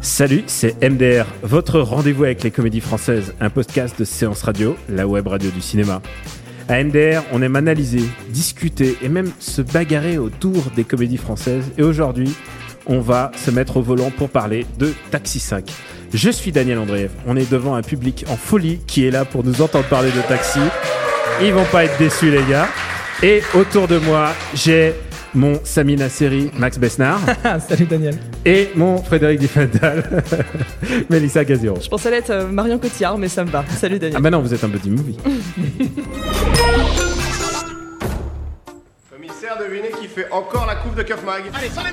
Salut, 0.00 0.44
c'est 0.46 0.80
MDR, 0.88 1.26
votre 1.42 1.80
rendez-vous 1.80 2.22
avec 2.22 2.44
les 2.44 2.52
comédies 2.52 2.80
françaises, 2.80 3.34
un 3.40 3.50
podcast 3.50 3.98
de 3.98 4.04
séance 4.04 4.42
radio, 4.42 4.76
la 4.88 5.08
web 5.08 5.26
radio 5.26 5.50
du 5.50 5.60
cinéma. 5.60 6.00
À 6.68 6.84
MDR, 6.84 7.22
on 7.32 7.42
aime 7.42 7.56
analyser, 7.56 8.04
discuter 8.28 8.96
et 9.02 9.08
même 9.08 9.32
se 9.40 9.62
bagarrer 9.62 10.18
autour 10.18 10.70
des 10.76 10.84
comédies 10.84 11.16
françaises. 11.16 11.72
Et 11.76 11.82
aujourd'hui, 11.82 12.32
on 12.86 13.00
va 13.00 13.32
se 13.34 13.50
mettre 13.50 13.78
au 13.78 13.82
volant 13.82 14.10
pour 14.10 14.28
parler 14.28 14.66
de 14.78 14.94
Taxi 15.10 15.40
5. 15.40 15.68
Je 16.14 16.30
suis 16.30 16.52
Daniel 16.52 16.78
Andreev. 16.78 17.10
On 17.26 17.36
est 17.36 17.50
devant 17.50 17.74
un 17.74 17.82
public 17.82 18.24
en 18.28 18.36
folie 18.36 18.78
qui 18.86 19.04
est 19.04 19.10
là 19.10 19.24
pour 19.24 19.42
nous 19.42 19.62
entendre 19.62 19.88
parler 19.88 20.10
de 20.12 20.20
Taxi. 20.28 20.60
Ils 21.42 21.52
vont 21.52 21.64
pas 21.64 21.84
être 21.84 21.98
déçus, 21.98 22.30
les 22.30 22.44
gars. 22.48 22.68
Et 23.22 23.42
autour 23.54 23.88
de 23.88 23.98
moi, 23.98 24.32
j'ai 24.54 24.94
mon 25.34 25.58
Samina 25.64 26.08
Seri, 26.08 26.50
Max 26.58 26.78
Besnard, 26.78 27.20
Salut 27.68 27.86
Daniel. 27.86 28.16
et 28.44 28.70
mon 28.74 28.98
Frédéric 29.02 29.40
Diffendal, 29.40 30.22
Mélissa 31.10 31.44
Gaziro. 31.44 31.76
Je 31.80 31.88
pensais 31.88 32.12
être 32.12 32.30
euh, 32.30 32.46
Marion 32.48 32.78
Cotillard, 32.78 33.18
mais 33.18 33.28
ça 33.28 33.44
me 33.44 33.50
va. 33.50 33.64
Salut 33.68 33.98
Daniel. 33.98 34.16
Ah 34.18 34.20
bah 34.20 34.30
non, 34.30 34.40
vous 34.40 34.52
êtes 34.52 34.62
un 34.64 34.68
petit 34.68 34.90
movie. 34.90 35.16
Commissaire, 39.10 39.56
devinez 39.58 39.90
qui 40.00 40.06
fait 40.08 40.30
encore 40.30 40.66
la 40.66 40.76
coupe 40.76 40.94
de 40.96 41.02
Keuf 41.02 41.24
Mag 41.24 41.44
Allez, 41.54 41.68
sans 41.68 41.82
les 41.84 41.90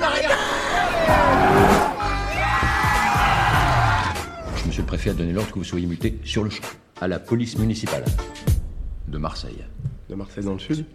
Monsieur 4.67 4.81
le 4.83 4.87
préfet 4.87 5.09
a 5.11 5.13
donné 5.13 5.31
l'ordre 5.33 5.51
que 5.51 5.59
vous 5.59 5.63
soyez 5.65 5.87
muté 5.87 6.19
sur 6.23 6.43
le 6.43 6.49
champ, 6.49 6.63
à 7.01 7.07
la 7.07 7.19
police 7.19 7.57
municipale 7.57 8.03
de 9.07 9.17
Marseille. 9.17 9.63
De 10.09 10.15
Marseille 10.15 10.43
dans 10.43 10.53
le 10.53 10.59
sud 10.59 10.85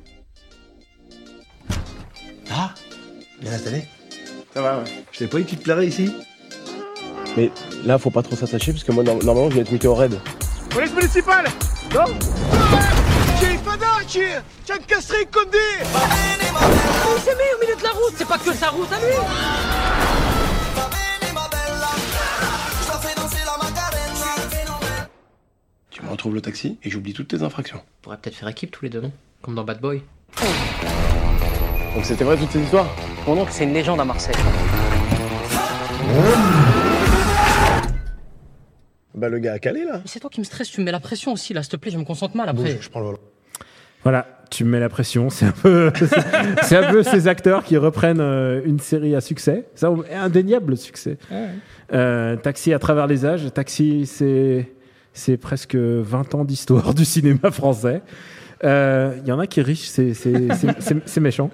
Ah. 2.56 2.72
Bien 3.40 3.52
installé. 3.52 3.84
Ça 4.54 4.62
va, 4.62 4.78
ouais. 4.78 4.84
Je 5.12 5.18
t'avais 5.18 5.30
pas 5.30 5.38
dit 5.38 5.44
que 5.44 5.50
tu 5.50 5.56
te 5.56 5.62
plairais 5.64 5.86
ici? 5.86 6.12
Mais 7.36 7.50
là, 7.84 7.98
faut 7.98 8.10
pas 8.10 8.22
trop 8.22 8.36
s'attacher 8.36 8.72
parce 8.72 8.84
que 8.84 8.92
moi, 8.92 9.02
no- 9.02 9.20
normalement, 9.22 9.50
je 9.50 9.56
vais 9.56 9.62
être 9.62 9.72
muté 9.72 9.88
au 9.88 9.94
raid. 9.94 10.20
Police 10.70 10.92
municipale! 10.94 11.46
Non! 11.92 12.04
Tu 25.90 26.02
me 26.02 26.10
retrouves 26.10 26.34
le 26.34 26.40
taxi 26.40 26.78
et 26.82 26.90
j'oublie 26.90 27.12
toutes 27.12 27.28
tes 27.28 27.42
infractions. 27.42 27.78
On 27.78 28.02
pourrait 28.02 28.16
peut-être 28.18 28.36
faire 28.36 28.48
équipe 28.48 28.70
tous 28.70 28.84
les 28.84 28.90
deux, 28.90 29.00
non? 29.00 29.12
Comme 29.42 29.54
dans 29.54 29.64
Bad 29.64 29.80
Boy. 29.80 30.02
Donc 31.94 32.04
c'était 32.04 32.24
vrai 32.24 32.36
toutes 32.36 32.50
ces 32.50 32.60
histoires 32.60 32.88
Mon 33.26 33.38
oncle, 33.38 33.52
c'est 33.52 33.64
une 33.64 33.72
légende 33.72 34.00
à 34.00 34.04
Marseille. 34.04 34.34
Bah 39.14 39.28
le 39.28 39.38
gars 39.38 39.52
a 39.52 39.58
calé 39.60 39.84
là 39.84 39.98
Mais 39.98 40.02
c'est 40.06 40.18
toi 40.18 40.28
qui 40.28 40.40
me 40.40 40.44
stresse, 40.44 40.68
tu 40.70 40.80
me 40.80 40.86
mets 40.86 40.92
la 40.92 40.98
pression 40.98 41.32
aussi, 41.32 41.54
là, 41.54 41.62
s'il 41.62 41.70
te 41.70 41.76
plaît, 41.76 41.92
je 41.92 41.98
me 41.98 42.04
concentre 42.04 42.36
mal 42.36 42.48
après. 42.48 42.78
Je 42.80 42.90
prends 42.90 42.98
le 42.98 43.06
volant. 43.06 43.18
Voilà, 44.02 44.26
tu 44.50 44.64
me 44.64 44.70
mets 44.70 44.80
la 44.80 44.88
pression. 44.88 45.30
C'est 45.30 45.46
un 45.46 45.52
peu, 45.52 45.92
c'est 46.62 46.76
un 46.76 46.90
peu 46.90 47.04
ces 47.04 47.28
acteurs 47.28 47.62
qui 47.62 47.76
reprennent 47.76 48.20
euh, 48.20 48.60
une 48.64 48.80
série 48.80 49.14
à 49.14 49.20
succès. 49.20 49.68
Un 49.82 50.02
indéniable 50.14 50.76
succès. 50.76 51.16
Euh, 51.92 52.36
Taxi 52.36 52.74
à 52.74 52.78
travers 52.80 53.06
les 53.06 53.24
âges. 53.24 53.52
Taxi, 53.54 54.04
c'est 54.06 54.68
c'est 55.14 55.36
presque 55.36 55.76
20 55.76 56.34
ans 56.34 56.44
d'histoire 56.44 56.92
du 56.92 57.04
cinéma 57.04 57.50
français. 57.52 58.02
Euh, 58.64 59.14
Il 59.22 59.28
y 59.28 59.32
en 59.32 59.38
a 59.38 59.46
qui 59.46 59.60
riche, 59.60 59.88
c'est 59.88 61.20
méchant. 61.20 61.50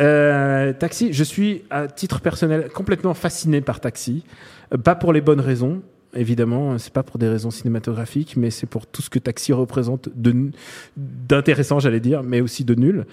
Euh, 0.00 0.72
Taxi, 0.72 1.12
je 1.12 1.24
suis 1.24 1.62
à 1.70 1.88
titre 1.88 2.20
personnel 2.20 2.68
complètement 2.72 3.14
fasciné 3.14 3.60
par 3.60 3.80
Taxi. 3.80 4.24
Euh, 4.72 4.78
Pas 4.78 4.94
pour 4.94 5.12
les 5.12 5.20
bonnes 5.20 5.40
raisons, 5.40 5.82
évidemment. 6.14 6.78
C'est 6.78 6.92
pas 6.92 7.02
pour 7.02 7.18
des 7.18 7.28
raisons 7.28 7.50
cinématographiques, 7.50 8.36
mais 8.36 8.50
c'est 8.50 8.66
pour 8.66 8.86
tout 8.86 9.02
ce 9.02 9.10
que 9.10 9.18
Taxi 9.18 9.52
représente 9.52 10.08
d'intéressant, 10.96 11.80
j'allais 11.80 12.00
dire, 12.00 12.22
mais 12.22 12.40
aussi 12.40 12.64
de 12.64 12.74
nul. 12.74 13.06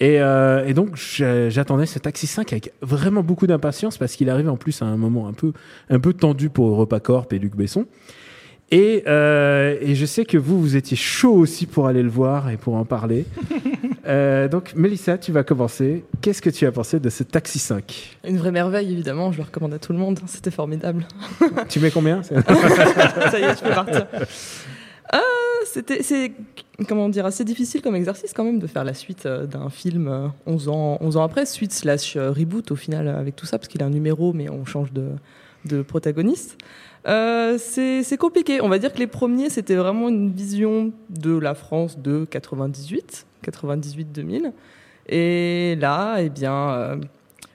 Et, 0.00 0.20
euh, 0.20 0.66
et 0.66 0.74
donc 0.74 0.96
j'attendais 0.96 1.86
ce 1.86 2.00
Taxi 2.00 2.26
5 2.26 2.52
avec 2.52 2.72
vraiment 2.82 3.22
beaucoup 3.22 3.46
d'impatience 3.46 3.96
parce 3.96 4.16
qu'il 4.16 4.28
arrive 4.28 4.48
en 4.48 4.56
plus 4.56 4.82
à 4.82 4.86
un 4.86 4.96
moment 4.96 5.28
un 5.28 5.32
peu 5.32 5.52
un 5.88 6.00
peu 6.00 6.12
tendu 6.12 6.50
pour 6.50 6.68
EuropaCorp 6.68 7.32
et 7.32 7.38
Luc 7.38 7.54
Besson. 7.54 7.86
Et, 8.74 9.04
euh, 9.06 9.76
et 9.80 9.94
je 9.94 10.04
sais 10.04 10.24
que 10.24 10.36
vous, 10.36 10.60
vous 10.60 10.74
étiez 10.74 10.96
chaud 10.96 11.34
aussi 11.34 11.64
pour 11.64 11.86
aller 11.86 12.02
le 12.02 12.08
voir 12.08 12.50
et 12.50 12.56
pour 12.56 12.74
en 12.74 12.84
parler. 12.84 13.24
Euh, 14.06 14.48
donc, 14.48 14.74
Mélissa, 14.74 15.16
tu 15.16 15.32
vas 15.32 15.44
commencer. 15.44 16.04
Qu'est-ce 16.20 16.42
que 16.42 16.50
tu 16.50 16.66
as 16.66 16.72
pensé 16.72 17.00
de 17.00 17.08
ce 17.08 17.22
Taxi 17.22 17.58
5 17.58 18.18
Une 18.24 18.36
vraie 18.36 18.50
merveille, 18.50 18.92
évidemment. 18.92 19.32
Je 19.32 19.38
le 19.38 19.44
recommande 19.44 19.72
à 19.72 19.78
tout 19.78 19.94
le 19.94 19.98
monde. 19.98 20.20
C'était 20.26 20.50
formidable. 20.50 21.06
Tu 21.70 21.80
mets 21.80 21.90
combien? 21.90 22.22
Ça 22.22 22.34
y 22.34 23.44
est, 23.44 23.56
je 23.56 23.62
peux 23.62 23.70
partir. 23.70 24.06
Ah, 25.10 25.20
c'était, 25.64 26.02
c'est, 26.02 26.32
comment 26.86 27.08
dire, 27.08 27.24
assez 27.24 27.44
difficile 27.44 27.80
comme 27.80 27.96
exercice 27.96 28.34
quand 28.34 28.44
même 28.44 28.58
de 28.58 28.66
faire 28.66 28.84
la 28.84 28.92
suite 28.92 29.24
euh, 29.24 29.46
d'un 29.46 29.70
film 29.70 30.08
euh, 30.08 30.28
11 30.44 30.68
ans, 30.68 30.98
11 31.00 31.16
ans 31.16 31.22
après, 31.22 31.46
suite 31.46 31.72
slash 31.72 32.16
euh, 32.16 32.30
reboot 32.30 32.72
au 32.72 32.76
final 32.76 33.08
euh, 33.08 33.18
avec 33.18 33.36
tout 33.36 33.46
ça, 33.46 33.58
parce 33.58 33.68
qu'il 33.68 33.82
a 33.82 33.86
un 33.86 33.90
numéro, 33.90 34.34
mais 34.34 34.50
on 34.50 34.66
change 34.66 34.92
de, 34.92 35.08
de 35.64 35.80
protagoniste. 35.80 36.58
Euh, 37.06 37.58
c'est, 37.58 38.16
compliqué. 38.16 38.60
On 38.60 38.68
va 38.68 38.78
dire 38.78 38.92
que 38.92 38.98
les 38.98 39.06
premiers, 39.06 39.50
c'était 39.50 39.74
vraiment 39.74 40.08
une 40.08 40.30
vision 40.30 40.92
de 41.10 41.36
la 41.36 41.54
France 41.54 41.98
de 41.98 42.26
98, 42.30 43.26
98-2000. 43.44 44.52
Et 45.08 45.76
là, 45.80 46.16
eh 46.20 46.30
bien, 46.30 46.70
euh, 46.70 46.96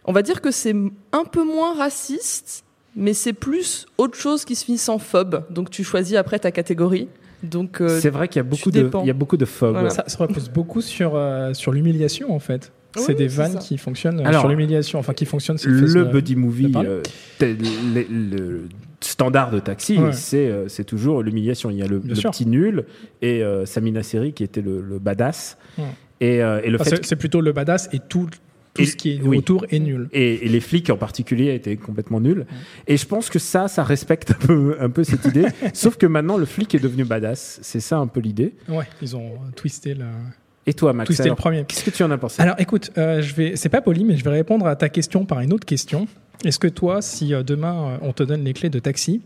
on 0.05 0.11
va 0.11 0.21
dire 0.21 0.41
que 0.41 0.51
c'est 0.51 0.75
un 1.11 1.23
peu 1.25 1.43
moins 1.43 1.75
raciste, 1.75 2.63
mais 2.95 3.13
c'est 3.13 3.33
plus 3.33 3.87
autre 3.97 4.17
chose 4.17 4.45
qui 4.45 4.55
se 4.55 4.65
finit 4.65 4.77
sans 4.77 4.99
phobe. 4.99 5.43
Donc 5.49 5.69
tu 5.69 5.83
choisis 5.83 6.15
après 6.15 6.39
ta 6.39 6.51
catégorie. 6.51 7.07
Donc 7.43 7.81
euh, 7.81 7.99
C'est 7.99 8.09
vrai 8.09 8.27
qu'il 8.27 8.37
y 8.37 8.41
a 8.41 8.43
beaucoup 8.43 8.71
de, 8.71 8.89
il 9.01 9.07
y 9.07 9.09
a 9.09 9.13
beaucoup 9.13 9.37
de. 9.37 9.45
Voilà. 9.45 9.89
Ça, 9.89 10.03
ça 10.07 10.17
repose 10.19 10.49
beaucoup 10.49 10.81
sur, 10.81 11.15
euh, 11.15 11.53
sur 11.53 11.71
l'humiliation 11.71 12.33
en 12.33 12.39
fait. 12.39 12.71
Oui, 12.95 13.03
c'est 13.05 13.13
des 13.13 13.27
vannes 13.27 13.53
ça. 13.53 13.59
qui 13.59 13.77
fonctionnent 13.77 14.19
euh, 14.19 14.25
Alors, 14.25 14.41
sur 14.41 14.49
l'humiliation, 14.49 14.97
enfin 14.99 15.13
qui 15.13 15.25
fonctionnent. 15.25 15.57
façon 15.57 15.69
Le 15.69 16.05
de- 16.05 16.11
buddy 16.11 16.35
movie, 16.35 16.71
euh, 16.75 17.01
tel- 17.37 17.57
le, 17.93 18.05
le 18.09 18.61
standard 19.01 19.51
de 19.51 19.59
taxi, 19.59 19.97
Ouais. 19.97 20.11
c'est 20.11 20.47
euh, 20.49 20.67
c'est 20.67 20.83
toujours 20.85 21.21
l'humiliation. 21.23 21.69
Il 21.69 21.77
y 21.77 21.83
a 21.83 21.87
le, 21.87 21.99
petit 21.99 22.45
nul 22.47 22.85
et 23.21 23.43
euh, 23.43 23.65
Samina 23.65 24.01
Seri 24.03 24.33
qui 24.33 24.43
était 24.43 24.61
le, 24.61 24.81
le 24.81 24.97
badass. 24.99 25.57
Ouais. 25.77 25.83
Et, 26.21 26.41
euh, 26.43 26.61
et 26.63 26.69
le 26.69 26.79
Enfin, 26.81 26.89
fait 26.89 27.05
c'est- 27.05 27.15
plutôt 27.15 27.41
le 27.41 27.51
badass 27.53 27.89
et 27.93 27.99
tout, 27.99 28.27
tout 28.73 28.81
Et- 28.81 28.85
ce 28.85 28.95
qui 28.95 29.11
est 29.11 29.21
oui. 29.21 29.37
autour 29.37 29.65
est 29.69 29.79
nul. 29.79 30.09
et, 30.11 30.45
et 30.45 30.49
les 30.49 30.59
flics 30.59 30.89
en 30.89 30.97
particulier 30.97 31.53
étaient 31.53 31.77
complètement 31.77 32.19
nuls. 32.19 32.45
Et 32.87 32.97
je 32.97 33.05
pense 33.05 33.29
que 33.29 33.39
ça, 33.39 33.67
ça 33.67 33.83
respecte 33.83 34.31
un 34.31 34.45
peu, 34.47 34.75
un 34.79 34.89
peu 34.89 35.03
cette 35.03 35.25
idée. 35.25 35.45
Sauf 35.73 35.95
que 35.97 36.07
maintenant, 36.07 36.37
le 36.37 36.45
flic 36.45 36.73
est 36.75 36.79
devenu 36.79 37.05
badass. 37.05 37.59
C'est 37.61 37.79
ça 37.79 37.99
un 37.99 38.07
peu 38.07 38.19
l'idée. 38.19 38.53
Ouais, 38.67 38.85
ils 39.01 39.15
ont 39.15 39.31
twisté 39.55 39.93
le, 39.93 40.05
Et 40.67 40.73
toi, 40.73 40.93
Max, 40.93 41.07
twisté 41.07 41.23
alors, 41.23 41.35
le 41.35 41.41
premier. 41.41 41.65
qu'est-ce 41.65 41.83
que 41.83 41.89
tu 41.89 42.03
en 42.03 42.11
as 42.11 42.17
pensé? 42.17 42.41
Alors 42.41 42.55
écoute, 42.59 42.91
euh, 42.97 43.21
je 43.21 43.33
vais, 43.33 43.55
c'est 43.55 43.69
pas 43.69 43.81
poli, 43.81 44.03
mais 44.03 44.17
je 44.17 44.23
vais 44.23 44.29
répondre 44.31 44.67
à 44.67 44.75
ta 44.75 44.89
question 44.89 45.25
par 45.25 45.39
une 45.39 45.53
autre 45.53 45.65
question. 45.65 46.07
Est-ce 46.45 46.59
que 46.59 46.67
toi, 46.67 47.01
si 47.01 47.33
euh, 47.33 47.43
demain 47.43 47.75
euh, 47.93 47.97
on 48.01 48.13
te 48.13 48.23
donne 48.23 48.43
les 48.43 48.53
clés 48.53 48.69
de 48.69 48.79
taxi, 48.79 49.21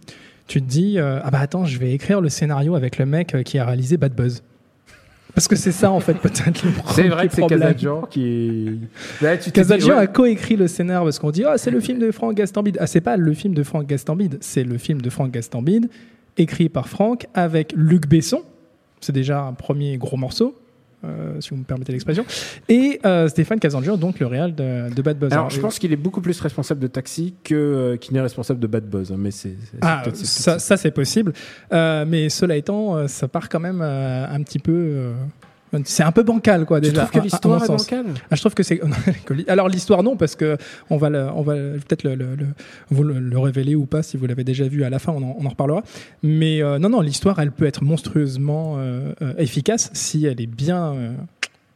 tu 0.47 0.61
te 0.61 0.67
dis 0.67 0.99
euh, 0.99 1.19
ah 1.23 1.31
bah 1.31 1.39
attends, 1.39 1.65
je 1.65 1.77
vais 1.79 1.91
écrire 1.93 2.21
le 2.21 2.29
scénario 2.29 2.75
avec 2.75 2.97
le 2.97 3.05
mec 3.05 3.35
euh, 3.35 3.43
qui 3.43 3.59
a 3.59 3.65
réalisé 3.65 3.97
Bad 3.97 4.13
Buzz? 4.15 4.41
Parce 5.35 5.47
que 5.47 5.55
c'est 5.55 5.71
ça 5.71 5.91
en 5.91 5.99
fait 5.99 6.13
peut-être 6.21 6.63
le 6.63 6.71
C'est 6.71 6.81
premier 6.81 7.09
vrai 7.09 7.27
que 7.27 7.33
c'est 7.33 7.41
problème. 7.41 7.59
Casadjan 7.59 8.01
qui. 8.09 8.79
Là, 9.21 9.35
tu 9.37 9.51
Casadjan 9.51 9.95
ouais, 9.95 10.01
a 10.03 10.07
coécrit 10.07 10.55
le 10.55 10.67
scénar 10.67 11.03
parce 11.03 11.19
qu'on 11.19 11.31
dit 11.31 11.43
ah 11.45 11.57
c'est 11.57 11.71
le 11.71 11.79
film 11.79 11.99
de 11.99 12.11
Franck 12.11 12.35
Gastambide. 12.35 12.77
Ah 12.79 12.87
c'est 12.87 13.01
pas 13.01 13.17
le 13.17 13.33
film 13.33 13.53
de 13.53 13.63
Franck 13.63 13.87
Gastambide, 13.87 14.37
c'est 14.41 14.63
le 14.63 14.77
film 14.77 15.01
de 15.01 15.09
Franck 15.09 15.31
Gastambide 15.31 15.89
écrit 16.37 16.69
par 16.69 16.87
Franck 16.87 17.27
avec 17.33 17.73
Luc 17.75 18.07
Besson. 18.07 18.41
C'est 19.01 19.11
déjà 19.13 19.41
un 19.41 19.53
premier 19.53 19.97
gros 19.97 20.17
morceau. 20.17 20.55
Euh, 21.03 21.39
si 21.41 21.49
vous 21.49 21.57
me 21.57 21.63
permettez 21.63 21.91
l'expression, 21.91 22.25
et 22.69 22.99
euh, 23.05 23.27
Stéphane 23.27 23.59
Casangian, 23.59 23.97
donc 23.97 24.19
le 24.19 24.27
réal 24.27 24.55
de, 24.55 24.93
de 24.93 25.01
Bad 25.01 25.17
Buzz. 25.17 25.31
Alors, 25.31 25.45
Alors, 25.45 25.49
je 25.49 25.59
pense 25.59 25.79
qu'il 25.79 25.91
est 25.91 25.97
beaucoup 25.97 26.21
plus 26.21 26.39
responsable 26.39 26.79
de 26.79 26.87
Taxi 26.87 27.35
que 27.43 27.55
euh, 27.55 27.97
qu'il 27.97 28.13
n'est 28.13 28.21
responsable 28.21 28.59
de 28.59 28.67
Bad 28.67 28.85
Buzz. 28.85 29.11
hein, 29.11 29.15
Mais 29.17 29.31
c'est. 29.31 29.55
Ah, 29.81 30.03
ça, 30.13 30.59
ça, 30.59 30.77
c'est 30.77 30.91
possible. 30.91 31.33
Euh, 31.71 32.05
mais 32.07 32.29
cela 32.29 32.55
étant, 32.55 33.07
ça 33.07 33.27
part 33.27 33.49
quand 33.49 33.59
même 33.59 33.81
un 33.81 34.41
petit 34.43 34.59
peu 34.59 35.11
C'est 35.85 36.03
un 36.03 36.11
peu 36.11 36.23
bancal, 36.23 36.65
quoi, 36.65 36.79
Tu 36.81 36.89
déjà. 36.89 37.01
trouves 37.05 37.19
que 37.21 37.23
l'histoire 37.25 37.63
est 37.63 37.67
bancale? 37.67 38.05
Ah, 38.29 38.35
je 38.35 38.39
trouve 38.41 38.53
que 38.53 38.63
c'est. 38.63 38.79
Alors, 39.47 39.67
l'histoire, 39.69 40.03
non, 40.03 40.15
parce 40.15 40.35
que 40.35 40.57
on 40.89 40.97
va, 40.97 41.09
le- 41.09 41.27
on 41.35 41.41
va 41.41 41.53
peut-être 41.55 42.03
le, 42.03 42.15
le- 42.15 42.35
le- 42.35 42.47
vous 42.89 43.03
le, 43.03 43.19
le 43.19 43.39
révéler 43.39 43.75
ou 43.75 43.85
pas 43.85 44.03
si 44.03 44.17
vous 44.17 44.25
l'avez 44.27 44.43
déjà 44.43 44.67
vu 44.67 44.83
à 44.83 44.89
la 44.89 44.99
fin, 44.99 45.11
on 45.13 45.23
en, 45.23 45.35
on 45.39 45.45
en 45.45 45.49
reparlera. 45.49 45.83
Mais 46.21 46.61
euh, 46.61 46.79
non, 46.79 46.89
non, 46.89 47.01
l'histoire, 47.01 47.39
elle 47.39 47.51
peut 47.51 47.65
être 47.65 47.83
monstrueusement 47.83 48.75
euh, 48.77 49.13
euh, 49.21 49.33
efficace 49.37 49.89
si 49.93 50.25
elle 50.25 50.39
est 50.41 50.47
bien 50.47 50.93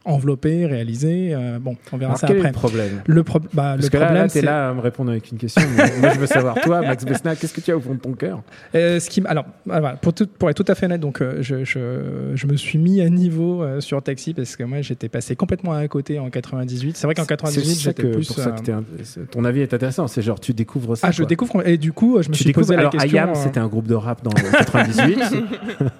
enveloppée, 0.08 0.66
réalisée. 0.66 1.30
euh, 1.32 1.58
bon, 1.60 1.76
on 1.92 1.96
verra 1.96 2.10
Alors, 2.12 2.18
ça 2.20 2.26
quel 2.26 2.36
est 2.36 2.40
après. 2.40 2.50
le 2.52 2.54
problème? 2.58 3.02
Le, 3.06 3.22
pro- 3.22 3.38
bah, 3.52 3.74
Parce 3.74 3.82
le 3.84 3.88
que 3.88 3.96
là, 3.96 4.04
problème, 4.06 4.22
là 4.24 4.28
c'est. 4.28 4.42
là 4.42 4.68
à 4.70 4.74
me 4.74 4.80
répondre 4.80 5.10
avec 5.10 5.30
une 5.30 5.38
question. 5.38 5.62
mais 5.76 5.84
moi, 6.00 6.10
je 6.14 6.18
veux 6.20 6.26
savoir, 6.26 6.54
toi, 6.60 6.80
Max 6.82 7.04
Besnard, 7.04 7.36
qu'est-ce 7.38 7.54
que 7.54 7.60
tu 7.60 7.70
as 7.70 7.76
au 7.76 7.80
fond 7.80 7.94
de 7.94 8.00
ton 8.00 8.12
cœur? 8.12 8.42
Euh, 8.74 8.98
ce 9.00 9.08
qui, 9.10 9.22
alors, 9.26 9.44
ah, 9.70 9.96
pour, 10.00 10.12
tout- 10.12 10.26
pour 10.26 10.50
être 10.50 10.62
tout 10.62 10.70
à 10.70 10.74
fait 10.74 10.86
honnête, 10.86 11.00
donc, 11.00 11.20
euh, 11.20 11.38
je, 11.40 11.64
je, 11.64 12.32
je 12.34 12.46
me 12.46 12.56
suis 12.56 12.78
mis 12.78 13.00
à 13.00 13.08
niveau 13.08 13.64
sur 13.80 14.02
Taxi 14.02 14.34
parce 14.34 14.56
que 14.56 14.64
moi 14.64 14.80
j'étais 14.80 15.08
passé 15.08 15.36
complètement 15.36 15.72
à 15.72 15.86
côté 15.88 16.18
en 16.18 16.30
98. 16.30 16.96
C'est 16.96 17.06
vrai 17.06 17.14
qu'en 17.14 17.22
C'est 17.22 17.28
98 17.28 17.74
ça 17.74 17.80
j'étais 17.90 18.02
plus. 18.10 18.26
pour 18.26 18.36
ça 18.36 18.50
que 18.52 18.70
un- 18.72 18.84
ton 19.30 19.44
avis 19.44 19.60
est 19.60 19.74
intéressant. 19.74 20.06
C'est 20.06 20.22
genre, 20.22 20.40
tu 20.40 20.52
découvres 20.54 20.96
ça. 20.96 21.08
ah, 21.08 21.10
je 21.10 21.18
quoi. 21.18 21.26
découvre 21.26 21.66
et 21.68 21.76
du 21.78 21.92
coup 21.92 22.18
je 22.22 22.28
me 22.28 22.34
Tu 22.34 22.44
suis 22.44 22.52
posé 22.52 22.74
la 22.74 22.80
Alors, 22.80 22.92
question. 22.92 23.10
Ayam, 23.10 23.30
euh, 23.30 23.34
c'était 23.34 23.60
un 23.60 23.66
groupe 23.68 23.86
de 23.86 23.94
rap 23.94 24.22
dans 24.22 24.30
98. 24.30 25.18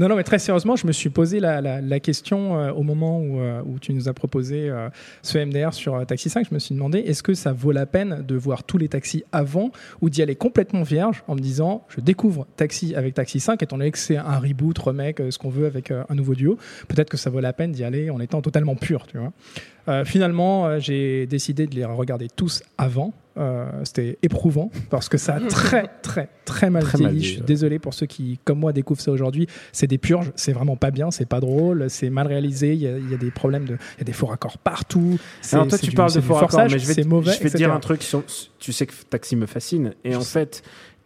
Non, 0.00 0.08
non, 0.08 0.16
mais 0.16 0.24
très 0.24 0.38
sérieusement, 0.38 0.76
je 0.76 0.86
me 0.86 0.92
suis 0.92 1.10
posé 1.10 1.40
la, 1.40 1.60
la, 1.60 1.80
la 1.80 2.00
question 2.00 2.54
au 2.76 2.82
moment 2.82 3.20
où, 3.20 3.23
euh, 3.38 3.62
où 3.64 3.78
tu 3.78 3.92
nous 3.92 4.08
as 4.08 4.12
proposé 4.12 4.68
euh, 4.68 4.88
ce 5.22 5.38
MDR 5.38 5.72
sur 5.72 5.94
euh, 5.94 6.04
Taxi 6.04 6.30
5. 6.30 6.46
Je 6.48 6.54
me 6.54 6.58
suis 6.58 6.74
demandé 6.74 6.98
est-ce 6.98 7.22
que 7.22 7.34
ça 7.34 7.52
vaut 7.52 7.72
la 7.72 7.86
peine 7.86 8.24
de 8.26 8.36
voir 8.36 8.64
tous 8.64 8.78
les 8.78 8.88
taxis 8.88 9.24
avant 9.32 9.70
ou 10.00 10.10
d'y 10.10 10.22
aller 10.22 10.36
complètement 10.36 10.82
vierge 10.82 11.22
en 11.28 11.34
me 11.34 11.40
disant 11.40 11.84
je 11.88 12.00
découvre 12.00 12.46
Taxi 12.56 12.94
avec 12.94 13.14
Taxi 13.14 13.40
5 13.40 13.62
étant 13.62 13.78
donné 13.78 13.90
que 13.90 13.98
c'est 13.98 14.16
un 14.16 14.38
reboot, 14.38 14.78
remake, 14.78 15.22
ce 15.30 15.38
qu'on 15.38 15.50
veut 15.50 15.66
avec 15.66 15.90
un 15.90 16.14
nouveau 16.14 16.34
duo. 16.34 16.58
Peut-être 16.88 17.08
que 17.08 17.16
ça 17.16 17.30
vaut 17.30 17.40
la 17.40 17.52
peine 17.52 17.72
d'y 17.72 17.84
aller 17.84 18.10
en 18.10 18.20
étant 18.20 18.42
totalement 18.42 18.76
pur, 18.76 19.06
finalement, 20.04 20.78
j'ai 20.78 21.26
décidé 21.26 21.66
de 21.66 21.74
les 21.74 21.84
regarder 21.84 22.28
tous 22.28 22.62
avant. 22.78 23.12
Euh, 23.36 23.68
C'était 23.82 24.16
éprouvant 24.22 24.70
parce 24.90 25.08
que 25.08 25.18
ça 25.18 25.34
a 25.34 25.40
très, 25.48 25.88
très, 26.02 26.28
très 26.44 26.70
mal 26.70 26.84
Très 26.84 26.98
mal 26.98 27.14
Je 27.18 27.20
suis 27.20 27.38
ouais. 27.40 27.44
désolé 27.44 27.78
pour 27.80 27.92
ceux 27.92 28.06
qui, 28.06 28.38
comme 28.44 28.60
moi, 28.60 28.72
découvrent 28.72 29.00
ça 29.00 29.10
aujourd'hui. 29.10 29.48
C'est 29.72 29.88
des 29.88 29.98
purges, 29.98 30.30
c'est 30.36 30.52
vraiment 30.52 30.76
pas 30.76 30.92
bien, 30.92 31.10
c'est 31.10 31.28
pas 31.28 31.40
drôle, 31.40 31.86
c'est 31.90 32.10
mal 32.10 32.28
réalisé. 32.28 32.74
Il 32.74 32.80
y, 32.80 32.86
a, 32.86 32.96
il 32.96 33.10
y 33.10 33.14
a 33.14 33.16
des 33.16 33.32
problèmes 33.32 33.64
de, 33.64 33.74
il 33.96 33.98
y 33.98 34.02
a 34.02 34.04
des 34.04 34.12
faux 34.12 34.26
raccords 34.26 34.58
partout. 34.58 35.18
C'est- 35.40 35.56
Alors 35.56 35.66
toi, 35.66 35.78
tu 35.78 35.90
du- 35.90 35.96
parles 35.96 36.12
de 36.12 36.20
faux 36.20 36.34
raccords, 36.34 36.60
mais 36.70 36.78
je 36.78 36.86
vais, 36.86 36.94
te- 37.02 37.08
mauvais. 37.08 37.32
je 37.32 37.42
vais 37.42 37.50
te 37.50 37.56
dire 37.56 37.72
un 37.72 37.80
truc. 37.80 38.02
Sur, 38.04 38.22
tu 38.60 38.72
sais 38.72 38.86
que 38.86 38.92
Taxi 39.10 39.34
me 39.34 39.46
fascine. 39.46 39.94
Et 40.04 40.14
en 40.14 40.20
fait, 40.20 40.62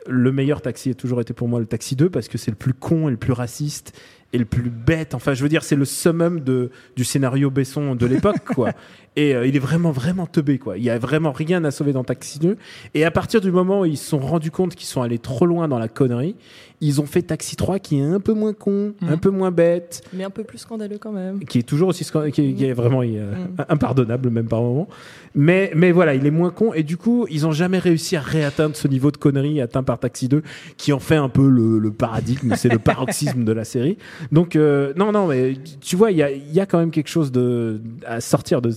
le 0.06 0.30
meilleur 0.30 0.60
Taxi 0.60 0.90
a 0.90 0.94
toujours 0.94 1.20
été 1.22 1.32
pour 1.32 1.48
moi 1.48 1.60
le 1.60 1.66
Taxi 1.66 1.96
2 1.96 2.10
parce 2.10 2.28
que 2.28 2.36
c'est 2.36 2.50
le 2.50 2.56
plus 2.56 2.74
con 2.74 3.08
et 3.08 3.10
le 3.10 3.16
plus 3.16 3.32
raciste 3.32 3.98
et 4.34 4.38
le 4.38 4.44
plus 4.44 4.68
bête. 4.68 5.14
Enfin, 5.14 5.32
je 5.32 5.42
veux 5.42 5.48
dire, 5.48 5.62
c'est 5.64 5.74
le 5.76 5.86
summum 5.86 6.40
de, 6.40 6.70
du 6.96 7.04
scénario 7.04 7.50
Besson 7.50 7.94
de 7.94 8.04
l'époque, 8.04 8.44
quoi. 8.54 8.72
Et 9.18 9.34
euh, 9.34 9.46
il 9.46 9.56
est 9.56 9.58
vraiment, 9.58 9.90
vraiment 9.90 10.26
teubé, 10.26 10.58
quoi. 10.58 10.78
Il 10.78 10.84
y 10.84 10.90
a 10.90 10.98
vraiment 10.98 11.32
rien 11.32 11.64
à 11.64 11.70
sauver 11.72 11.92
dans 11.92 12.04
Taxi 12.04 12.38
2. 12.38 12.56
Et 12.94 13.04
à 13.04 13.10
partir 13.10 13.40
du 13.40 13.50
moment 13.50 13.80
où 13.80 13.84
ils 13.84 13.96
se 13.96 14.08
sont 14.10 14.18
rendus 14.18 14.52
compte 14.52 14.76
qu'ils 14.76 14.86
sont 14.86 15.02
allés 15.02 15.18
trop 15.18 15.44
loin 15.44 15.66
dans 15.66 15.78
la 15.80 15.88
connerie, 15.88 16.36
ils 16.80 17.00
ont 17.00 17.06
fait 17.06 17.22
Taxi 17.22 17.56
3 17.56 17.80
qui 17.80 17.98
est 17.98 18.02
un 18.04 18.20
peu 18.20 18.32
moins 18.34 18.52
con, 18.52 18.92
Mhm. 19.02 19.08
un 19.10 19.16
peu 19.16 19.30
moins 19.30 19.50
bête, 19.50 20.02
Mais 20.12 20.22
un 20.22 20.30
peu 20.30 20.44
plus 20.44 20.58
scandaleux 20.58 20.98
quand 20.98 21.10
même. 21.10 21.40
qui 21.40 21.58
est 21.58 21.62
toujours 21.64 21.88
aussi 21.88 22.04
scan- 22.04 22.30
qui 22.30 22.50
est, 22.50 22.52
qui 22.52 22.64
est 22.66 22.72
vraiment 22.72 23.02
euh, 23.02 23.34
Mm. 23.34 23.62
impardonnable 23.68 24.30
même 24.30 24.46
par 24.46 24.62
moment 24.62 24.86
mais 25.34 25.70
mais 25.74 25.90
voilà 25.92 26.14
il 26.14 26.24
est 26.24 26.30
moins 26.30 26.50
con 26.50 26.72
et 26.72 26.82
du 26.84 26.96
coup 26.96 27.26
ils 27.30 27.46
ont 27.46 27.52
jamais 27.52 27.78
réussi 27.78 28.16
à 28.16 28.20
réatteindre 28.20 28.74
ce 28.76 28.86
niveau 28.88 29.10
de 29.10 29.16
connerie 29.18 29.60
atteint 29.60 29.82
par 29.82 29.98
Taxi 29.98 30.28
2 30.28 30.42
qui 30.76 30.92
en 30.92 30.98
fait 31.00 31.16
un 31.16 31.28
peu 31.28 31.48
le, 31.48 31.78
le 31.78 31.90
paradigme 31.90 32.54
c'est 32.56 32.68
le 32.72 32.78
paroxysme 32.78 33.44
de 33.44 33.52
la 33.52 33.64
série 33.64 33.98
donc 34.32 34.54
euh, 34.56 34.92
non 34.96 35.10
non 35.12 35.26
mais 35.26 35.54
tu 35.80 35.96
vois 35.96 36.12
il 36.12 36.16
y 36.18 36.22
a, 36.22 36.30
il 36.30 36.52
y 36.52 36.60
a 36.60 36.66
quand 36.66 36.78
même 36.78 36.90
quelque 36.92 37.08
chose 37.10 37.30
de 37.32 37.80
à 38.06 38.20
sortir 38.20 38.62
de 38.62 38.70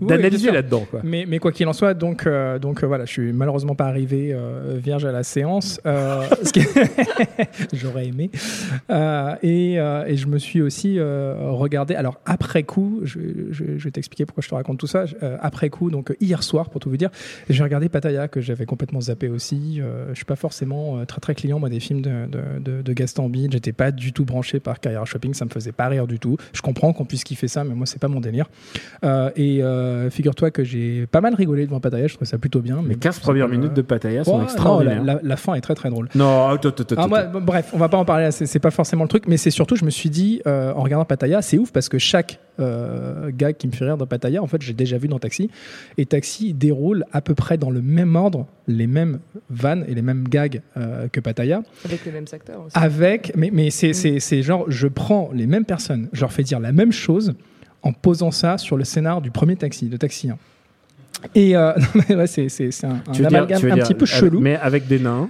bien 0.00 0.16
d'analyser 0.16 0.44
sûr. 0.44 0.52
là 0.52 0.62
dedans 0.62 0.84
quoi 0.90 1.00
Mais, 1.04 1.24
mais 1.28 1.38
quoi 1.38 1.52
qu'il 1.52 1.66
en 1.68 1.72
soit, 1.72 1.94
donc, 1.94 2.26
euh, 2.26 2.58
donc 2.58 2.82
euh, 2.82 2.86
voilà, 2.86 3.04
je 3.04 3.10
suis 3.12 3.32
malheureusement 3.32 3.74
pas 3.74 3.86
arrivé 3.86 4.30
euh, 4.32 4.78
vierge 4.82 5.04
à 5.04 5.12
la 5.12 5.22
séance. 5.22 5.80
Euh, 5.86 6.22
J'aurais 7.72 8.06
aimé. 8.06 8.30
Et, 9.42 9.74
et 9.74 10.16
je 10.16 10.26
me 10.26 10.38
suis 10.38 10.62
aussi 10.62 10.98
regardé. 11.00 11.94
Alors 11.94 12.20
après 12.24 12.62
coup, 12.62 13.00
je, 13.04 13.18
je- 13.50 13.64
je 13.78 13.84
vais 13.84 13.90
t'expliquer 13.90 14.26
pourquoi 14.26 14.42
je 14.42 14.48
te 14.48 14.54
raconte 14.54 14.78
tout 14.78 14.86
ça. 14.86 15.04
Après 15.40 15.70
coup, 15.70 15.90
donc 15.90 16.14
hier 16.20 16.42
soir, 16.42 16.70
pour 16.70 16.80
tout 16.80 16.90
vous 16.90 16.96
dire, 16.96 17.10
j'ai 17.48 17.62
regardé 17.62 17.88
Pattaya 17.88 18.28
que 18.28 18.40
j'avais 18.40 18.66
complètement 18.66 19.00
zappé 19.00 19.28
aussi. 19.28 19.80
Je 20.10 20.14
suis 20.14 20.24
pas 20.24 20.36
forcément 20.36 21.04
très 21.06 21.20
très 21.20 21.34
client 21.34 21.58
moi 21.58 21.68
des 21.68 21.80
films 21.80 22.02
de, 22.02 22.26
de, 22.26 22.60
de, 22.60 22.82
de 22.82 22.92
Gaston 22.92 23.28
Bide. 23.28 23.52
J'étais 23.52 23.72
pas 23.72 23.90
du 23.90 24.12
tout 24.12 24.24
branché 24.24 24.60
par 24.60 24.80
Carrière 24.80 25.06
Shopping. 25.06 25.34
Ça 25.34 25.44
me 25.44 25.50
faisait 25.50 25.72
pas 25.72 25.88
rire 25.88 26.06
du 26.06 26.18
tout. 26.18 26.36
Je 26.52 26.62
comprends 26.62 26.92
qu'on 26.92 27.04
puisse 27.04 27.24
kiffer 27.24 27.48
ça, 27.48 27.64
mais 27.64 27.74
moi 27.74 27.86
c'est 27.86 28.00
pas 28.00 28.08
mon 28.08 28.20
délire. 28.20 28.48
Euh, 29.04 29.30
et 29.36 29.61
euh, 29.62 30.10
figure-toi 30.10 30.50
que 30.50 30.64
j'ai 30.64 31.06
pas 31.06 31.20
mal 31.20 31.34
rigolé 31.34 31.64
devant 31.66 31.80
Pattaya, 31.80 32.06
je 32.06 32.14
trouve 32.14 32.26
ça 32.28 32.38
plutôt 32.38 32.60
bien. 32.60 32.82
les 32.86 32.94
15 32.96 33.18
premières 33.20 33.48
minutes 33.48 33.74
de 33.74 33.82
Pattaya 33.82 34.24
sont 34.24 34.38
non, 34.38 34.44
extraordinaires 34.44 35.02
la, 35.04 35.14
la- 35.14 35.20
la 35.22 35.36
fin 35.36 35.54
est 35.54 35.60
très 35.60 35.74
très 35.74 35.88
drôle. 35.90 36.08
non 36.14 36.48
attends, 36.48 36.70
Ah, 36.96 37.06
moi, 37.06 37.22
bref, 37.24 37.70
on 37.72 37.78
va 37.78 37.88
pas 37.88 37.96
en 37.98 38.04
parler, 38.04 38.24
là, 38.24 38.30
c'est 38.32 38.58
pas 38.58 38.70
forcément 38.70 39.04
le 39.04 39.08
truc, 39.08 39.24
mais 39.28 39.36
c'est 39.36 39.50
surtout, 39.50 39.76
je 39.76 39.84
me 39.84 39.90
suis 39.90 40.10
dit, 40.10 40.40
euh, 40.46 40.72
en 40.74 40.82
regardant 40.82 41.04
Pattaya, 41.04 41.40
c'est 41.42 41.58
ouf 41.58 41.72
parce 41.72 41.88
que 41.88 41.98
chaque 41.98 42.38
euh, 42.60 43.30
gag 43.32 43.56
qui 43.56 43.66
me 43.66 43.72
fait 43.72 43.84
rire 43.86 43.96
dans 43.96 44.06
Pattaya, 44.06 44.42
en 44.42 44.46
fait, 44.46 44.60
j'ai 44.60 44.74
déjà 44.74 44.98
vu 44.98 45.08
dans 45.08 45.18
Taxi. 45.18 45.50
Et 45.96 46.04
Taxi 46.06 46.52
déroule 46.52 47.04
à 47.12 47.20
peu 47.22 47.34
près 47.34 47.56
dans 47.56 47.70
le 47.70 47.80
même 47.80 48.14
ordre, 48.14 48.46
les 48.68 48.86
mêmes 48.86 49.20
vannes 49.48 49.84
et 49.88 49.94
les 49.94 50.02
mêmes 50.02 50.24
gags 50.28 50.60
euh, 50.76 51.08
que 51.08 51.20
Pattaya. 51.20 51.62
Avec 51.84 52.04
les 52.04 52.12
mêmes 52.12 52.26
acteurs 52.30 52.60
aussi. 52.66 52.76
Avec, 52.78 53.32
mais, 53.36 53.50
mais 53.52 53.70
c'est 53.70 53.92
c'est- 53.94 54.20
c'est 54.20 54.42
genre, 54.42 54.64
je 54.68 54.86
prends 54.86 55.30
les 55.32 55.46
mêmes 55.46 55.64
personnes, 55.64 56.08
je 56.12 56.20
leur 56.20 56.32
fais 56.32 56.42
dire 56.42 56.60
la 56.60 56.72
même 56.72 56.92
chose 56.92 57.34
en 57.82 57.92
posant 57.92 58.30
ça 58.30 58.58
sur 58.58 58.76
le 58.76 58.84
scénar 58.84 59.20
du 59.20 59.30
premier 59.30 59.56
Taxi, 59.56 59.86
de 59.88 59.96
Taxi 59.96 60.30
1. 60.30 60.36
Et 61.34 61.56
euh, 61.56 61.72
ouais, 62.10 62.26
c'est 62.26 62.46
un, 62.84 63.00
un 63.06 63.12
dire- 63.12 63.26
amalgame 63.26 63.72
un 63.72 63.76
petit 63.76 63.94
peu 63.94 64.04
euh, 64.04 64.06
chelou. 64.06 64.40
mais 64.40 64.56
avec 64.56 64.86
des 64.86 64.98
nains 64.98 65.28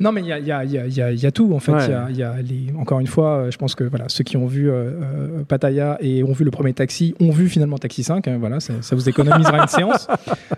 Non, 0.00 0.12
mais 0.12 0.22
il 0.22 0.26
y 0.26 0.32
a, 0.32 0.38
y, 0.38 0.50
a, 0.50 0.64
y, 0.64 0.78
a, 0.78 0.86
y 0.86 1.00
a- 1.02 1.12
il 1.12 1.20
y 1.22 1.26
a 1.26 1.30
tout, 1.30 1.52
en 1.52 1.58
fait. 1.60 1.72
Ouais. 1.72 1.84
Il 1.84 1.90
y 1.90 1.94
a- 1.94 2.06
il 2.10 2.16
y 2.16 2.22
a 2.22 2.34
les... 2.42 2.72
Encore 2.78 3.00
une 3.00 3.06
fois, 3.06 3.36
euh, 3.36 3.50
je 3.50 3.58
pense 3.58 3.74
que 3.74 3.84
voilà, 3.84 4.06
ceux 4.08 4.24
qui 4.24 4.36
ont 4.38 4.46
vu 4.46 4.70
euh, 4.70 4.72
euh, 5.02 5.42
Pattaya 5.46 5.98
et 6.00 6.24
ont 6.24 6.32
vu 6.32 6.44
le 6.44 6.50
premier 6.50 6.72
Taxi 6.72 7.14
ont 7.20 7.30
vu 7.30 7.48
finalement 7.48 7.76
Taxi 7.78 8.02
5. 8.02 8.26
hein, 8.26 8.36
voilà, 8.40 8.60
ça, 8.60 8.72
ça 8.80 8.96
vous 8.96 9.08
économisera 9.08 9.58
une 9.60 9.68
séance. 9.68 10.08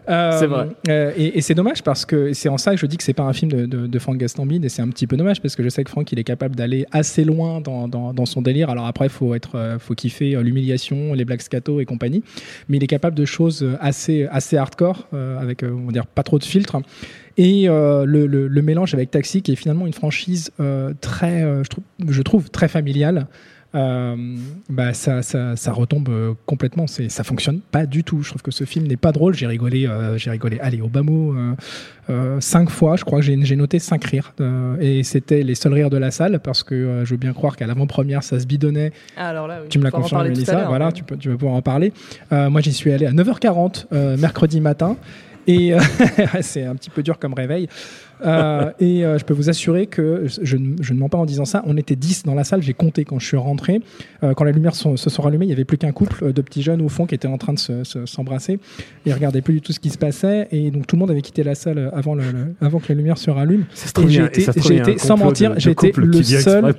Euh, 0.08 0.36
C'est 0.38 0.46
vrai. 0.46 0.68
euh, 0.88 1.12
et 1.16 1.38
et 1.38 1.40
c'est 1.40 1.54
dommage 1.54 1.82
parce 1.82 2.04
que 2.04 2.32
c'est 2.32 2.48
en 2.48 2.56
ça 2.58 2.70
que 2.72 2.76
je 2.76 2.86
dis 2.86 2.96
que 2.96 3.02
c'est 3.02 3.12
pas 3.14 3.24
un 3.24 3.32
film 3.32 3.50
de, 3.50 3.66
de, 3.66 3.86
de 3.86 3.98
Franck 3.98 4.18
Gastambide 4.18 4.64
et 4.64 4.68
c'est 4.68 4.82
un 4.82 4.88
petit 4.88 5.06
peu 5.06 5.16
dommage 5.16 5.40
parce 5.42 5.56
que 5.56 5.62
je 5.62 5.68
sais 5.68 5.82
que 5.82 5.90
Franck 5.90 6.12
il 6.12 6.18
est 6.18 6.24
capable 6.24 6.54
d'aller 6.54 6.86
assez 6.92 7.24
loin 7.24 7.60
dans, 7.60 7.88
dans, 7.88 8.14
dans 8.14 8.26
son 8.26 8.42
délire. 8.42 8.70
Alors 8.70 8.86
après, 8.86 9.08
faut 9.08 9.34
être, 9.34 9.56
euh, 9.56 9.78
faut 9.80 9.94
kiffer 9.94 10.36
euh, 10.36 10.42
l'humiliation, 10.42 11.14
les 11.14 11.24
blagues 11.24 11.40
scato 11.40 11.80
et 11.80 11.84
compagnie, 11.84 12.22
mais 12.68 12.76
il 12.76 12.84
est 12.84 12.88
capable 12.88 13.16
de 13.16 13.24
choses 13.24 13.62
euh, 13.62 13.76
assez, 13.80 14.26
assez 14.30 14.56
hardcore 14.56 15.08
euh, 15.14 15.40
avec, 15.40 15.62
euh, 15.64 15.70
on 15.72 15.86
va 15.86 15.92
dire, 15.92 16.06
pas 16.06 16.22
trop 16.22 16.38
de 16.38 16.44
filtres. 16.44 16.76
Et 17.36 17.68
euh, 17.68 18.04
le, 18.04 18.26
le- 18.26 18.48
le 18.48 18.62
mélange 18.62 18.94
avec 18.94 19.10
Taxi, 19.10 19.42
qui 19.42 19.52
est 19.52 19.56
finalement 19.56 19.86
une 19.86 19.92
franchise 19.92 20.50
euh, 20.60 20.92
très, 21.00 21.42
euh, 21.42 21.62
je, 21.64 21.68
trouve, 21.68 21.84
je 22.08 22.22
trouve, 22.22 22.50
très 22.50 22.68
familiale, 22.68 23.26
bah, 24.68 24.92
ça, 24.92 25.22
ça, 25.22 25.56
ça 25.56 25.72
retombe 25.72 26.36
complètement. 26.44 26.86
C'est, 26.86 27.08
ça 27.08 27.24
fonctionne 27.24 27.60
pas 27.60 27.86
du 27.86 28.04
tout. 28.04 28.22
Je 28.22 28.28
trouve 28.28 28.42
que 28.42 28.50
ce 28.50 28.64
film 28.64 28.86
n'est 28.86 28.96
pas 28.98 29.12
drôle. 29.12 29.34
J'ai 29.34 29.46
rigolé, 29.46 29.88
j'ai 30.16 30.30
rigolé. 30.30 30.58
Allez, 30.60 30.82
au 30.82 30.88
bas 30.88 31.02
mot, 31.02 31.34
euh, 32.10 32.38
cinq 32.40 32.68
fois. 32.68 32.96
Je 32.96 33.04
crois 33.04 33.20
que 33.20 33.24
j'ai, 33.24 33.56
noté 33.56 33.78
cinq 33.78 34.04
rires. 34.04 34.34
Et 34.80 35.02
c'était 35.04 35.42
les 35.42 35.54
seuls 35.54 35.72
rires 35.72 35.88
de 35.88 35.96
la 35.96 36.10
salle 36.10 36.40
parce 36.40 36.62
que 36.62 37.02
je 37.04 37.10
veux 37.12 37.16
bien 37.16 37.32
croire 37.32 37.56
qu'à 37.56 37.66
l'avant-première, 37.66 38.22
ça 38.22 38.38
se 38.38 38.46
bidonnait 38.46 38.92
Ah, 39.16 39.28
alors 39.30 39.48
là, 39.48 39.60
oui. 39.62 39.68
tu 39.70 39.78
me 39.78 39.84
l'as 39.84 39.90
confirmé, 39.90 40.32
Voilà, 40.68 40.86
ouais. 40.88 40.92
tu, 40.92 41.02
peux, 41.04 41.16
tu 41.16 41.30
vas 41.30 41.36
pouvoir 41.36 41.54
en 41.56 41.62
parler. 41.62 41.94
Moi, 42.30 42.60
j'y 42.60 42.74
suis 42.74 42.92
allé 42.92 43.06
à 43.06 43.12
9h40 43.12 43.86
euh, 43.92 44.16
mercredi 44.18 44.60
matin. 44.60 44.96
Et 45.46 45.74
euh, 45.74 45.80
c'est 46.40 46.64
un 46.64 46.74
petit 46.74 46.90
peu 46.90 47.02
dur 47.02 47.18
comme 47.18 47.34
réveil. 47.34 47.68
Euh, 48.24 48.70
et 48.80 49.04
euh, 49.04 49.18
je 49.18 49.24
peux 49.24 49.34
vous 49.34 49.48
assurer 49.50 49.86
que 49.86 50.22
je, 50.26 50.40
je 50.42 50.56
ne, 50.56 50.76
je 50.80 50.92
ne 50.94 50.98
mens 50.98 51.08
pas 51.08 51.18
en 51.18 51.26
disant 51.26 51.44
ça. 51.44 51.62
On 51.66 51.76
était 51.76 51.96
10 51.96 52.24
dans 52.24 52.34
la 52.34 52.44
salle. 52.44 52.62
J'ai 52.62 52.74
compté 52.74 53.04
quand 53.04 53.18
je 53.18 53.26
suis 53.26 53.36
rentré. 53.36 53.80
Euh, 54.22 54.34
quand 54.34 54.44
les 54.44 54.52
lumières 54.52 54.74
sont- 54.74 54.96
se 54.96 55.10
sont 55.10 55.22
rallumées, 55.22 55.44
il 55.44 55.48
n'y 55.48 55.54
avait 55.54 55.64
plus 55.64 55.78
qu'un 55.78 55.92
couple 55.92 56.32
de 56.32 56.42
petits 56.42 56.62
jeunes 56.62 56.82
au 56.82 56.88
fond 56.88 57.06
qui 57.06 57.14
étaient 57.14 57.28
en 57.28 57.38
train 57.38 57.52
de 57.52 57.58
se- 57.58 57.84
se- 57.84 58.06
s'embrasser. 58.06 58.58
Ils 59.06 59.12
regardaient 59.12 59.42
plus 59.42 59.54
du 59.54 59.60
tout 59.60 59.72
ce 59.72 59.80
qui 59.80 59.90
se 59.90 59.98
passait. 59.98 60.48
Et 60.52 60.70
donc 60.70 60.86
tout 60.86 60.96
le 60.96 61.00
monde 61.00 61.10
avait 61.10 61.22
quitté 61.22 61.42
la 61.42 61.54
salle 61.54 61.90
avant, 61.94 62.14
le, 62.14 62.22
le- 62.22 62.54
avant 62.60 62.78
que 62.78 62.88
les 62.88 62.94
lumières 62.94 63.18
se 63.18 63.30
rallument. 63.30 63.64
Se 63.74 63.88
y 64.02 64.08
j'ai 64.10 64.20
a- 64.22 64.26
été- 64.26 64.40
se 64.42 64.72
été, 64.72 64.98
sans 64.98 65.16
mentir, 65.16 65.54
j'ai 65.58 65.70
été 65.72 65.90
couple 65.90 66.04
le 66.06 66.22
seul. 66.22 66.74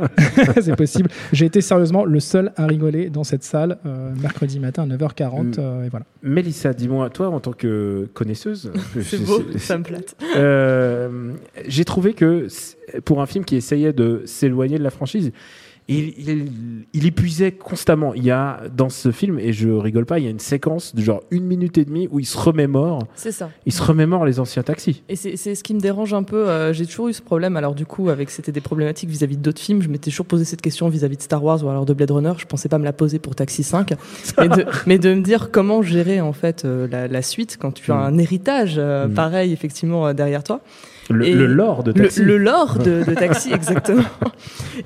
c'est 0.60 0.76
possible. 0.76 1.08
J'ai 1.32 1.46
été 1.46 1.60
sérieusement 1.60 2.04
le 2.04 2.20
seul 2.20 2.52
à 2.56 2.66
rigoler 2.66 3.10
dans 3.10 3.24
cette 3.24 3.44
salle 3.44 3.78
euh, 3.86 4.10
mercredi 4.20 4.58
matin 4.60 4.82
à 4.82 4.86
9h40. 4.86 5.42
Mm. 5.42 5.52
euh, 5.58 5.84
et 5.84 5.88
voilà. 5.88 6.06
Mélissa, 6.22 6.72
dis-moi, 6.72 7.10
toi, 7.10 7.28
en 7.28 7.40
tant 7.40 7.52
que 7.52 8.08
connaisseuse, 8.14 8.72
C'est 9.02 9.18
je- 9.18 9.24
beau, 9.24 9.42
c'est- 9.52 9.58
ça 9.58 9.78
me 9.78 9.84
flatte. 9.84 10.16
Euh, 10.80 11.34
j'ai 11.66 11.84
trouvé 11.84 12.14
que 12.14 12.48
pour 13.04 13.20
un 13.20 13.26
film 13.26 13.44
qui 13.44 13.56
essayait 13.56 13.92
de 13.92 14.22
s'éloigner 14.24 14.78
de 14.78 14.82
la 14.82 14.90
franchise, 14.90 15.32
il, 15.98 16.14
il, 16.28 16.46
il 16.92 17.06
épuisait 17.06 17.52
constamment. 17.52 18.14
Il 18.14 18.24
y 18.24 18.30
a 18.30 18.60
dans 18.76 18.88
ce 18.88 19.10
film, 19.10 19.38
et 19.38 19.52
je 19.52 19.68
rigole 19.68 20.06
pas, 20.06 20.18
il 20.18 20.24
y 20.24 20.28
a 20.28 20.30
une 20.30 20.38
séquence 20.38 20.94
de 20.94 21.02
genre 21.02 21.22
une 21.30 21.44
minute 21.44 21.76
et 21.78 21.84
demie 21.84 22.08
où 22.10 22.18
il 22.20 22.26
se 22.26 22.38
remémore. 22.38 23.06
C'est 23.14 23.32
ça. 23.32 23.50
Il 23.66 23.72
se 23.72 23.82
remémore 23.82 24.24
les 24.24 24.40
anciens 24.40 24.62
taxis. 24.62 25.02
Et 25.08 25.16
c'est 25.16 25.36
ce 25.36 25.62
qui 25.64 25.74
me 25.74 25.80
dérange 25.80 26.14
un 26.14 26.22
peu. 26.22 26.48
euh, 26.48 26.72
J'ai 26.72 26.86
toujours 26.86 27.08
eu 27.08 27.12
ce 27.12 27.22
problème. 27.22 27.56
Alors 27.56 27.74
du 27.74 27.86
coup, 27.86 28.08
avec 28.08 28.30
c'était 28.30 28.52
des 28.52 28.60
problématiques 28.60 29.10
vis-à-vis 29.10 29.36
d'autres 29.36 29.60
films. 29.60 29.82
Je 29.82 29.88
m'étais 29.88 30.10
toujours 30.10 30.26
posé 30.26 30.44
cette 30.44 30.62
question 30.62 30.88
vis-à-vis 30.88 31.16
de 31.16 31.22
Star 31.22 31.42
Wars 31.42 31.62
ou 31.64 31.68
alors 31.68 31.86
de 31.86 31.92
Blade 31.94 32.10
Runner. 32.10 32.32
Je 32.38 32.46
pensais 32.46 32.68
pas 32.68 32.78
me 32.78 32.84
la 32.84 32.92
poser 32.92 33.18
pour 33.18 33.34
Taxi 33.34 33.62
5, 33.62 33.94
mais 34.38 34.48
de, 34.48 34.64
mais 34.86 34.98
de 34.98 35.12
me 35.14 35.22
dire 35.22 35.50
comment 35.50 35.82
gérer 35.82 36.20
en 36.20 36.32
fait 36.32 36.64
euh, 36.64 36.86
la, 36.90 37.08
la 37.08 37.22
suite 37.22 37.56
quand 37.60 37.72
tu 37.72 37.90
as 37.92 37.96
Mm. 37.96 38.14
un 38.14 38.18
héritage 38.18 38.74
euh, 38.78 39.08
Mm. 39.08 39.14
pareil 39.14 39.52
effectivement 39.52 40.12
derrière 40.14 40.44
toi. 40.44 40.60
Le, 41.10 41.26
Et 41.26 41.34
le 41.34 41.46
lore 41.46 41.82
de 41.84 41.92
Le, 41.92 42.02
taxi. 42.04 42.22
le 42.22 42.38
lore 42.38 42.78
de, 42.78 43.02
de 43.04 43.14
Taxi, 43.14 43.52
exactement. 43.54 44.02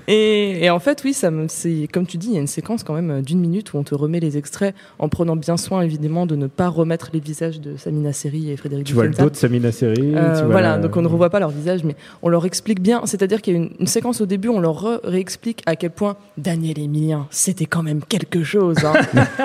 Et, 0.09 0.65
et 0.65 0.71
en 0.71 0.79
fait, 0.79 1.03
oui, 1.05 1.13
ça 1.13 1.31
me, 1.31 1.47
c'est 1.49 1.89
comme 1.93 2.07
tu 2.07 2.17
dis, 2.17 2.29
il 2.29 2.35
y 2.35 2.37
a 2.37 2.41
une 2.41 2.47
séquence 2.47 2.83
quand 2.83 2.95
même 2.95 3.23
d'une 3.23 3.41
minute 3.41 3.73
où 3.73 3.79
on 3.79 3.83
te 3.85 3.95
remet 3.95 4.21
les 4.21 4.37
extraits 4.37 4.75
en 4.99 5.09
prenant 5.09 5.37
bien 5.37 5.57
soin 5.57 5.83
évidemment 5.83 6.27
de 6.27 6.37
ne 6.37 6.47
pas 6.47 6.69
remettre 6.69 7.11
les 7.13 7.21
visages 7.21 7.61
de 7.61 7.77
Samina 7.77 8.13
Seri 8.13 8.51
et 8.51 8.57
Frédéric 8.57 8.87
tu 8.87 8.95
vois 8.95 9.05
le 9.05 9.11
dos 9.11 9.31
de 9.31 9.37
Samina 9.37 9.71
Seri. 9.73 10.15
Euh, 10.15 10.45
voilà, 10.47 10.77
la- 10.77 10.79
donc 10.79 10.97
on 10.97 11.03
ne 11.03 11.09
revoit 11.09 11.31
pas 11.31 11.41
leur 11.41 11.51
visage, 11.51 11.85
mais 11.85 11.95
on 12.23 12.29
leur 12.29 12.45
explique 12.47 12.81
bien. 12.81 13.03
C'est-à-dire 13.05 13.41
qu'il 13.43 13.55
y 13.55 13.57
a 13.57 13.61
une, 13.61 13.71
une 13.81 13.87
séquence 13.87 14.21
au 14.21 14.27
début, 14.27 14.49
on 14.49 14.61
leur 14.61 15.01
réexplique 15.05 15.63
à 15.67 15.77
quel 15.77 15.91
point 15.91 16.17
Daniel 16.39 16.79
Emilien, 16.79 17.27
c'était 17.31 17.67
quand 17.67 17.83
même 17.83 18.01
quelque 18.09 18.43
chose. 18.43 18.77
hein. 18.85 18.95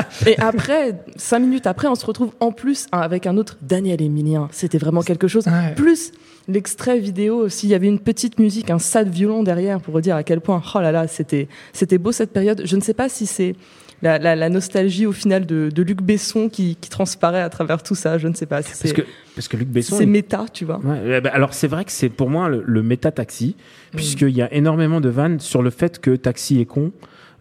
et 0.27 0.37
après, 0.39 0.95
cinq 1.17 1.39
minutes 1.39 1.67
après, 1.67 1.87
on 1.87 1.95
se 1.95 2.05
retrouve 2.05 2.31
en 2.39 2.51
plus 2.51 2.87
hein, 2.91 2.99
avec 2.99 3.27
un 3.27 3.37
autre 3.37 3.57
Daniel 3.61 4.01
Emilien. 4.01 4.47
C'était 4.51 4.77
vraiment 4.77 5.01
quelque 5.01 5.27
chose. 5.27 5.45
Ouais. 5.47 5.73
Plus 5.75 6.11
l'extrait 6.49 6.99
vidéo, 6.99 7.47
s'il 7.49 7.69
y 7.69 7.75
avait 7.75 7.87
une 7.87 7.99
petite 7.99 8.39
musique, 8.39 8.69
un 8.69 8.79
sad 8.79 9.09
violon 9.09 9.43
derrière 9.43 9.79
pour 9.79 10.01
dire 10.01 10.15
à 10.15 10.23
quel 10.23 10.41
point, 10.41 10.61
oh 10.75 10.79
là 10.81 10.91
là, 10.91 11.07
c'était, 11.07 11.47
c'était 11.73 11.97
beau 11.97 12.11
cette 12.11 12.31
période. 12.33 12.61
Je 12.65 12.75
ne 12.75 12.81
sais 12.81 12.93
pas 12.93 13.07
si 13.07 13.25
c'est 13.25 13.55
la, 14.01 14.17
la- 14.17 14.35
la 14.35 14.49
nostalgie 14.49 15.05
au 15.05 15.11
final 15.11 15.45
de, 15.45 15.69
de 15.73 15.81
Luc 15.83 16.01
Besson 16.01 16.49
qui, 16.49 16.77
qui 16.79 16.89
transparaît 16.89 17.41
à 17.41 17.49
travers 17.49 17.83
tout 17.83 17.95
ça. 17.95 18.17
Je 18.17 18.27
ne 18.27 18.33
sais 18.33 18.45
pas 18.45 18.61
si 18.61 18.71
Parce 18.81 18.93
que, 18.93 19.01
parce 19.35 19.47
que 19.47 19.57
Luc 19.57 19.67
Besson. 19.69 19.95
c'est 19.97 20.03
il- 20.03 20.09
méta, 20.09 20.45
tu 20.53 20.65
vois. 20.65 20.79
Ouais, 20.79 21.21
ben, 21.21 21.29
alors 21.33 21.53
c'est 21.53 21.67
vrai 21.67 21.85
que 21.85 21.91
c'est 21.91 22.09
pour 22.09 22.29
moi 22.29 22.49
le, 22.49 22.63
le 22.65 22.81
méta-taxi, 22.83 23.55
Mm. 23.93 23.95
puisqu'il 23.97 24.29
y 24.29 24.41
a 24.41 24.53
énormément 24.53 25.01
de 25.01 25.09
vannes 25.09 25.39
sur 25.39 25.61
le 25.61 25.69
fait 25.71 25.99
que 25.99 26.15
Taxi 26.15 26.59
est 26.61 26.65
con. 26.65 26.91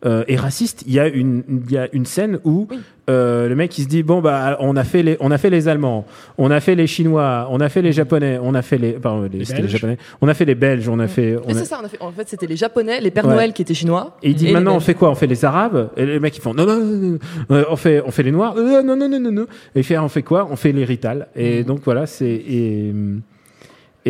Euh, 0.07 0.25
et 0.29 0.37
raciste, 0.37 0.85
il 0.87 0.93
y 0.93 1.01
a 1.01 1.09
une 1.09 1.43
il 1.67 1.73
y 1.73 1.79
a 1.79 1.89
une 1.93 2.07
scène 2.07 2.39
où 2.45 2.67
Oui. 2.71 2.79
euh, 3.11 3.49
le 3.49 3.55
mec 3.57 3.77
il 3.79 3.83
se 3.85 3.89
dit 3.89 4.03
bon 4.03 4.21
bah 4.21 4.57
on 4.61 4.77
a 4.77 4.85
fait 4.85 5.03
les 5.03 5.17
on 5.21 5.31
a 5.31 5.39
fait 5.39 5.51
les 5.51 5.67
Allemands, 5.69 6.07
on 6.39 6.51
a 6.51 6.61
fait 6.61 6.75
les 6.77 6.87
Chinois, 6.87 7.49
on 7.51 7.59
a 7.61 7.69
fait 7.69 7.83
les 7.83 7.93
Japonais, 7.93 8.39
on 8.43 8.55
a 8.55 8.63
fait 8.63 8.79
les 8.79 8.93
pardon 8.93 9.29
les, 9.33 9.45
c'était 9.45 9.57
les 9.57 9.63
Belges. 9.63 9.73
Japonais, 9.73 9.99
on 10.21 10.29
a 10.29 10.35
fait 10.35 10.45
les 10.45 10.55
Belges, 10.55 10.89
on 10.89 10.99
a 11.01 11.09
fait 11.09 11.37
on 11.37 11.49
Mais 11.49 11.53
a- 11.53 11.59
c'est 11.59 11.65
ça, 11.65 11.79
on 11.83 11.85
a 11.85 11.89
fait, 11.89 12.01
en 12.01 12.13
fait, 12.13 12.29
c'était 12.29 12.47
les 12.47 12.57
Japonais, 12.57 13.01
les 13.01 13.11
Pères 13.11 13.27
Ouais. 13.27 13.35
Noël 13.35 13.53
qui 13.53 13.63
étaient 13.63 13.75
chinois. 13.75 14.17
et 14.23 14.31
il 14.31 14.35
dit 14.37 14.47
les 14.47 14.53
maintenant 14.53 14.77
on 14.77 14.81
fait 14.81 14.95
quoi? 14.95 15.11
On 15.11 15.15
fait 15.17 15.27
les 15.27 15.45
Arabes? 15.45 15.91
Et 15.97 16.07
les 16.07 16.21
mecs 16.21 16.37
ils 16.37 16.41
font 16.41 16.55
non 16.55 16.65
non 16.67 16.77
non, 16.79 16.85
non, 16.97 17.09
non, 17.13 17.19
euh, 17.57 17.65
on 17.71 17.77
fait 17.77 18.01
on 18.07 18.11
fait 18.11 18.23
les 18.23 18.31
Noirs? 18.33 18.55
Euh, 18.57 18.83
non 18.83 18.95
non 18.97 19.09
non 19.09 19.19
non 19.19 19.33
non. 19.33 19.47
Et 19.75 19.81
il 19.81 19.85
fait 19.85 19.99
on 19.99 20.09
fait 20.09 20.23
quoi? 20.23 20.47
On 20.51 20.57
fait 20.57 20.73
les 20.73 20.85
Rital 20.85 21.27
et 21.35 21.65
donc 21.65 21.81
voilà 21.85 22.07
c'est 22.07 22.27
et 22.31 22.93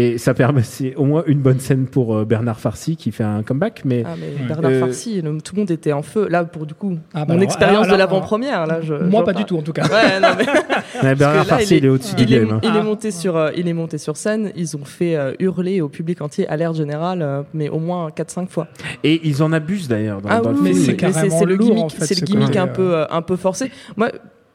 et 0.00 0.18
ça 0.18 0.34
permet 0.34 0.62
c'est 0.62 0.94
au 0.94 1.04
moins 1.04 1.24
une 1.26 1.40
bonne 1.40 1.58
scène 1.60 1.86
pour 1.86 2.14
euh, 2.16 2.24
Bernard 2.24 2.60
Farcy 2.60 2.96
qui 2.96 3.10
fait 3.10 3.24
un 3.24 3.42
comeback 3.42 3.82
mais 3.84 4.04
Ah, 4.06 4.10
mais 4.18 4.26
Ouais. 4.28 4.46
Bernard 4.48 4.70
Euh, 4.70 4.80
Farcy, 4.80 5.20
le- 5.22 5.40
tout 5.40 5.54
le 5.54 5.60
monde 5.62 5.70
était 5.70 5.92
en 5.92 6.02
feu. 6.02 6.28
Là, 6.28 6.44
pour 6.44 6.66
du 6.66 6.74
coup, 6.74 6.96
Ah, 7.14 7.20
bah 7.24 7.26
mon 7.28 7.32
alors, 7.32 7.42
expérience 7.44 7.84
alors, 7.86 7.96
de 7.96 7.98
l'avant-première. 7.98 8.66
Là, 8.66 8.80
je, 8.80 8.94
Moi, 8.94 9.24
pas 9.24 9.32
du 9.32 9.44
tout, 9.44 9.56
en 9.56 9.62
tout 9.62 9.72
cas. 9.72 9.84
Ouais, 9.88 10.20
non, 10.20 10.28
mais 10.38 10.44
mais 11.02 11.14
Bernard 11.14 11.38
là, 11.38 11.44
Farcy 11.44 11.76
il 11.78 11.84
est 11.84 11.88
au-dessus 11.88 12.14
du 12.14 12.22
il, 12.24 12.34
est, 12.34 12.38
game 12.40 12.50
hein. 12.52 12.60
il 12.62 12.68
est 12.68 12.78
Ah. 12.78 12.82
monté 12.82 13.10
sur, 13.10 13.36
euh, 13.36 13.50
il 13.56 13.66
est 13.68 13.72
monté 13.72 13.98
sur 13.98 14.16
scène. 14.16 14.52
Ils 14.56 14.76
ont 14.76 14.84
fait 14.84 15.16
euh, 15.16 15.32
hurler 15.40 15.80
au 15.80 15.88
public 15.88 16.20
entier, 16.22 16.46
à 16.48 16.56
l'air 16.56 16.72
général, 16.74 17.22
euh, 17.22 17.42
mais 17.54 17.68
au 17.68 17.78
moins 17.78 18.08
4-5 18.10 18.48
fois. 18.48 18.68
et 19.04 19.20
ils 19.24 19.42
en 19.42 19.52
abusent 19.52 19.88
d'ailleurs 19.88 20.20
dans, 20.20 20.28
Ah 20.30 20.40
dans 20.40 20.50
le 20.52 20.56
oui, 20.58 20.62
Mais 20.64 20.74
film 20.74 20.96
c'est 21.12 21.30
c'est 21.30 21.44
le 21.44 21.54
lourd, 21.56 21.66
gimmick, 21.68 21.84
en 21.84 21.88
fait, 21.88 22.04
c'est 22.06 22.20
le 22.20 22.26
gimmick 22.26 22.56
un 22.56 22.66
peu, 22.68 23.04
un 23.10 23.22
peu 23.22 23.36
forcé. 23.36 23.70
Moi, 23.96 24.10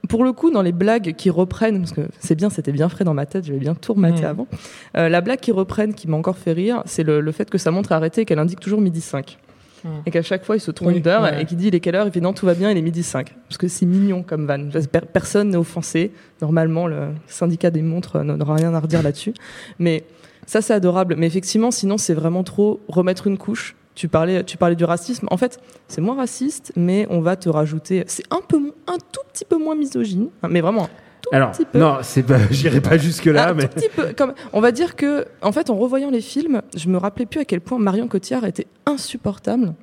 pour 0.10 0.24
le 0.24 0.34
coup, 0.34 0.52
dans 0.52 0.62
les 0.62 0.72
blagues 0.74 1.14
qui 1.16 1.30
reprennent, 1.30 1.80
parce 1.80 1.92
que 1.94 2.02
c'est 2.20 2.36
bien, 2.36 2.50
c'était 2.50 2.72
bien 2.72 2.90
frais 2.90 3.04
dans 3.06 3.14
ma 3.14 3.26
tête, 3.26 3.46
j'avais 3.46 3.60
bien 3.60 3.74
tout 3.76 3.94
rematé 3.94 4.24
Mm. 4.24 4.26
avant. 4.26 4.48
euh, 4.98 5.10
la 5.10 5.22
blague 5.22 5.40
qui 5.40 5.52
reprennent, 5.52 5.94
qui 5.94 6.08
m'a 6.08 6.18
encore 6.18 6.38
fait 6.38 6.52
rire, 6.54 6.84
c'est 6.86 7.04
le, 7.04 7.22
le 7.22 7.32
fait 7.32 7.50
que 7.50 7.58
sa 7.58 7.72
montre 7.72 7.92
est 7.92 7.96
arrêtée 7.96 8.22
et 8.22 8.26
qu'elle 8.26 8.40
indique 8.40 8.60
toujours 8.60 8.82
midi 8.82 9.02
5. 9.02 9.38
Mm. 9.84 9.88
Et 10.06 10.12
qu'à 10.12 10.22
chaque 10.22 10.44
fois, 10.46 10.56
il 10.56 10.60
se 10.60 10.72
trompe 10.72 10.90
Oui, 10.94 11.02
d'heure 11.02 11.24
ouais. 11.24 11.42
et 11.42 11.46
qu'il 11.46 11.58
dit 11.58 11.68
il 11.68 11.76
est 11.76 11.80
quelle 11.80 11.96
heure? 11.96 12.06
Il 12.06 12.12
fait 12.12 12.22
non, 12.22 12.34
tout 12.34 12.46
va 12.46 12.54
bien, 12.54 12.70
il 12.72 12.78
est 12.78 12.82
midi 12.82 13.02
5. 13.04 13.34
Parce 13.48 13.58
que 13.58 13.68
c'est 13.68 13.86
mignon 13.86 14.24
comme 14.24 14.46
van. 14.46 14.70
Per- 14.92 15.02
Personne 15.12 15.50
n'est 15.50 15.58
offensé. 15.58 16.12
Normalement, 16.42 16.88
le 16.88 17.08
syndicat 17.28 17.72
des 17.72 17.82
montres 17.82 18.18
euh, 18.18 18.24
n'aura 18.24 18.56
rien 18.56 18.74
à 18.74 18.80
redire 18.80 19.04
là-dessus. 19.04 19.34
Mais 19.80 20.04
ça, 20.46 20.62
c'est 20.62 20.74
adorable. 20.74 21.16
Mais 21.18 21.28
effectivement, 21.28 21.72
sinon, 21.72 21.98
c'est 21.98 22.14
vraiment 22.14 22.44
trop 22.44 22.82
remettre 22.88 23.28
une 23.28 23.38
couche. 23.38 23.76
Tu 23.96 24.08
parlais, 24.08 24.44
tu 24.44 24.58
parlais 24.58 24.76
du 24.76 24.86
racisme. 24.86 25.28
En 25.30 25.38
fait, 25.38 25.60
c'est 25.88 26.02
moins 26.02 26.16
raciste, 26.16 26.74
mais 26.76 27.06
on 27.10 27.22
va 27.22 27.36
te 27.36 27.50
rajouter. 27.50 28.04
C'est 28.08 28.24
un 28.32 28.42
peu, 28.48 28.58
un 28.88 28.98
tout 29.12 29.22
petit 29.32 29.46
peu 29.46 29.58
moins 29.58 29.76
misogyne, 29.76 30.30
mais 30.50 30.62
vraiment 30.62 30.90
tout 31.22 31.30
alors 31.34 31.52
petit 31.52 31.64
peu. 31.64 31.80
non 31.80 32.00
c'est 32.02 32.24
pas 32.24 32.38
j'irai 32.52 32.82
pas 32.82 32.98
jusque 32.98 33.26
là 33.26 33.54
mais 33.54 33.70
tout 33.70 33.76
petit 33.76 33.90
peu. 33.96 34.14
Comme, 34.14 34.34
on 34.52 34.60
va 34.60 34.72
dire 34.72 34.96
que, 34.96 35.26
en 35.42 35.52
fait, 35.52 35.70
en 35.70 35.76
revoyant 35.76 36.10
les 36.10 36.22
films, 36.22 36.62
je 36.76 36.90
me 36.90 36.98
rappelais 36.98 37.26
plus 37.26 37.40
à 37.40 37.46
quel 37.46 37.62
point 37.62 37.80
Marion 37.80 38.08
Cotillard 38.08 38.46
était 38.46 38.68
insupportable. 38.86 39.74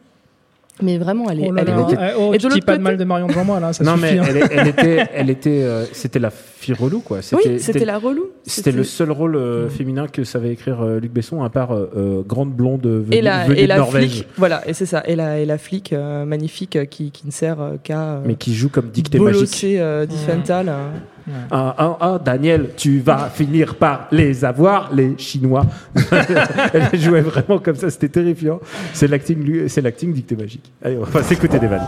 Mais 0.83 0.99
vraiment, 0.99 1.31
elle 1.31 1.41
est, 1.41 1.49
Oh 1.49 1.53
là 1.53 1.63
elle 1.67 1.69
là. 1.69 1.87
Eh, 1.93 2.17
oh, 2.19 2.33
Et 2.35 2.39
de 2.39 2.43
tu 2.43 2.49
dis 2.49 2.55
l'autre 2.55 2.67
pas 2.67 2.77
de 2.77 2.83
mal 2.83 2.97
de 2.97 3.05
Marion 3.05 3.27
devant 3.27 3.45
moi, 3.45 3.61
là, 3.61 3.73
ça 3.73 3.85
non 3.91 3.97
suffit. 3.97 4.15
mais 4.15 4.19
hein. 4.19 4.25
elle, 4.51 4.69
était 4.69 5.07
elle 5.15 5.31
était 5.31 5.63
euh, 5.63 5.85
c'était 5.93 6.19
la 6.19 6.31
fille 6.31 6.75
relou 6.75 7.01
quoi 7.01 7.19
Oui, 7.33 7.59
c'était 7.59 7.85
la 7.85 7.99
relou. 7.99 8.27
C'était 8.45 8.73
le 8.73 8.85
seul 8.85 9.11
rôle 9.11 9.37
euh, 9.37 9.69
féminin 9.69 10.07
que 10.07 10.25
savait 10.25 10.53
écrire 10.53 10.83
euh, 10.83 11.01
Luc 11.01 11.13
Besson, 11.13 11.43
à 11.43 11.51
part 11.51 11.77
grande 12.27 12.53
blonde 12.53 12.87
venue, 12.87 13.17
et 13.17 13.23
la, 13.23 13.45
venue 13.45 13.59
et 13.59 13.63
de 13.63 13.69
la 13.69 13.77
Norvège, 13.79 14.11
flic, 14.11 14.29
voilà, 14.37 14.67
et 14.69 14.75
c'est 14.75 14.87
ça, 14.87 15.03
et 15.07 15.17
la, 15.17 15.39
et 15.39 15.47
la 15.47 15.59
flic 15.59 15.93
euh, 15.93 16.25
magnifique 16.25 16.79
qui, 16.89 17.11
qui 17.11 17.27
ne 17.27 17.33
sert 17.33 17.61
euh, 17.61 17.77
qu'à 17.83 18.01
euh, 18.01 18.21
mais 18.25 18.35
qui 18.35 18.55
joue 18.55 18.69
comme 18.69 18.91
dictée 18.91 19.19
magique. 19.19 19.35
bolosser 19.35 19.79
euh, 19.79 20.07
Diffenthal, 20.07 20.73
Ah, 21.51 21.75
ah, 21.79 21.97
ah, 22.01 22.19
Daniel, 22.25 22.71
tu 22.77 23.01
vas 23.01 23.31
finir 23.31 23.75
par 23.77 24.09
les 24.11 24.45
avoir, 24.45 24.93
les 24.93 25.17
Chinois. 25.19 25.65
Elle 26.73 27.01
jouait 27.01 27.21
vraiment 27.21 27.59
comme 27.59 27.77
ça, 27.77 27.91
c'était 27.91 28.09
terrifiant. 28.09 28.61
C'est 28.93 29.09
l'acting, 29.09 29.69
c'est 29.69 29.81
l'acting 29.81 30.13
dictée 30.13 30.37
magique. 30.37 30.73
Allez, 30.83 30.97
on 30.99 31.05
va 31.05 31.23
s'écouter 31.23 31.59
des 31.59 31.67
vannes. 31.67 31.87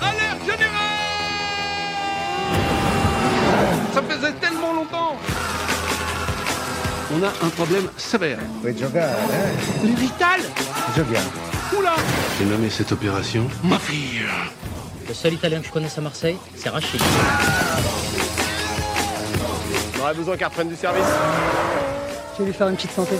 Alerte 0.00 0.44
générale 0.44 1.00
Ça 3.92 4.02
faisait 4.02 4.32
tellement 4.40 4.72
longtemps 4.74 5.16
On 7.12 7.22
a 7.22 7.46
un 7.46 7.50
problème 7.50 7.84
sévère. 7.96 8.38
Puoi 8.60 8.72
giocare, 8.72 9.10
eh? 9.30 9.86
Les 9.86 9.94
Rital 9.94 10.40
Giochiamo. 10.94 11.30
Oula 11.78 11.94
J'ai 12.38 12.46
nommé 12.46 12.68
cette 12.70 12.92
opération 12.92 13.46
Ma 13.62 13.78
fille 13.78 14.22
Le 15.10 15.14
seul 15.14 15.34
italien 15.34 15.58
que 15.60 15.66
je 15.66 15.72
connaisse 15.72 15.98
à 15.98 16.00
Marseille, 16.02 16.36
c'est 16.54 16.68
Rachid. 16.68 17.02
On 19.96 20.02
aurait 20.02 20.14
besoin 20.14 20.36
qu'elle 20.36 20.46
reprenne 20.46 20.68
du 20.68 20.76
service. 20.76 21.02
Je 22.34 22.38
vais 22.38 22.44
lui 22.44 22.52
faire 22.56 22.68
une 22.68 22.76
petite 22.76 22.92
santé. 22.92 23.16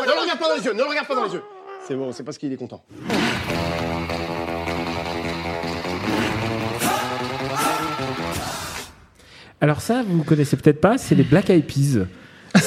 Ne 0.00 0.06
le 0.06 0.20
regarde 0.20 0.38
pas 0.38 0.48
dans 0.48 0.54
les 0.54 0.64
yeux, 0.64 0.72
ne 0.72 0.78
le 0.78 0.88
regarde 0.88 1.06
pas 1.06 1.14
dans 1.14 1.24
les 1.24 1.34
yeux. 1.34 1.42
C'est 1.86 1.94
bon, 1.94 2.10
c'est 2.10 2.24
parce 2.24 2.36
qu'il 2.36 2.52
est 2.52 2.56
content. 2.56 2.82
Alors 9.60 9.80
ça, 9.80 10.02
vous 10.02 10.24
connaissez 10.24 10.56
peut-être 10.56 10.80
pas, 10.80 10.98
c'est 10.98 11.14
les 11.14 11.22
Black 11.22 11.48
Eyed 11.48 11.64
Peas. 11.64 12.06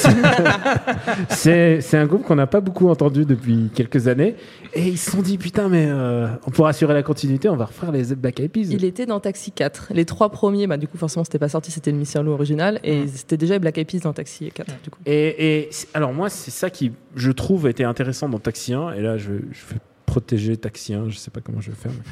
c'est 1.30 1.96
un 1.98 2.06
groupe 2.06 2.24
qu'on 2.24 2.36
n'a 2.36 2.48
pas 2.48 2.62
beaucoup 2.62 2.90
entendu 2.90 3.26
depuis 3.26 3.70
quelques 3.74 4.08
années 4.08 4.36
et 4.74 4.88
ils 4.88 4.98
se 4.98 5.12
sont 5.12 5.22
dit 5.22 5.38
putain 5.38 5.70
mais 5.70 5.86
euh, 5.90 6.28
pour 6.54 6.68
assurer 6.68 6.94
la 6.94 7.04
continuité 7.04 7.50
on 7.50 7.56
va 7.56 7.66
refaire 7.66 7.92
les 7.92 8.16
Black 8.16 8.40
Eyed 8.40 8.52
Peas. 8.52 8.68
Il 8.72 8.86
était 8.86 9.06
dans 9.06 9.20
Taxi 9.20 9.52
4. 9.52 9.90
Les 9.94 10.06
trois 10.06 10.30
premiers, 10.30 10.68
bah, 10.68 10.78
du 10.78 10.88
coup, 10.88 10.98
forcément, 10.98 11.24
c'était 11.24 11.40
pas 11.40 11.50
sorti, 11.50 11.72
c'était 11.72 11.92
le 11.92 11.98
Miss 11.98 12.14
Irlo 12.14 12.32
original, 12.34 12.80
et 12.84 13.08
c'était 13.08 13.38
déjà 13.38 13.54
les 13.56 13.60
Black 13.60 13.78
Eyed 13.78 13.88
Peas 13.88 14.00
dans 14.00 14.14
Taxi 14.14 14.52
4, 14.52 14.68
du 14.84 14.90
coup. 14.90 15.00
Et, 15.06 15.70
alors 15.94 16.14
moi, 16.14 16.30
c'est 16.30 16.52
ça 16.52 16.70
qui, 16.70 16.92
je 17.16 17.32
trouve, 17.32 17.68
était 17.68 17.84
intéressant 17.84 18.30
dans 18.30 18.40
Taxi 18.40 18.74
1, 18.74 18.94
et 18.94 19.02
là, 19.02 19.18
je, 19.18 19.26
je 19.52 19.74
vais 19.74 19.80
protéger 20.06 20.58
Taxi 20.58 20.94
1, 20.94 21.10
je 21.10 21.18
sais 21.18 21.32
pas 21.32 21.42
comment 21.42 21.62
je 21.62 21.72
vais 21.72 21.78
faire. 21.78 21.92
mais- 21.92 22.04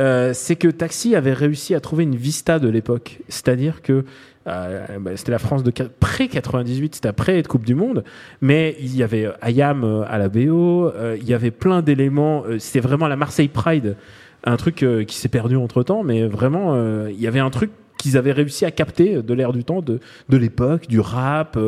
Euh, 0.00 0.32
c'est 0.32 0.54
que 0.54 0.68
Taxi 0.68 1.16
avait 1.16 1.32
réussi 1.32 1.74
à 1.74 1.80
trouver 1.80 2.04
une 2.04 2.14
vista 2.14 2.60
de 2.60 2.68
l'époque. 2.68 3.18
C'est-à-dire 3.28 3.82
que 3.82 4.04
euh, 4.48 4.86
bah, 5.00 5.10
c'était 5.16 5.32
la 5.32 5.38
France 5.38 5.62
de 5.62 5.70
qua- 5.70 5.88
pré-98, 6.00 6.90
c'était 6.94 7.08
après 7.08 7.42
Coupe 7.42 7.64
du 7.64 7.74
Monde, 7.74 8.04
mais 8.40 8.76
il 8.80 8.96
y 8.96 9.02
avait 9.02 9.26
euh, 9.26 9.32
Ayam 9.42 9.84
euh, 9.84 10.02
à 10.08 10.18
la 10.18 10.28
BO, 10.28 10.90
il 11.20 11.24
y 11.28 11.34
avait 11.34 11.50
plein 11.50 11.82
d'éléments, 11.82 12.44
c'était 12.58 12.80
vraiment 12.80 13.08
la 13.08 13.16
Marseille 13.16 13.48
Pride, 13.48 13.96
un 14.44 14.56
truc 14.56 14.84
qui 15.06 15.16
s'est 15.16 15.28
perdu 15.28 15.56
entre-temps, 15.56 16.02
mais 16.04 16.26
vraiment, 16.26 16.76
il 17.08 17.20
y 17.20 17.26
avait 17.26 17.40
un 17.40 17.50
truc 17.50 17.70
qu'ils 17.98 18.16
avaient 18.16 18.32
réussi 18.32 18.64
à 18.64 18.70
capter 18.70 19.20
de 19.22 19.34
l'air 19.34 19.52
du 19.52 19.64
temps, 19.64 19.82
de, 19.82 19.98
de 20.28 20.36
l'époque, 20.36 20.86
du 20.86 21.00
rap, 21.00 21.58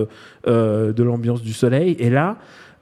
de 0.47 1.03
l'ambiance 1.03 1.43
du 1.43 1.53
soleil. 1.53 1.97
Et 1.99 2.09
là, 2.11 2.37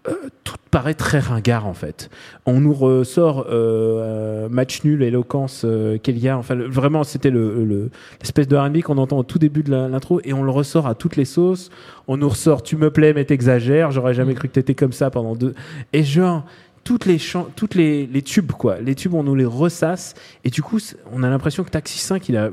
euh, 0.06 0.12
tout 0.44 0.54
paraît 0.70 0.94
très 0.94 1.18
ringard 1.18 1.66
en 1.66 1.74
fait. 1.74 2.10
On 2.46 2.60
nous 2.60 2.72
ressort 2.74 3.46
euh, 3.48 3.50
euh, 3.50 4.48
match 4.48 4.84
nul, 4.84 5.02
éloquence 5.02 5.62
euh, 5.64 5.98
qu'il 5.98 6.18
y 6.18 6.28
a. 6.28 6.38
Enfin, 6.38 6.54
le- 6.54 6.68
vraiment, 6.68 7.04
c'était 7.04 7.30
le, 7.30 7.64
le- 7.64 7.90
l'espèce 8.20 8.48
de 8.48 8.56
R&B 8.56 8.80
qu'on 8.82 8.98
entend 8.98 9.18
au 9.18 9.22
tout 9.24 9.38
début 9.38 9.62
de 9.62 9.70
l'intro 9.74 10.20
et 10.24 10.32
on 10.32 10.42
le 10.44 10.50
ressort 10.50 10.86
à 10.86 10.94
toutes 10.94 11.16
les 11.16 11.24
sauces. 11.24 11.70
On 12.06 12.16
nous 12.16 12.28
ressort 12.28 12.62
tu 12.62 12.76
me 12.76 12.90
plais 12.90 13.12
mais 13.12 13.24
t'exagères. 13.24 13.90
J'aurais 13.90 14.14
jamais 14.14 14.34
cru 14.34 14.48
que 14.48 14.54
t'étais 14.54 14.74
comme 14.74 14.92
ça 14.92 15.10
pendant 15.10 15.34
deux. 15.34 15.54
Et 15.92 16.04
genre 16.04 16.44
toutes 16.84 17.04
les 17.04 17.18
toutes 17.56 17.74
les, 17.74 18.06
les 18.06 18.22
tubes 18.22 18.52
quoi. 18.52 18.80
Les 18.80 18.94
tubes 18.94 19.12
on 19.14 19.22
nous 19.22 19.34
les 19.34 19.44
ressasse 19.44 20.14
et 20.44 20.48
du 20.50 20.62
coup 20.62 20.78
on 21.12 21.22
a 21.22 21.28
l'impression 21.28 21.62
que 21.64 21.68
Taxi 21.70 21.98
5 21.98 22.26
il 22.30 22.36
a, 22.38 22.48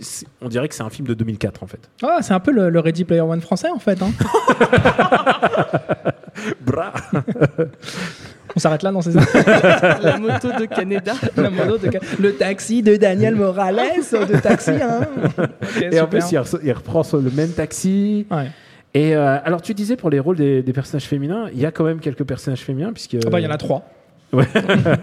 c'est- 0.00 0.26
on 0.42 0.48
dirait 0.48 0.68
que 0.68 0.74
c'est 0.74 0.82
un 0.82 0.90
film 0.90 1.08
de 1.08 1.14
2004 1.14 1.62
en 1.62 1.66
fait. 1.66 1.88
Ah, 2.02 2.18
c'est 2.20 2.34
un 2.34 2.40
peu 2.40 2.50
le, 2.50 2.68
le 2.68 2.80
Ready 2.80 3.04
Player 3.04 3.22
One 3.22 3.40
français 3.40 3.70
en 3.70 3.78
fait. 3.78 4.02
hein. 4.02 4.10
Bra. 6.60 6.92
On 8.56 8.60
s'arrête 8.60 8.82
là, 8.82 8.90
non, 8.90 9.02
c'est 9.02 9.12
ça? 9.12 9.20
La 10.02 10.18
moto 10.18 10.48
de 10.58 10.64
Canada. 10.66 11.12
La 11.36 11.50
moto 11.50 11.78
de 11.78 11.90
Le 12.18 12.32
taxi 12.34 12.82
de 12.82 12.96
Daniel 12.96 13.36
Morales 13.36 13.76
de 13.76 14.40
taxi. 14.40 14.70
Hein. 14.70 15.00
Et 15.80 16.00
en 16.00 16.04
super. 16.04 16.08
plus, 16.08 16.32
il, 16.32 16.38
re- 16.38 16.60
il 16.64 16.72
reprend 16.72 17.02
sur 17.02 17.18
le 17.18 17.30
même 17.30 17.50
taxi. 17.50 18.26
Ouais. 18.30 18.48
Et 18.94 19.14
euh, 19.14 19.36
alors, 19.44 19.60
tu 19.60 19.74
disais 19.74 19.96
pour 19.96 20.08
les 20.10 20.18
rôles 20.18 20.36
des, 20.36 20.62
des 20.62 20.72
personnages 20.72 21.04
féminins, 21.04 21.48
il 21.52 21.60
y 21.60 21.66
a 21.66 21.70
quand 21.70 21.84
même 21.84 22.00
quelques 22.00 22.24
personnages 22.24 22.60
féminins, 22.62 22.92
puisque. 22.92 23.16
Ah 23.24 23.30
bah, 23.30 23.38
il 23.38 23.44
y 23.44 23.46
en 23.46 23.50
a 23.50 23.58
trois. 23.58 23.84
Ouais. 24.32 24.44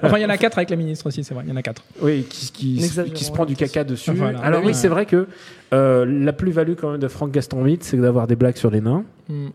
Enfin, 0.04 0.18
il 0.18 0.22
y 0.22 0.26
en 0.26 0.30
a 0.30 0.38
quatre 0.38 0.58
avec 0.58 0.70
la 0.70 0.76
ministre 0.76 1.08
aussi, 1.08 1.24
c'est 1.24 1.34
vrai. 1.34 1.44
Il 1.46 1.50
y 1.50 1.54
en 1.54 1.56
a 1.56 1.62
quatre. 1.62 1.84
Oui, 2.02 2.26
qui, 2.30 2.52
qui, 2.52 2.74
N'exagérons 2.82 3.14
qui 3.16 3.24
se 3.24 3.32
prend 3.32 3.46
du 3.46 3.56
caca 3.56 3.84
dessus. 3.84 4.12
Voilà. 4.12 4.40
Alors 4.40 4.64
Oui. 4.64 4.74
c'est 4.74 4.88
vrai 4.88 5.06
que 5.06 5.28
euh, 5.74 6.06
la 6.06 6.34
plus-value 6.34 6.74
quand 6.80 6.92
même 6.92 7.00
de 7.00 7.08
Franck 7.08 7.32
Gastambide, 7.32 7.84
c'est 7.84 7.98
d'avoir 7.98 8.28
des 8.28 8.36
blagues 8.36 8.58
sur 8.58 8.72
les 8.72 8.82
nains, 8.82 9.04
Mm. 9.30 9.48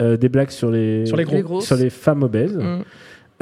Euh, 0.00 0.16
des 0.16 0.28
blagues 0.28 0.50
sur 0.50 0.70
les, 0.70 1.06
Sur 1.06 1.16
les 1.16 1.24
gros. 1.24 1.58
Les 1.60 1.64
sur 1.64 1.76
les 1.76 1.90
femmes 1.90 2.22
obèses. 2.22 2.56
Mm. 2.56 2.82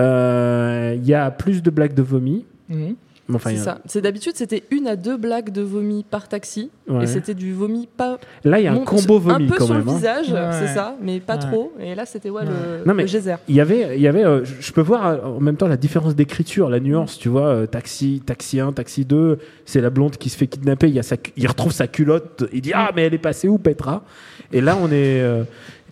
Euh, 0.01 0.95
Il 0.99 1.07
y 1.07 1.15
a 1.15 1.31
plus 1.31 1.63
de 1.63 1.71
blagues 1.71 1.95
de 1.95 2.03
vomi. 2.03 2.45
Mhm. 2.69 2.95
Enfin, 3.35 3.51
il 3.51 3.57
C'est 3.57 3.63
a- 3.63 3.65
ça. 3.65 3.79
C'est 3.87 4.01
d'habitude, 4.03 4.35
c'était 4.37 4.63
une 4.71 4.87
à 4.87 4.95
deux 4.95 5.17
blagues 5.17 5.51
de 5.51 5.61
vomi 5.61 6.05
par 6.09 6.29
taxi. 6.29 6.71
Ouais. 6.89 7.03
Et 7.03 7.07
c'était 7.09 7.35
du 7.35 7.53
vomi 7.53 7.89
pas. 7.97 8.19
Là, 8.45 8.61
il 8.61 8.65
y 8.65 8.67
a 8.69 8.71
un 8.73 8.77
mon- 8.77 8.85
combo 8.85 9.19
vomi 9.19 9.47
Un 9.47 9.49
peu 9.49 9.57
quand 9.57 9.65
sur 9.67 9.75
même. 9.75 9.85
le 9.85 9.91
hein. 9.91 9.95
visage, 9.97 10.31
Ouais. 10.31 10.49
c'est 10.53 10.69
ça, 10.73 10.95
mais 11.03 11.19
pas 11.19 11.35
Ouais. 11.35 11.41
trop. 11.41 11.73
Et 11.81 11.97
là, 11.97 12.07
c'était 12.07 12.31
ouais, 12.31 12.45
le, 12.45 12.85
Non, 12.87 12.95
mais- 12.95 13.03
le 13.03 13.09
geyser. 13.09 13.35
Il 13.49 13.57
y 13.57 13.61
avait, 13.61 13.97
il 13.97 14.01
y 14.01 14.07
avait 14.07 14.25
euh, 14.25 14.45
je- 14.45 14.71
peux 14.73 14.81
voir 14.81 15.27
en 15.27 15.41
même 15.41 15.57
temps 15.57 15.67
la 15.67 15.77
différence 15.77 16.15
d'écriture, 16.15 16.69
la 16.71 16.79
nuance, 16.79 17.19
tu 17.19 17.29
vois, 17.29 17.49
euh, 17.49 17.67
taxi, 17.67 18.23
taxi 18.25 18.61
1, 18.61 18.73
taxi 18.73 19.05
2, 19.05 19.39
c'est 19.65 19.81
la 19.81 19.91
blonde 19.91 20.19
qui 20.19 20.29
se 20.29 20.37
fait 20.37 20.47
kidnapper, 20.47 20.87
il, 20.89 20.95
y 20.95 21.01
a 21.01 21.03
sa, 21.03 21.17
il 21.37 21.49
retrouve 21.49 21.73
sa 21.73 21.89
culotte, 21.89 22.45
il 22.53 22.61
dit 22.61 22.73
Ah, 22.75 22.93
mais 22.95 23.03
elle 23.07 23.15
est 23.15 23.19
passée 23.19 23.49
où, 23.49 23.59
Petra? 23.59 24.05
Et 24.53 24.61
là, 24.61 24.79
on 24.81 24.87
est. 24.87 25.21
euh, 25.21 25.43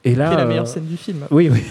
et 0.04 0.14
là, 0.14 0.28
Qui 0.28 0.34
est 0.34 0.36
la 0.36 0.42
euh, 0.44 0.48
meilleure 0.48 0.66
scène 0.68 0.84
du 0.84 0.96
film. 0.96 1.26
Oui, 1.30 1.50
oui. 1.50 1.62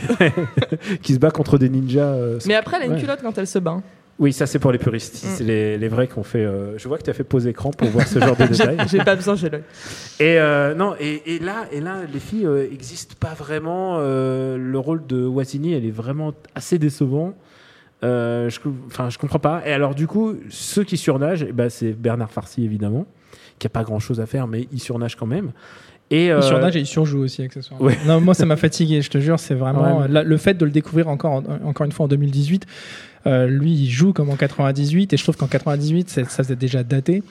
qui 1.01 1.13
se 1.13 1.19
bat 1.19 1.31
contre 1.31 1.57
des 1.57 1.69
ninjas. 1.69 2.01
euh, 2.13 2.39
Mais 2.47 2.55
après, 2.55 2.77
elle 2.77 2.83
a 2.83 2.85
une 2.87 2.93
ouais. 2.93 2.99
culotte 2.99 3.19
quand 3.21 3.37
elle 3.37 3.47
se 3.47 3.59
bat. 3.59 3.81
Oui, 4.19 4.31
ça, 4.31 4.45
c'est 4.45 4.59
pour 4.59 4.71
les 4.71 4.77
puristes. 4.77 5.15
Mm. 5.23 5.27
C'est 5.35 5.43
les, 5.43 5.77
les 5.77 5.87
vrais 5.87 6.07
qu'on 6.07 6.23
fait. 6.23 6.45
euh, 6.45 6.77
Je 6.77 6.87
vois 6.87 6.97
que 6.97 7.03
tu 7.03 7.09
as 7.09 7.13
fait 7.13 7.23
pause 7.23 7.47
écran 7.47 7.71
pour 7.71 7.87
voir 7.89 8.07
ce 8.07 8.19
genre 8.19 8.35
de 8.35 8.45
détails. 8.47 8.77
J'ai 8.87 8.99
pas 8.99 9.15
besoin, 9.15 9.35
j'ai 9.35 9.49
l'œil. 9.49 9.63
Et 10.19 10.37
euh, 10.39 10.75
non, 10.75 10.93
et, 10.99 11.35
et 11.35 11.39
là, 11.39 11.65
et 11.71 11.81
là, 11.81 11.97
les 12.11 12.19
filles 12.19 12.47
n'existent 12.71 13.15
pas 13.19 13.33
vraiment. 13.33 13.97
euh, 13.99 14.57
le 14.57 14.79
rôle 14.79 15.05
de 15.07 15.25
Wasini, 15.25 15.73
elle 15.73 15.85
est 15.85 15.91
vraiment 15.91 16.33
assez 16.55 16.77
décevant. 16.77 17.33
Euh, 18.03 18.49
je, 18.49 18.59
enfin, 18.87 19.09
je 19.09 19.17
comprends 19.17 19.39
pas. 19.39 19.61
Et 19.65 19.71
alors, 19.71 19.95
du 19.95 20.07
coup, 20.07 20.35
ceux 20.49 20.83
qui 20.83 20.97
surnagent, 20.97 21.45
eh 21.47 21.51
ben, 21.53 21.69
c'est 21.69 21.93
Bernard 21.93 22.31
Farcy 22.31 22.63
évidemment, 22.65 23.05
qui 23.59 23.67
a 23.67 23.69
pas 23.69 23.83
grand 23.83 23.99
chose 23.99 24.19
à 24.19 24.25
faire, 24.25 24.45
mais 24.47 24.67
il 24.71 24.79
surnage 24.79 25.15
quand 25.15 25.25
même. 25.25 25.51
Et 26.15 26.31
euh, 26.31 26.39
Il 26.39 26.43
surnage 26.43 26.75
et 26.75 26.79
il 26.79 26.85
surjoue 26.85 27.19
aussi, 27.23 27.41
accessoirement. 27.41 27.85
Ouais. 27.85 27.97
Non, 28.05 28.21
moi, 28.21 28.33
ça 28.33 28.45
m'a 28.45 28.55
fatigué, 28.55 29.01
je 29.01 29.09
te 29.09 29.17
jure. 29.19 29.39
C'est 29.39 29.55
vraiment. 29.55 29.99
Ouais, 30.01 30.07
mais- 30.07 30.13
là, 30.13 30.23
le 30.23 30.37
fait 30.37 30.53
de 30.53 30.65
le 30.65 30.71
découvrir 30.71 31.07
encore, 31.07 31.31
en- 31.33 31.67
encore 31.69 31.85
une 31.85 31.91
fois 31.91 32.05
en 32.05 32.09
2018, 32.09 32.65
euh, 33.25 33.47
lui, 33.47 33.71
il 33.71 33.89
joue 33.89 34.13
comme 34.13 34.29
en 34.29 34.35
98, 34.35 35.11
et 35.13 35.17
je 35.17 35.23
trouve 35.23 35.37
qu'en 35.37 35.47
98, 35.47 36.09
c'est- 36.09 36.29
ça 36.29 36.43
faisait 36.43 36.55
déjà 36.55 36.83
daté. 36.83 37.23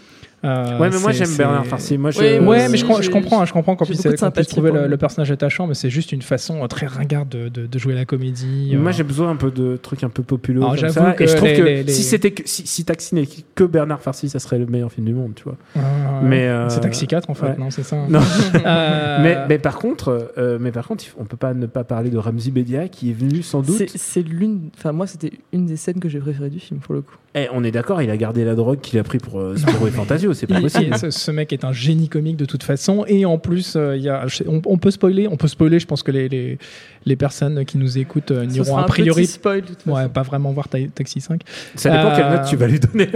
Euh, 0.45 0.79
ouais, 0.79 0.91
mais 0.91 0.99
moi 0.99 1.13
j'aime 1.13 1.35
Bernard 1.37 1.67
Farcy. 1.67 1.97
Moi, 1.99 2.11
je, 2.11 2.19
Ouais, 2.43 2.69
mais 2.69 2.77
je, 2.77 2.85
comprends, 3.11 3.41
hein, 3.43 3.45
je 3.45 3.53
comprends 3.53 3.77
qu'on 3.77 3.85
puisse, 3.85 4.03
qu'on 4.03 4.31
puisse 4.31 4.49
trouver 4.49 4.73
le, 4.73 4.97
personnage 4.97 5.31
attachant, 5.31 5.67
mais 5.67 5.75
c'est 5.75 5.91
juste 5.91 6.11
une 6.13 6.23
façon 6.23 6.63
euh, 6.63 6.67
très 6.67 6.87
ringarde 6.87 7.29
de, 7.29 7.49
de- 7.49 7.67
de 7.67 7.79
jouer 7.79 7.95
la 7.95 8.05
comédie. 8.05 8.75
Moi, 8.77 8.91
euh. 8.91 8.93
j'ai 8.93 9.05
besoin 9.05 9.31
un 9.31 9.37
peu 9.37 9.51
de 9.51 9.77
trucs 9.77 10.03
un 10.05 10.09
peu 10.09 10.23
populaires 10.23 10.63
Alors, 10.65 10.75
comme 10.77 10.81
j'avoue 10.81 11.07
ça. 11.07 11.13
que 11.13 11.25
et 11.25 11.27
je 11.29 11.37
trouve 11.37 11.49
les- 11.49 11.57
que 11.57 11.63
les- 11.63 11.83
les- 11.85 11.93
si 11.93 12.03
c'était 12.03 12.33
que- 12.33 12.43
si, 12.47 12.67
si 12.67 12.85
Taxi 12.85 13.15
n'est 13.15 13.29
que 13.55 13.65
Bernard 13.65 14.01
Farcy, 14.03 14.29
ça 14.29 14.39
serait 14.41 14.59
le 14.59 14.67
meilleur 14.67 14.91
film 14.91 15.07
du 15.07 15.15
monde, 15.15 15.33
tu 15.37 15.45
vois. 15.45 15.57
Ouais, 15.77 15.83
Mais, 16.25 16.49
euh, 16.49 16.69
c'est 16.69 16.81
Taxi 16.81 17.07
4 17.07 17.31
en 17.31 17.35
fait, 17.35 17.47
ouais. 17.47 17.57
non, 17.59 17.71
c'est 17.71 17.85
ça. 17.85 17.97
Non. 18.09 18.21
Euh, 18.67 19.19
mais, 19.23 19.37
mais 19.49 19.59
par 19.59 19.79
contre, 19.79 20.33
euh, 20.39 20.59
mais 20.61 20.73
par 20.73 20.87
contre, 20.87 21.05
on 21.19 21.25
peut 21.25 21.37
pas 21.37 21.53
ne 21.55 21.67
pas 21.67 21.85
parler 21.85 22.11
de 22.11 22.19
Ramzi 22.19 22.51
Bedia 22.51 22.89
qui 22.89 23.11
est 23.11 23.15
venu 23.15 23.43
sans 23.43 23.61
doute. 23.61 23.77
C'est- 23.79 23.97
C'est 23.97 24.23
l'une. 24.23 24.71
Enfin, 24.77 24.93
moi, 24.93 25.07
c'était 25.07 25.33
une 25.53 25.67
des 25.67 25.77
scènes 25.77 26.01
que 26.01 26.09
j'ai 26.09 26.19
préférées 26.19 26.51
du 26.51 26.61
film, 26.61 26.81
pour 26.81 26.95
le 26.95 27.03
coup. 27.03 27.17
Eh, 27.35 27.49
on 27.51 27.65
est 27.65 27.71
d'accord, 27.71 28.03
il 28.03 28.11
a 28.11 28.17
gardé 28.19 28.45
la 28.45 28.55
drogue 28.55 28.81
qu'il 28.83 28.99
a 28.99 29.03
pris 29.05 29.17
pour 29.17 29.41
euh, 29.41 29.57
Spirou 29.57 29.87
et 29.87 29.91
Fantasio, 30.03 30.35
c'est 30.35 30.47
pas 30.47 30.57
Il- 30.57 30.63
possible. 30.63 30.89
il- 30.93 30.99
ce, 30.99 31.11
ce 31.11 31.31
mec 31.31 31.51
est 31.55 31.65
un 31.65 31.73
génie 31.73 32.11
comique 32.11 32.37
de 32.37 32.45
toute 32.45 32.63
façon 32.63 33.05
et 33.09 33.25
en 33.25 33.39
plus 33.39 33.75
euh, 33.75 33.97
il 33.97 34.03
y 34.03 34.11
a, 34.11 34.27
on, 34.47 34.61
on 34.67 34.77
peut 34.77 34.91
spoiler 34.91 35.29
on 35.29 35.39
peut 35.39 35.49
spoiler 35.49 35.79
je 35.79 35.87
pense 35.87 36.03
que 36.03 36.11
les, 36.11 36.29
les, 36.29 36.59
les 37.07 37.17
personnes 37.17 37.65
qui 37.65 37.79
nous 37.79 37.97
écoutent 37.97 38.33
euh, 38.33 38.45
n'iront 38.45 38.77
a 38.77 38.85
priori 38.85 39.23
petit 39.23 39.33
spoil, 39.33 39.63
de 39.63 39.67
toute 39.69 39.87
ouais, 39.87 39.95
façon. 39.95 40.09
pas 40.11 40.23
vraiment 40.23 40.53
voir 40.53 40.69
Ta- 40.69 40.77
Taxi 40.95 41.23
5 41.23 41.41
Ça 41.75 41.89
dépend 41.89 42.15
quelle 42.15 42.29
note 42.29 42.45
tu 42.51 42.57
vas 42.57 42.67
lui 42.67 42.79
donner. 42.81 43.09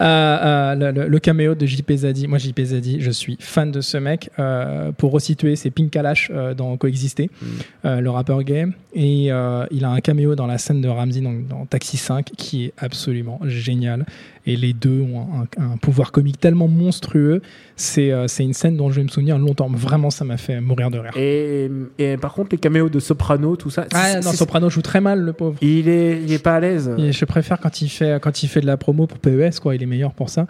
Euh, 0.00 0.02
euh, 0.02 0.74
le, 0.74 0.90
le- 1.02 1.08
le 1.08 1.18
caméo 1.18 1.54
de 1.54 1.64
JP 1.66 1.92
Zadi 1.92 2.26
moi 2.26 2.38
JP 2.38 2.60
Zadi 2.60 3.00
je 3.00 3.10
suis 3.10 3.36
fan 3.40 3.70
de 3.70 3.80
ce 3.80 3.96
mec 3.98 4.30
Euh, 4.38 4.90
pour 4.92 5.12
resituer 5.12 5.56
c'est 5.56 5.70
Pink 5.70 5.90
Kalash 5.90 6.30
euh, 6.34 6.54
dans 6.54 6.76
Coexister 6.76 7.30
Mm. 7.40 7.46
euh, 7.84 8.00
le 8.00 8.10
rappeur 8.10 8.42
gay 8.42 8.66
et 8.94 9.30
euh, 9.30 9.64
il 9.70 9.84
a 9.84 9.90
un 9.90 10.00
caméo 10.00 10.34
dans 10.34 10.46
la 10.46 10.58
scène 10.58 10.80
de 10.80 10.88
Ramsey 10.88 11.20
dans, 11.20 11.32
dans 11.32 11.66
Taxi 11.66 11.96
5 11.96 12.15
qui 12.22 12.64
est 12.66 12.72
absolument 12.78 13.40
génial 13.44 14.06
et 14.46 14.56
les 14.56 14.72
deux 14.72 15.00
ont 15.00 15.26
un, 15.58 15.62
un 15.62 15.76
pouvoir 15.76 16.12
comique 16.12 16.38
tellement 16.38 16.68
monstrueux 16.68 17.42
c'est 17.76 18.12
euh, 18.12 18.28
c'est 18.28 18.44
une 18.44 18.52
scène 18.54 18.76
dont 18.76 18.90
je 18.90 18.96
vais 18.96 19.02
me 19.02 19.08
souvenir 19.08 19.38
longtemps 19.38 19.68
vraiment 19.68 20.10
ça 20.10 20.24
m'a 20.24 20.36
fait 20.36 20.60
mourir 20.60 20.90
de 20.90 20.98
rire 20.98 21.12
Et, 21.16 21.70
et 21.98 22.16
par 22.16 22.32
contre, 22.32 22.50
les 22.52 22.58
caméos 22.58 22.88
de 22.88 23.00
Soprano, 23.00 23.56
tout 23.56 23.70
ça. 23.70 23.86
ah 23.92 24.20
non 24.20 24.32
Soprano 24.32 24.70
joue 24.70 24.82
très 24.82 25.00
mal 25.00 25.20
le 25.20 25.32
pauvre 25.32 25.56
Il 25.62 25.88
est, 25.88 26.22
il 26.22 26.32
est 26.32 26.42
pas 26.42 26.54
à 26.56 26.60
l'aise. 26.60 26.90
Je 26.98 27.24
préfère 27.24 27.58
quand 27.60 27.80
il 27.82 27.88
fait 27.88 28.20
quand 28.22 28.42
il 28.42 28.48
fait 28.48 28.60
de 28.60 28.66
la 28.66 28.76
promo 28.76 29.06
pour 29.06 29.18
PES 29.18 29.60
quoi, 29.60 29.74
il 29.74 29.82
est 29.82 29.86
meilleur 29.86 30.12
pour 30.14 30.30
ça. 30.30 30.46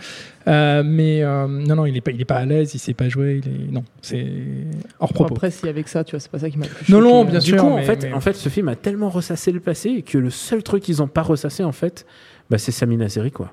Euh, 0.49 0.83
mais 0.85 1.23
euh, 1.25 1.49
non 1.49 1.75
non, 1.75 1.87
il 1.87 1.97
est 1.97 2.01
pas 2.01 2.13
il 2.13 2.21
est 2.21 2.25
pas 2.25 2.37
à 2.37 2.45
l'aise, 2.45 2.73
il 2.75 2.79
sait 2.79 2.95
pas 2.95 3.09
jouer, 3.09 3.41
il 3.45 3.51
est 3.51 3.73
non, 3.73 3.83
c'est 4.01 4.25
hors 5.01 5.13
propos. 5.13 5.35
Après, 5.35 5.51
si 5.51 5.69
avec 5.69 5.89
ça, 5.89 6.05
tu 6.05 6.13
vois, 6.13 6.21
c'est 6.21 6.31
pas 6.31 6.39
ça 6.39 6.49
qui 6.49 6.57
m'a 6.57 6.67
plus 6.67 6.93
Non, 6.93 7.01
non, 7.01 7.25
bien 7.25 7.41
Du 7.41 7.47
sûr, 7.47 7.59
coup, 7.61 7.67
en 7.67 7.83
fait, 7.83 8.03
mais- 8.05 8.13
en 8.13 8.21
fait, 8.21 8.35
ce 8.35 8.49
film 8.49 8.69
a 8.69 8.77
tellement 8.77 9.09
ressassé 9.11 9.51
le 9.51 9.59
passé 9.61 10.03
que 10.03 10.19
le 10.19 10.31
seul 10.31 10.63
truc 10.63 10.85
qu'ils 10.85 11.03
ont 11.03 11.09
pas 11.09 11.23
ressassé, 11.23 11.65
en 11.65 11.73
fait, 11.73 12.07
bah, 12.49 12.59
c'est 12.59 12.71
Samina 12.71 13.09
Seri, 13.09 13.33
quoi. 13.33 13.53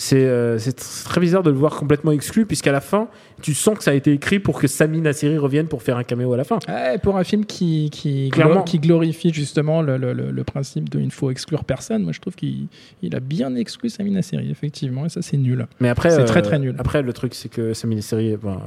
C'est 0.00 0.24
euh, 0.24 0.58
très 1.04 1.20
bizarre 1.20 1.42
de 1.42 1.50
le 1.50 1.56
voir 1.56 1.74
complètement 1.76 2.12
exclu, 2.12 2.46
puisqu'à 2.46 2.70
la 2.72 2.80
fin, 2.80 3.08
tu 3.42 3.52
sens 3.52 3.76
que 3.76 3.82
ça 3.84 3.90
a 3.90 3.94
été 3.94 4.12
écrit 4.12 4.38
pour 4.38 4.60
que 4.60 4.66
Sami 4.68 5.00
Nasseri 5.00 5.36
revienne 5.38 5.66
pour 5.66 5.82
faire 5.82 5.96
un 5.96 6.04
caméo 6.04 6.32
à 6.32 6.36
la 6.36 6.44
fin. 6.44 6.58
Ouais, 6.68 6.98
pour 6.98 7.16
un 7.16 7.24
film 7.24 7.44
qui 7.44 7.90
qui, 7.90 8.30
Clairement. 8.30 8.62
qui 8.62 8.78
glorifie 8.78 9.32
justement 9.32 9.82
le, 9.82 9.96
le, 9.96 10.12
le, 10.12 10.30
le 10.30 10.44
principe 10.44 10.88
de 10.88 10.98
il 11.00 11.06
ne 11.06 11.10
faut 11.10 11.30
exclure 11.30 11.64
personne, 11.64 12.02
moi 12.04 12.12
je 12.12 12.20
trouve 12.20 12.34
qu'il 12.36 12.66
il 13.02 13.14
a 13.16 13.20
bien 13.20 13.54
exclu 13.56 13.88
Samina 13.90 14.22
série 14.22 14.50
effectivement 14.50 15.04
et 15.04 15.08
ça 15.08 15.20
c'est 15.22 15.36
nul. 15.36 15.66
Mais 15.80 15.88
après, 15.88 16.10
C'est 16.10 16.20
euh, 16.20 16.24
très, 16.26 16.42
très 16.42 16.58
nul. 16.58 16.74
Après, 16.78 17.02
le 17.02 17.12
truc, 17.12 17.34
c'est 17.34 17.48
que 17.48 17.74
Sami 17.74 17.96
Nasseri, 17.96 18.36
ben, 18.42 18.60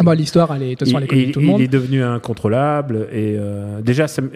Ah 0.00 0.04
bah 0.04 0.14
l'histoire 0.14 0.52
elle 0.54 0.62
est 0.62 0.70
de 0.70 0.74
toute 0.74 0.88
façon 0.88 0.98
elle 1.08 1.18
est 1.18 1.22
il, 1.22 1.32
tout 1.32 1.38
le 1.40 1.46
il 1.46 1.50
monde. 1.50 1.60
est 1.60 1.68
devenu 1.68 2.02
incontrôlable 2.02 3.08
et 3.12 3.36
euh, 3.38 3.80
déjà 3.80 4.08
Sam- 4.08 4.30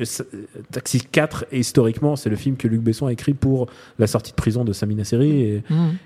Taxi 0.73 1.01
4 1.01 1.47
historiquement 1.53 2.17
c'est 2.17 2.31
le 2.31 2.37
film 2.37 2.57
que 2.57 2.69
Luc 2.69 2.81
Besson 2.81 3.07
a 3.07 3.13
écrit 3.13 3.35
pour 3.35 3.67
la 3.99 4.07
sortie 4.07 4.31
de 4.33 4.37
prison 4.37 4.65
de 4.65 4.73
Sami 4.73 4.95
Nasseri 4.95 5.31
et, 5.31 5.63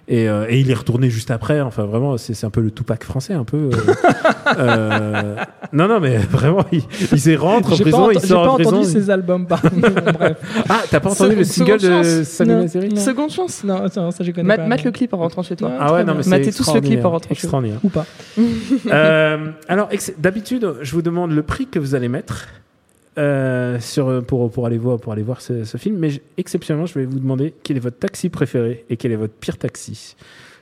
et, 0.09 0.22
euh, 0.29 0.47
et 0.49 0.61
il 0.61 0.71
est 0.71 0.75
retourné 0.75 1.11
juste 1.11 1.31
après 1.31 1.61
enfin 1.61 1.85
vraiment 1.85 2.17
c'est 2.17 2.45
un 2.45 2.51
peu 2.51 2.61
le 2.61 2.71
Tupac 2.71 3.05
français 3.05 3.35
un 3.35 3.45
peu 3.45 3.71
euh, 3.73 3.95
euh, 4.59 5.37
non 5.73 5.89
non 5.89 6.01
mais 6.01 6.17
vraiment 6.31 6.65
il, 6.73 6.83
il 7.13 7.21
s'est 7.21 7.37
rentre 7.37 7.73
en 7.73 7.77
J'ai 7.77 7.85
pas, 7.85 7.91
prison 7.91 8.11
il 8.11 8.21
j'ai 8.21 8.27
sort 8.27 8.45
pas 8.45 8.51
en 8.51 8.55
prison 8.55 8.71
entendu 8.71 8.87
il- 8.87 8.93
ses 8.93 9.11
albums 9.11 9.47
par 9.47 9.63
bref. 9.73 10.37
ah 10.69 10.83
t'as 10.91 11.01
pas 11.01 11.11
entendu 11.11 11.37
le 11.37 11.45
single 11.45 11.75
de 11.75 11.79
seconde 11.79 12.05
chance. 12.05 12.41
Non. 12.41 12.63
Nasseri 12.63 12.89
Non. 12.89 13.01
Seconde 13.01 13.31
chance. 13.31 13.65
Non, 13.65 13.77
attends, 13.85 14.11
ça 14.11 14.25
je 14.25 14.31
connais 14.33 14.47
Mate, 14.47 14.61
pas. 14.61 14.67
mate 14.67 14.85
le 14.85 14.91
clip 14.91 15.13
en 15.15 15.19
rentrant 15.19 15.43
chez 15.43 15.57
toi. 15.57 15.71
Ah 15.79 15.93
ouais 15.95 16.05
non 16.05 16.15
mais 16.15 16.23
c'est 16.23 16.31
Matez 16.31 16.53
tous 16.53 16.75
le 16.75 16.81
clip 16.81 17.05
en 17.05 17.11
rentrant 17.11 17.29
chez 17.35 17.41
extraordinaire 17.43 17.79
ou 17.83 17.89
pas. 17.89 18.07
Euh, 18.91 19.51
alors, 19.69 19.89
d'habitude, 20.19 20.75
je 20.83 20.93
vous 20.93 21.03
demande 21.03 21.33
le 21.33 21.43
prix 21.43 21.67
que 21.67 21.79
vous 21.79 21.95
allez 21.95 22.09
mettre 22.09 22.47
euh, 23.19 23.79
sur, 23.81 24.25
pour, 24.25 24.51
pour, 24.51 24.67
aller 24.67 24.79
voir, 24.79 24.99
pour 24.99 25.13
aller 25.13 25.23
voir 25.23 25.41
ce, 25.41 25.65
ce 25.65 25.77
film, 25.77 25.97
mais 25.99 26.11
je- 26.11 26.21
exceptionnellement, 26.39 26.87
je 26.87 26.99
vais 26.99 27.05
vous 27.05 27.19
demander 27.21 27.53
quel 27.63 27.77
est 27.77 27.81
votre 27.81 27.99
taxi 27.99 28.29
préféré 28.31 28.85
et 28.89 28.97
quel 28.97 29.13
est 29.13 29.17
votre 29.17 29.35
pire 29.35 29.59
taxi. 29.59 30.17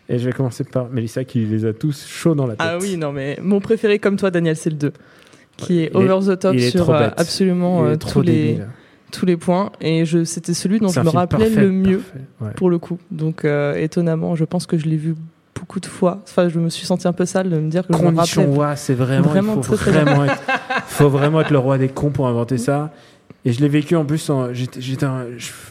Et 0.08 0.18
je 0.18 0.24
vais 0.26 0.32
commencer 0.32 0.64
par 0.64 0.88
Mélissa 0.88 1.24
qui 1.24 1.44
les 1.46 1.64
a 1.64 1.72
tous 1.72 2.06
chauds 2.08 2.34
dans 2.34 2.46
la 2.46 2.56
tête. 2.56 2.66
Ah 2.68 2.78
oui, 2.80 2.96
non, 2.96 3.12
mais 3.12 3.38
mon 3.40 3.60
préféré 3.60 4.00
comme 4.00 4.16
toi, 4.16 4.30
Daniel, 4.32 4.56
c'est 4.56 4.70
le 4.70 4.76
2. 4.76 4.92
Qui 5.56 5.80
est 5.82 5.90
Il 5.94 6.00
est- 6.00 6.10
over 6.10 6.34
the 6.34 6.38
top 6.38 6.54
est 6.56 6.70
sur 6.70 6.90
euh, 6.90 7.08
absolument 7.16 7.86
est 7.86 7.92
euh, 7.92 7.96
tous, 7.96 8.20
les, 8.22 8.32
débile. 8.54 8.68
tous 9.12 9.26
les 9.26 9.36
points. 9.36 9.70
Et 9.80 10.04
c'était 10.24 10.54
celui 10.54 10.80
dont 10.80 10.88
je 10.88 10.98
me 11.00 11.08
rappelais 11.10 11.44
parfait, 11.46 11.60
le 11.60 11.70
mieux 11.70 11.98
parfait, 11.98 12.20
ouais. 12.40 12.50
pour 12.56 12.70
le 12.70 12.78
coup. 12.78 12.98
Donc, 13.12 13.44
euh, 13.44 13.74
étonnamment, 13.76 14.34
je 14.34 14.44
pense 14.44 14.66
que 14.66 14.76
je 14.78 14.86
l'ai 14.86 14.96
vu 14.96 15.14
beaucoup 15.54 15.80
de 15.80 15.86
fois. 15.86 16.18
Enfin, 16.24 16.48
je 16.48 16.58
me 16.58 16.68
suis 16.68 16.86
senti 16.86 17.06
un 17.08 17.12
peu 17.12 17.26
sale 17.26 17.50
de 17.50 17.58
me 17.58 17.70
dire 17.70 17.86
que 17.86 17.92
je 17.92 17.98
me 18.02 18.16
rappelais. 18.16 18.76
C'est 18.76 18.94
vraiment, 18.94 19.28
Vraiment 19.28 19.54
il 19.56 19.62
faut 19.62 19.76
très, 19.76 19.90
très 19.90 20.02
vraiment, 20.04 20.24
être, 20.24 20.42
faut 20.86 21.08
vraiment 21.08 21.40
être 21.40 21.50
le 21.50 21.58
roi 21.58 21.78
des 21.78 21.88
cons 21.88 22.10
pour 22.10 22.26
inventer 22.28 22.58
ça. 22.58 22.90
Et 23.44 23.52
je 23.52 23.60
l'ai 23.60 23.68
vécu 23.68 23.96
en 23.96 24.04
plus. 24.04 24.28
en- 24.28 24.42
un- 24.48 24.52
je, 24.52 24.64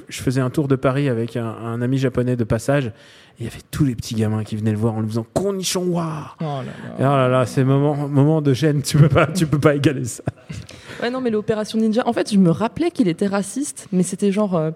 je 0.09 0.21
faisais 0.21 0.41
un 0.41 0.49
tour 0.49 0.67
de 0.67 0.75
Paris 0.75 1.07
avec 1.07 1.37
un, 1.37 1.45
un 1.45 1.81
ami 1.81 1.97
japonais 1.99 2.35
de 2.35 2.43
passage. 2.43 2.85
Et 2.87 3.43
il 3.43 3.45
y 3.45 3.47
avait 3.47 3.61
tous 3.71 3.85
les 3.85 3.95
petits 3.95 4.15
gamins 4.15 4.43
qui 4.43 4.55
venaient 4.55 4.71
le 4.71 4.77
voir 4.77 4.95
en 4.95 5.01
lui 5.01 5.07
faisant 5.09 5.25
Cornichon 5.33 5.83
wa. 5.83 6.35
Oh 6.41 6.43
là 6.43 6.63
Et 6.99 7.01
oh 7.01 7.03
là 7.03 7.27
là, 7.29 7.45
c'est 7.45 7.63
moment, 7.63 7.95
moment 8.07 8.41
de 8.41 8.53
gêne. 8.53 8.81
Tu 8.81 8.97
peux 8.97 9.07
pas, 9.09 9.27
tu 9.27 9.45
peux 9.47 9.59
pas 9.59 9.75
égaler 9.75 10.05
ça. 10.05 10.23
Ouais, 11.01 11.09
non, 11.11 11.21
mais 11.21 11.29
l'opération 11.29 11.77
Ninja, 11.79 12.01
en 12.07 12.11
fait, 12.13 12.33
je 12.33 12.37
me 12.39 12.49
rappelais 12.51 12.89
qu'il 12.91 13.07
était 13.07 13.27
raciste, 13.27 13.87
mais 13.93 14.03
c'était 14.03 14.31
genre 14.31 14.55
euh, 14.55 14.71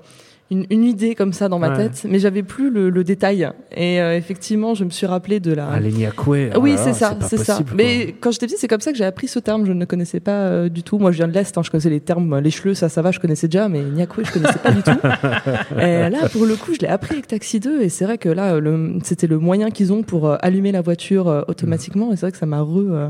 une, 0.51 0.65
une 0.69 0.83
idée 0.83 1.15
comme 1.15 1.33
ça 1.33 1.49
dans 1.49 1.57
ma 1.57 1.69
Ouais. 1.69 1.77
tête, 1.89 2.05
mais 2.07 2.19
j'avais 2.19 2.43
plus 2.43 2.69
le, 2.69 2.89
le 2.91 3.03
détail. 3.03 3.49
Et 3.75 3.99
euh, 4.01 4.15
effectivement, 4.15 4.75
je 4.75 4.83
me 4.83 4.89
suis 4.91 5.07
rappelé 5.07 5.39
de 5.39 5.51
la. 5.51 5.67
Ah, 5.71 5.79
les 5.79 5.91
Nyakwe, 5.91 6.51
oh 6.55 6.59
oui, 6.59 6.75
c'est 6.77 6.93
ça, 6.93 7.17
c'est 7.21 7.37
ça. 7.37 7.55
quoi. 7.55 7.65
Mais 7.75 8.13
quand 8.19 8.31
j'étais 8.31 8.45
petit, 8.45 8.57
c'est 8.59 8.67
comme 8.67 8.81
ça 8.81 8.91
que 8.91 8.97
j'ai 8.97 9.05
appris 9.05 9.27
ce 9.27 9.39
terme. 9.39 9.65
Je 9.65 9.71
ne 9.71 9.79
le 9.79 9.85
connaissais 9.87 10.19
pas 10.19 10.41
euh, 10.45 10.69
du 10.69 10.83
tout. 10.83 10.99
Moi, 10.99 11.11
je 11.11 11.17
viens 11.17 11.27
de 11.27 11.33
l'Est, 11.33 11.57
hein, 11.57 11.61
je 11.63 11.71
connaissais 11.71 11.89
les 11.89 12.01
termes, 12.01 12.37
les 12.39 12.51
cheleux, 12.51 12.75
ça, 12.75 12.87
ça 12.89 13.01
va, 13.01 13.11
je 13.11 13.19
connaissais 13.19 13.47
déjà, 13.47 13.67
mais 13.69 13.81
Nyakwe, 13.81 14.23
je 14.25 14.31
connaissais 14.31 14.59
pas 14.59 14.71
du 14.71 14.83
tout. 14.83 14.91
Et 15.79 16.09
là, 16.09 16.29
pour 16.31 16.45
le 16.45 16.55
coup, 16.55 16.73
je 16.75 16.79
l'ai 16.79 16.87
appris 16.87 17.13
avec 17.15 17.27
Taxi 17.27 17.59
2, 17.59 17.81
et 17.81 17.89
c'est 17.89 18.05
vrai 18.05 18.17
que 18.17 18.29
là, 18.29 18.59
c'était 19.03 19.27
le 19.27 19.39
moyen 19.39 19.71
qu'ils 19.71 19.91
ont 19.93 20.03
pour 20.03 20.27
euh, 20.27 20.35
allumer 20.41 20.71
la 20.71 20.81
voiture 20.81 21.27
euh, 21.29 21.41
automatiquement, 21.47 22.11
et 22.11 22.15
c'est 22.15 22.21
vrai 22.27 22.31
que 22.31 22.37
ça 22.37 22.45
m'a 22.45 22.61
re. 22.61 22.77
euh, 22.91 23.09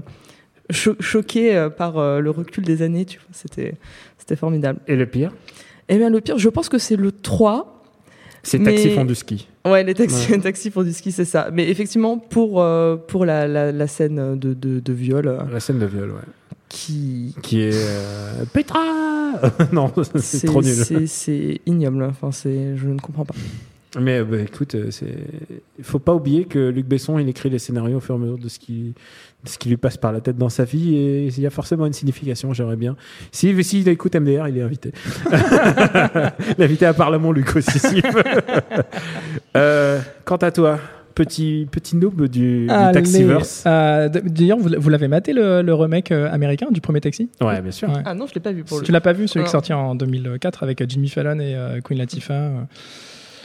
cho- 0.69 0.95
choqué 0.99 1.55
euh, 1.55 1.69
par 1.69 1.97
euh, 1.97 2.19
le 2.19 2.29
recul 2.29 2.63
des 2.63 2.81
années, 2.83 3.05
tu 3.05 3.17
vois, 3.19 3.27
c'était 3.31 3.73
c'était 4.17 4.35
formidable. 4.37 4.79
Et 4.87 4.95
le 4.95 5.05
pire? 5.05 5.33
Eh 5.89 5.97
bien, 5.97 6.09
le 6.09 6.21
pire, 6.21 6.37
je 6.37 6.49
pense 6.49 6.69
que 6.69 6.77
c'est 6.77 6.95
le 6.95 7.11
3. 7.11 7.69
C'est 8.43 8.59
mais- 8.59 8.71
Taxi 8.75 8.89
font 8.91 9.05
du 9.05 9.15
ski. 9.15 9.47
Ouais, 9.65 9.83
les 9.83 9.93
taxis, 9.93 10.31
Ouais. 10.31 10.39
taxis 10.41 10.69
pour 10.69 10.83
du 10.83 10.91
ski, 10.91 11.11
c'est 11.13 11.23
ça. 11.25 11.49
Mais 11.53 11.69
effectivement, 11.69 12.17
pour, 12.17 12.61
euh, 12.61 12.97
pour 12.97 13.25
la, 13.25 13.47
la, 13.47 13.71
la 13.71 13.87
scène 13.87 14.37
de, 14.37 14.53
de, 14.53 14.79
de 14.81 14.93
viol, 14.93 15.27
euh, 15.27 15.37
La 15.51 15.59
scène 15.61 15.79
de 15.79 15.85
viol, 15.85 16.09
ouais. 16.11 16.17
qui. 16.67 17.33
Qui 17.41 17.61
est 17.61 17.71
euh, 17.73 18.43
Petra. 18.51 18.81
non, 19.71 19.91
c'est 20.15 20.45
trop 20.47 20.61
nul. 20.61 21.07
c'est- 21.07 21.61
ignoble. 21.65 22.03
Enfin, 22.03 22.29
je 22.43 22.87
ne 22.87 22.99
comprends 22.99 23.25
pas. 23.25 23.35
Mais 23.99 24.19
euh, 24.19 24.23
bah, 24.23 24.37
écoute, 24.41 24.75
euh. 24.75 24.89
Il 25.77 25.83
faut 25.83 25.99
pas 25.99 26.13
oublier 26.13 26.45
que 26.45 26.69
Luc 26.69 26.87
Besson, 26.87 27.19
il 27.19 27.27
écrit 27.29 27.49
les 27.49 27.59
scénarios 27.59 27.97
au 27.97 27.99
fur 27.99 28.15
et 28.15 28.17
à 28.17 28.21
mesure 28.21 28.37
de 28.37 28.47
ce 28.49 28.57
qui, 28.59 28.93
de 29.43 29.49
ce 29.49 29.57
qui 29.57 29.69
lui 29.69 29.77
passe 29.77 29.97
par 29.97 30.11
la 30.11 30.19
tête 30.21 30.37
dans 30.37 30.49
sa 30.49 30.63
vie, 30.63 30.95
et 30.95 31.27
il 31.27 31.39
y 31.39 31.45
a 31.45 31.49
forcément 31.49 31.85
une 31.85 31.93
signification. 31.93 32.53
J'aimerais 32.53 32.75
bien. 32.75 32.95
Si 33.31 33.63
s'il 33.63 33.87
écoute 33.89 34.15
MDR, 34.15 34.47
il 34.47 34.57
est 34.57 34.61
invité. 34.61 34.91
L'invité 36.57 36.85
à 36.85 36.93
Parlement, 36.93 37.31
Luc 37.31 37.55
aussi. 37.55 37.79
s'il 37.79 38.01
veut. 38.01 38.23
Euh, 39.55 39.99
quant 40.25 40.37
à 40.37 40.49
toi, 40.51 40.79
petit 41.13 41.67
petit 41.71 41.95
noob 41.95 42.27
du, 42.27 42.65
du 42.65 42.67
Allez, 42.71 42.93
Taxiverse. 42.93 43.63
euh, 43.67 44.09
d- 44.09 44.21
D'ailleurs, 44.25 44.57
vous, 44.57 44.89
l'avez 44.89 45.07
maté 45.07 45.31
le, 45.33 45.61
le 45.61 45.73
remake 45.75 46.11
euh, 46.11 46.27
américain 46.31 46.67
du 46.71 46.81
premier 46.81 47.01
Taxi? 47.01 47.29
Ouais, 47.39 47.61
bien 47.61 47.69
sûr. 47.71 47.87
Ouais. 47.89 48.01
Ah 48.03 48.15
non, 48.15 48.25
je 48.25 48.33
l'ai 48.33 48.39
pas 48.41 48.51
vu 48.51 48.63
pour 48.63 48.79
le 48.79 48.83
Tu 48.85 48.91
l'as 48.91 49.01
pas 49.01 49.13
vu, 49.13 49.27
celui 49.27 49.43
qui 49.43 49.49
est 49.49 49.51
sorti 49.51 49.71
en 49.73 49.93
2004 49.93 50.63
avec 50.63 50.83
Jimmy 50.89 51.07
Fallon 51.07 51.39
et 51.39 51.53
euh, 51.55 51.81
Queen 51.81 51.99
Latifah 51.99 52.33
euh, 52.33 52.61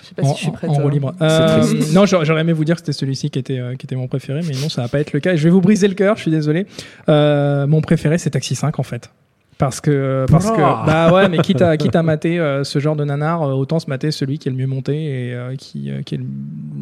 sais 0.09 0.14
pas 0.14 0.23
en, 0.23 0.35
si 0.35 0.37
je 0.38 0.42
suis 0.42 0.51
prête. 0.53 0.71
en 0.71 0.75
roue 0.75 0.88
hein. 0.88 0.90
libre. 0.90 1.14
Euh, 1.21 1.64
non, 1.94 2.07
j'aurais 2.07 2.40
aimé 2.40 2.53
vous 2.53 2.64
dire 2.64 2.77
que 2.77 2.81
c'était 2.81 2.92
celui-ci 2.92 3.31
qui 3.31 3.38
était, 3.38 3.59
euh, 3.59 3.75
qui 3.75 3.87
était 3.87 3.97
mon 3.97 4.09
préféré, 4.09 4.40
mais 4.47 4.55
non, 4.61 4.68
ça 4.68 4.83
va 4.83 4.88
pas 4.88 5.01
être 5.01 5.12
le 5.12 5.21
cas. 5.21 5.35
Et 5.35 5.37
je 5.37 5.44
vais 5.44 5.51
vous 5.51 5.61
briser 5.61 5.88
le 5.88 5.94
cœur, 5.94 6.16
je 6.16 6.23
suis 6.23 6.31
désolé. 6.31 6.66
Euh, 7.09 7.66
mon 7.66 7.81
préféré, 7.81 8.18
c'est 8.18 8.31
Taxi 8.31 8.55
5 8.55 8.79
en 8.79 8.83
fait. 8.83 9.11
Parce 9.59 9.81
que, 9.81 10.25
parce 10.31 10.49
que, 10.53 10.61
Ah. 10.61 10.85
bah 10.87 11.12
ouais, 11.12 11.29
mais 11.29 11.38
quitte 11.38 11.62
à, 11.62 11.77
quitte 11.79 11.97
à 11.97 12.05
mater 12.05 12.38
euh, 12.38 12.62
ce 12.62 12.79
genre 12.79 12.94
de 12.94 13.03
nanar, 13.05 13.42
euh, 13.42 13.53
autant 13.55 13.81
se 13.81 13.90
mater 13.90 14.12
celui 14.12 14.38
qui 14.38 14.49
est 14.49 14.53
le 14.53 14.57
mieux 14.57 14.68
monté 14.68 14.92
et 15.31 15.35
euh, 15.35 15.57
qui, 15.57 15.90
euh, 15.90 16.03
qui 16.03 16.14
est 16.14 16.18
le, 16.18 16.25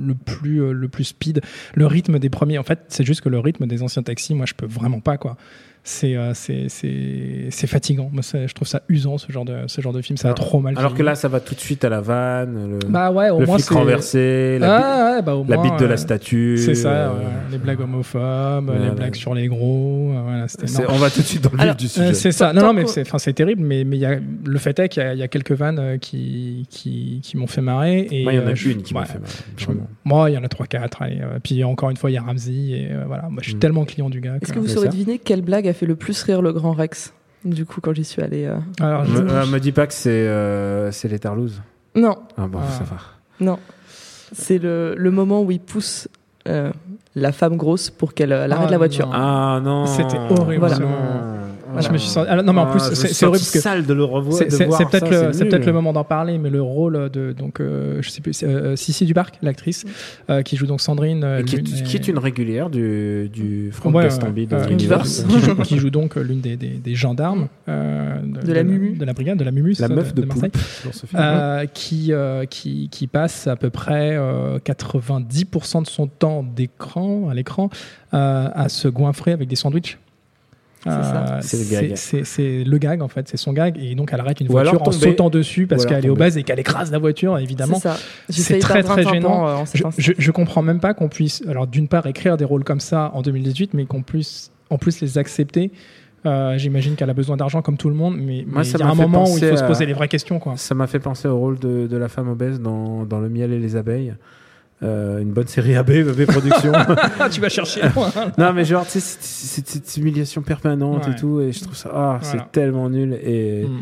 le 0.08 0.14
plus, 0.14 0.58
euh, 0.62 0.72
le 0.72 0.86
plus 0.88 1.04
speed. 1.04 1.40
Le 1.74 1.86
rythme 1.86 2.18
des 2.18 2.28
premiers, 2.28 2.58
en 2.58 2.62
fait, 2.64 2.80
c'est 2.88 3.04
juste 3.04 3.22
que 3.22 3.30
le 3.30 3.38
rythme 3.38 3.66
des 3.66 3.82
anciens 3.82 4.02
taxis, 4.02 4.34
moi, 4.34 4.44
je 4.44 4.52
peux 4.52 4.66
vraiment 4.66 5.00
pas, 5.00 5.16
quoi. 5.16 5.38
C'est, 5.88 6.16
euh, 6.16 6.32
c'est, 6.34 6.64
c'est, 6.68 7.46
c'est 7.50 7.68
fatigant. 7.68 8.10
Moi, 8.12 8.20
je 8.22 8.52
trouve 8.52 8.66
ça 8.66 8.82
usant, 8.88 9.18
ce 9.18 9.30
genre 9.30 9.44
de, 9.44 9.54
ce 9.68 9.80
genre 9.80 9.92
de 9.92 10.02
film. 10.02 10.16
Ça 10.16 10.30
a 10.30 10.34
trop 10.34 10.58
mal 10.58 10.74
Alors 10.76 10.94
que 10.94 11.02
là, 11.04 11.14
ça 11.14 11.28
va 11.28 11.38
tout 11.38 11.54
de 11.54 11.60
suite 11.60 11.84
à 11.84 11.88
la 11.88 12.00
vanne, 12.00 12.70
le, 12.72 12.78
Bah 12.88 13.12
ouais, 13.12 13.30
au 13.30 13.38
le 13.38 13.46
moins 13.46 13.56
flic 13.58 13.70
renversé, 13.70 14.58
la, 14.58 14.74
Ah 15.12 15.14
ouais, 15.16 15.22
bah 15.22 15.36
au 15.36 15.44
la 15.48 15.54
moins, 15.56 15.64
bite 15.70 15.78
de 15.78 15.84
euh, 15.84 15.88
la 15.88 15.96
statue. 15.96 16.58
C'est 16.58 16.74
ça, 16.74 16.88
euh, 16.90 17.10
ouais. 17.12 17.24
les 17.52 17.58
blagues 17.58 17.80
homophobes, 17.80 18.72
les 18.80 18.90
blagues 18.90 19.14
sur 19.14 19.32
les 19.32 19.46
gros. 19.46 20.10
euh, 20.12 20.22
Voilà, 20.66 20.90
on 20.92 20.96
va 20.98 21.08
tout 21.08 21.20
de 21.20 21.24
suite 21.26 21.42
dans 21.44 21.50
le 21.50 21.56
vif 21.56 21.62
Alors, 21.62 21.76
du 21.76 21.86
sujet. 21.86 22.14
c'est 22.14 22.32
ça. 22.32 22.52
Non, 22.52 22.62
non, 22.62 22.72
mais 22.72 22.86
c'est, 22.88 23.02
enfin, 23.02 23.18
c'est 23.18 23.32
terrible. 23.34 23.62
Mais, 23.62 23.84
mais 23.84 23.96
il 23.96 24.00
y 24.00 24.06
a, 24.06 24.18
le 24.44 24.58
fait 24.58 24.76
est 24.80 24.88
qu'il 24.88 25.04
y 25.04 25.06
a, 25.06 25.12
il 25.14 25.20
y 25.20 25.22
a 25.22 25.28
quelques 25.28 25.52
vannes 25.52 25.98
qui, 26.00 26.66
qui, 26.68 27.20
qui 27.22 27.36
m'ont 27.36 27.46
fait 27.46 27.60
marrer. 27.62 28.08
Et 28.10 28.24
Moi, 28.24 28.32
il 28.32 28.36
y 28.36 28.42
en 28.42 28.46
a 28.48 28.50
euh, 28.50 28.54
je- 28.56 28.70
une 28.70 28.82
qui 28.82 28.92
m'a 28.92 29.04
fait 29.04 29.20
je- 29.56 29.66
vraiment. 29.66 29.86
Moi, 30.04 30.30
il 30.30 30.34
y 30.34 30.36
en 30.36 30.42
a 30.42 30.48
3-4. 30.48 30.96
Allez. 31.00 31.20
euh, 31.20 31.38
Puis 31.40 31.62
encore 31.62 31.90
une 31.90 31.96
fois, 31.96 32.10
il 32.10 32.14
y 32.14 32.18
a 32.18 32.22
Ramsey. 32.22 32.52
Et 32.70 32.88
voilà. 33.06 33.28
Moi, 33.30 33.38
je 33.42 33.50
suis 33.50 33.54
Mm. 33.56 33.60
tellement 33.60 33.84
client 33.84 34.10
du 34.10 34.20
gars. 34.20 34.34
Est-ce 34.42 34.52
que- 34.52 34.58
vous 34.58 34.66
saurez 34.66 34.88
deviner 34.88 35.18
quelle 35.20 35.42
blague 35.42 35.68
a 35.68 35.72
fait 35.76 35.86
le 35.86 35.94
plus 35.96 36.20
rire 36.24 36.42
le 36.42 36.52
grand 36.52 36.72
Rex 36.72 37.12
Du 37.44 37.64
coup, 37.64 37.80
quand 37.80 37.92
j'y 37.94 38.04
suis 38.04 38.22
allée. 38.22 38.44
euh, 38.46 38.56
Alors, 38.80 39.04
je- 39.04 39.22
Me, 39.22 39.30
euh, 39.30 39.46
me 39.46 39.58
dis 39.60 39.70
pas 39.72 39.86
que 39.86 39.94
c'est 39.94 40.10
euh, 40.10 40.90
c'est 40.90 41.06
les 41.08 41.18
Tarlouses. 41.20 41.62
Non, 41.94 42.16
Ah 42.36 42.46
bon, 42.48 42.58
Ah. 42.62 42.68
ça 42.70 42.82
va. 42.84 42.96
non. 43.40 43.58
C'est 44.32 44.58
le, 44.58 44.94
le 44.98 45.10
moment 45.12 45.42
où 45.42 45.50
il 45.52 45.60
pousse 45.60 46.08
euh, 46.48 46.72
la 47.14 47.30
femme 47.32 47.56
grosse 47.56 47.90
pour 47.90 48.12
qu'elle 48.14 48.32
euh, 48.32 48.44
elle 48.44 48.52
arrête 48.52 48.66
Ah, 48.68 48.72
la 48.72 48.78
voiture. 48.78 49.06
non. 49.06 49.12
Ah 49.14 49.60
non. 49.62 49.86
C'était 49.86 50.18
horrible, 50.18 50.58
Voilà. 50.60 50.74
ce 50.76 50.82
Non. 50.82 50.88
Moment. 51.76 51.88
Je 51.88 51.92
me 51.92 51.98
suis 51.98 52.08
senti- 52.10 52.28
alors, 52.28 52.44
non, 52.44 52.52
mais 52.52 52.60
en 52.60 52.66
plus, 52.70 52.80
Ah, 52.82 52.94
c'est- 52.94 53.24
horrible 53.24 53.38
parce 53.38 53.50
que 53.50 53.60
sale 53.60 53.86
de 53.86 53.92
le 53.94 54.04
revoir. 54.04 54.36
C'est 54.38 54.46
de 54.46 54.50
c'est- 54.50 54.64
voir 54.66 54.78
c'est 54.78 54.88
peut-être 54.90 55.12
ça, 55.12 55.26
le, 55.28 55.32
c'est 55.32 55.44
peut-être 55.46 55.66
le 55.66 55.72
moment 55.72 55.92
d'en 55.92 56.04
parler, 56.04 56.38
mais 56.38 56.50
le 56.50 56.62
rôle 56.62 57.10
de 57.10 57.32
donc 57.32 57.60
euh, 57.60 58.00
je 58.02 58.10
sais 58.10 58.20
plus 58.20 58.32
c'est, 58.32 58.46
euh, 58.46 58.76
Sissi 58.76 59.04
Dubarc, 59.04 59.38
l'actrice 59.42 59.84
euh, 60.30 60.42
qui 60.42 60.56
joue 60.56 60.66
donc 60.66 60.80
Sandrine, 60.80 61.22
euh, 61.24 61.40
Et 61.40 61.44
qui, 61.44 61.56
est, 61.56 61.58
l'une- 61.58 61.82
qui 61.84 61.96
est 61.96 62.08
une 62.08 62.18
régulière 62.18 62.70
du, 62.70 63.28
du 63.32 63.70
Franck 63.72 63.94
Ouais, 63.94 64.04
Gastambide 64.04 64.54
qui, 64.76 64.86
joue, 65.40 65.54
qui 65.62 65.78
joue 65.78 65.90
donc 65.90 66.16
euh, 66.16 66.22
l'une 66.22 66.40
des, 66.40 66.56
des, 66.56 66.68
des 66.68 66.94
gendarmes 66.94 67.48
euh, 67.68 68.16
De 68.22 68.52
la 68.52 68.62
Mumu. 68.62 68.96
de 68.96 69.04
la 69.04 69.12
brigade, 69.12 69.38
de 69.38 69.44
la 69.44 69.50
Mumu, 69.52 69.74
La 69.78 69.88
meuf 69.88 70.14
de, 70.14 70.24
Marseille, 70.24 70.50
film. 70.54 70.92
euh, 71.16 71.66
qui, 71.72 72.12
qui 72.50 72.88
qui 72.90 73.06
passe 73.06 73.46
à 73.46 73.56
peu 73.56 73.70
près 73.70 74.16
euh, 74.16 74.58
90% 74.58 75.82
de 75.82 75.86
son 75.86 76.06
temps 76.06 76.42
d'écran 76.42 77.28
à 77.28 77.34
l'écran 77.34 77.68
à 78.12 78.68
se 78.68 78.88
goinfrer 78.88 79.32
avec 79.32 79.48
des 79.48 79.56
sandwichs. 79.56 79.98
C'est 80.84 80.90
ça. 80.90 81.38
C'est 81.42 81.56
le 81.58 81.64
gag. 81.70 81.92
C'est 81.96 82.24
c'est 82.24 82.62
le 82.64 82.78
gag 82.78 83.02
en 83.02 83.08
fait, 83.08 83.26
c'est 83.28 83.36
son 83.36 83.52
gag 83.52 83.76
et 83.76 83.94
donc 83.96 84.10
elle 84.12 84.20
arrête 84.20 84.40
une 84.40 84.48
Ou 84.48 84.52
voiture 84.52 84.80
en 84.86 84.92
sautant 84.92 85.30
dessus 85.30 85.66
parce 85.66 85.84
qu'elle 85.84 86.06
est 86.06 86.08
obèse 86.10 86.36
et 86.38 86.42
qu'elle 86.44 86.60
écrase 86.60 86.92
la 86.92 86.98
voiture 86.98 87.38
évidemment. 87.38 87.80
C'est 88.28 88.58
très 88.58 88.82
très 88.82 89.02
gênant. 89.02 89.48
euh, 89.48 89.56
Je, 89.74 89.84
instant. 89.84 89.90
je, 89.98 90.12
je 90.16 90.30
comprends 90.30 90.62
même 90.62 90.78
pas 90.80 90.94
qu'on 90.94 91.08
puisse, 91.08 91.42
alors 91.48 91.66
d'une 91.66 91.88
part 91.88 92.06
écrire 92.06 92.36
des 92.36 92.44
rôles 92.44 92.62
comme 92.64 92.80
ça 92.80 93.10
en 93.14 93.22
2018, 93.22 93.74
mais 93.74 93.84
qu'on 93.86 94.02
puisse 94.02 94.52
en 94.70 94.78
plus 94.78 95.00
les 95.00 95.18
accepter. 95.18 95.70
Euh, 96.24 96.58
J'imagine 96.58 96.94
qu'elle 96.96 97.10
a 97.10 97.14
besoin 97.14 97.36
d'argent 97.36 97.62
comme 97.62 97.76
tout 97.76 97.88
le 97.88 97.94
monde, 97.94 98.16
mais 98.18 98.38
il 98.38 98.46
y 98.78 98.82
a 98.82 98.86
un 98.86 98.94
moment 98.94 99.24
où 99.24 99.38
il 99.38 99.44
faut 99.44 99.56
se 99.56 99.64
poser 99.64 99.86
les 99.86 99.92
vraies 99.92 100.08
questions. 100.08 100.38
Quoi. 100.40 100.54
Ça 100.56 100.74
m'a 100.74 100.86
fait 100.86 100.98
penser 100.98 101.28
au 101.28 101.38
rôle 101.38 101.58
de, 101.58 101.86
de 101.86 101.96
la 101.96 102.08
femme 102.08 102.28
obèse 102.28 102.60
dans, 102.60 103.04
dans 103.04 103.20
Le 103.20 103.28
miel 103.28 103.52
et 103.52 103.58
les 103.58 103.76
abeilles. 103.76 104.14
Euh, 104.82 105.20
une 105.20 105.32
bonne 105.32 105.46
série 105.46 105.74
AB, 105.74 105.90
AB 105.90 106.26
Productions. 106.26 106.72
Ah, 107.18 107.28
tu 107.30 107.40
vas 107.40 107.48
chercher 107.48 107.80
non, 108.38 108.52
mais 108.52 108.64
genre, 108.66 108.84
tu 108.86 109.00
sais, 109.00 109.18
cette 109.64 109.96
humiliation 109.96 110.42
permanente 110.42 111.06
Ouais. 111.06 111.12
et 111.12 111.16
tout. 111.16 111.40
Et 111.40 111.52
je 111.52 111.62
trouve 111.62 111.74
ça, 111.76 111.90
ah, 111.94 112.18
Voilà. 112.20 112.38
c'est 112.44 112.52
tellement 112.52 112.90
nul. 112.90 113.18
Et, 113.22 113.64
Mm. 113.66 113.80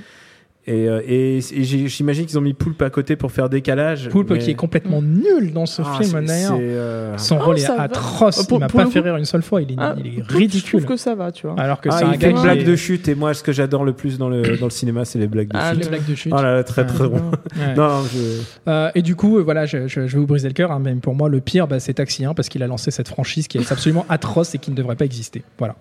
Et, 0.66 0.88
euh, 0.88 1.02
et, 1.06 1.36
et 1.38 1.40
j'ai- 1.64 1.88
j'imagine 1.88 2.24
qu'ils 2.24 2.38
ont 2.38 2.42
mis 2.42 2.54
Poulpe 2.54 2.80
à 2.82 2.88
côté 2.90 3.16
pour 3.16 3.30
faire 3.32 3.48
décalage. 3.50 4.08
Poulpe 4.08 4.30
mais- 4.30 4.38
qui 4.38 4.50
est 4.50 4.54
complètement 4.54 5.02
nul 5.02 5.52
dans 5.52 5.66
ce 5.66 5.82
Ah, 5.84 5.98
film 6.02 6.24
d'ailleurs. 6.24 6.56
euh, 6.58 7.18
Son 7.18 7.36
Ah, 7.38 7.42
rôle 7.44 7.58
est 7.58 7.68
atroce. 7.70 8.46
Pour- 8.46 8.58
il 8.58 8.60
m'a 8.60 8.68
pas 8.68 8.86
fait 8.86 8.98
coup- 9.00 9.04
rire 9.04 9.16
une 9.16 9.24
seule 9.26 9.42
fois. 9.42 9.60
Il 9.60 9.72
est, 9.72 9.74
Ah, 9.76 9.94
il 9.98 10.06
est 10.06 10.10
Je 10.16 10.20
trouve 10.22 10.36
ridicule. 10.38 10.84
que 10.86 10.96
ça 10.96 11.14
va, 11.14 11.32
tu 11.32 11.46
vois. 11.46 11.58
Alors 11.60 11.80
que 11.82 11.90
Ah, 11.92 11.98
c'est 11.98 12.04
un 12.04 12.08
il 12.08 12.12
fait 12.14 12.18
gars 12.18 12.28
une 12.30 12.36
qui 12.36 12.42
blague 12.42 12.60
est- 12.60 12.64
de 12.64 12.76
chute 12.76 13.08
et 13.08 13.14
moi 13.14 13.34
ce 13.34 13.42
que 13.42 13.52
j'adore 13.52 13.84
le 13.84 13.92
plus 13.92 14.16
dans 14.16 14.28
le, 14.30 14.56
dans 14.56 14.66
le 14.66 14.70
cinéma 14.70 15.04
c'est 15.04 15.18
les 15.18 15.26
blagues 15.26 15.48
de 15.48 15.56
Ah, 15.58 15.72
chute. 15.72 15.82
les 15.82 15.88
blagues 15.90 16.06
de 16.08 16.14
chute. 16.14 16.32
Oh 16.34 16.40
là 16.40 16.54
là, 16.54 16.64
très 16.64 16.86
très 16.86 17.08
bon. 17.08 17.16
Ouais. 17.56 17.74
Non, 17.76 18.02
je... 18.04 18.40
Euh, 18.70 18.90
et 18.94 19.02
du 19.02 19.16
coup, 19.16 19.42
voilà, 19.44 19.66
je, 19.66 19.86
je- 19.86 20.06
je 20.06 20.12
vais 20.14 20.18
vous 20.18 20.26
briser 20.26 20.48
le 20.48 20.54
cœur. 20.54 20.72
hein, 20.72 20.80
mais 20.82 20.94
pour 20.94 21.14
moi, 21.14 21.28
le 21.28 21.40
pire, 21.40 21.66
bah, 21.68 21.78
c'est 21.78 21.94
Taxi 21.94 22.24
1 22.24 22.32
parce 22.32 22.48
qu'il 22.48 22.62
a 22.62 22.66
lancé 22.66 22.90
cette 22.90 23.08
franchise 23.08 23.48
qui 23.48 23.58
est 23.58 23.70
absolument 23.72 24.06
atroce 24.08 24.54
et 24.54 24.58
qui 24.58 24.70
ne 24.70 24.76
devrait 24.76 24.96
pas 24.96 25.04
exister. 25.04 25.42
Voilà. 25.58 25.76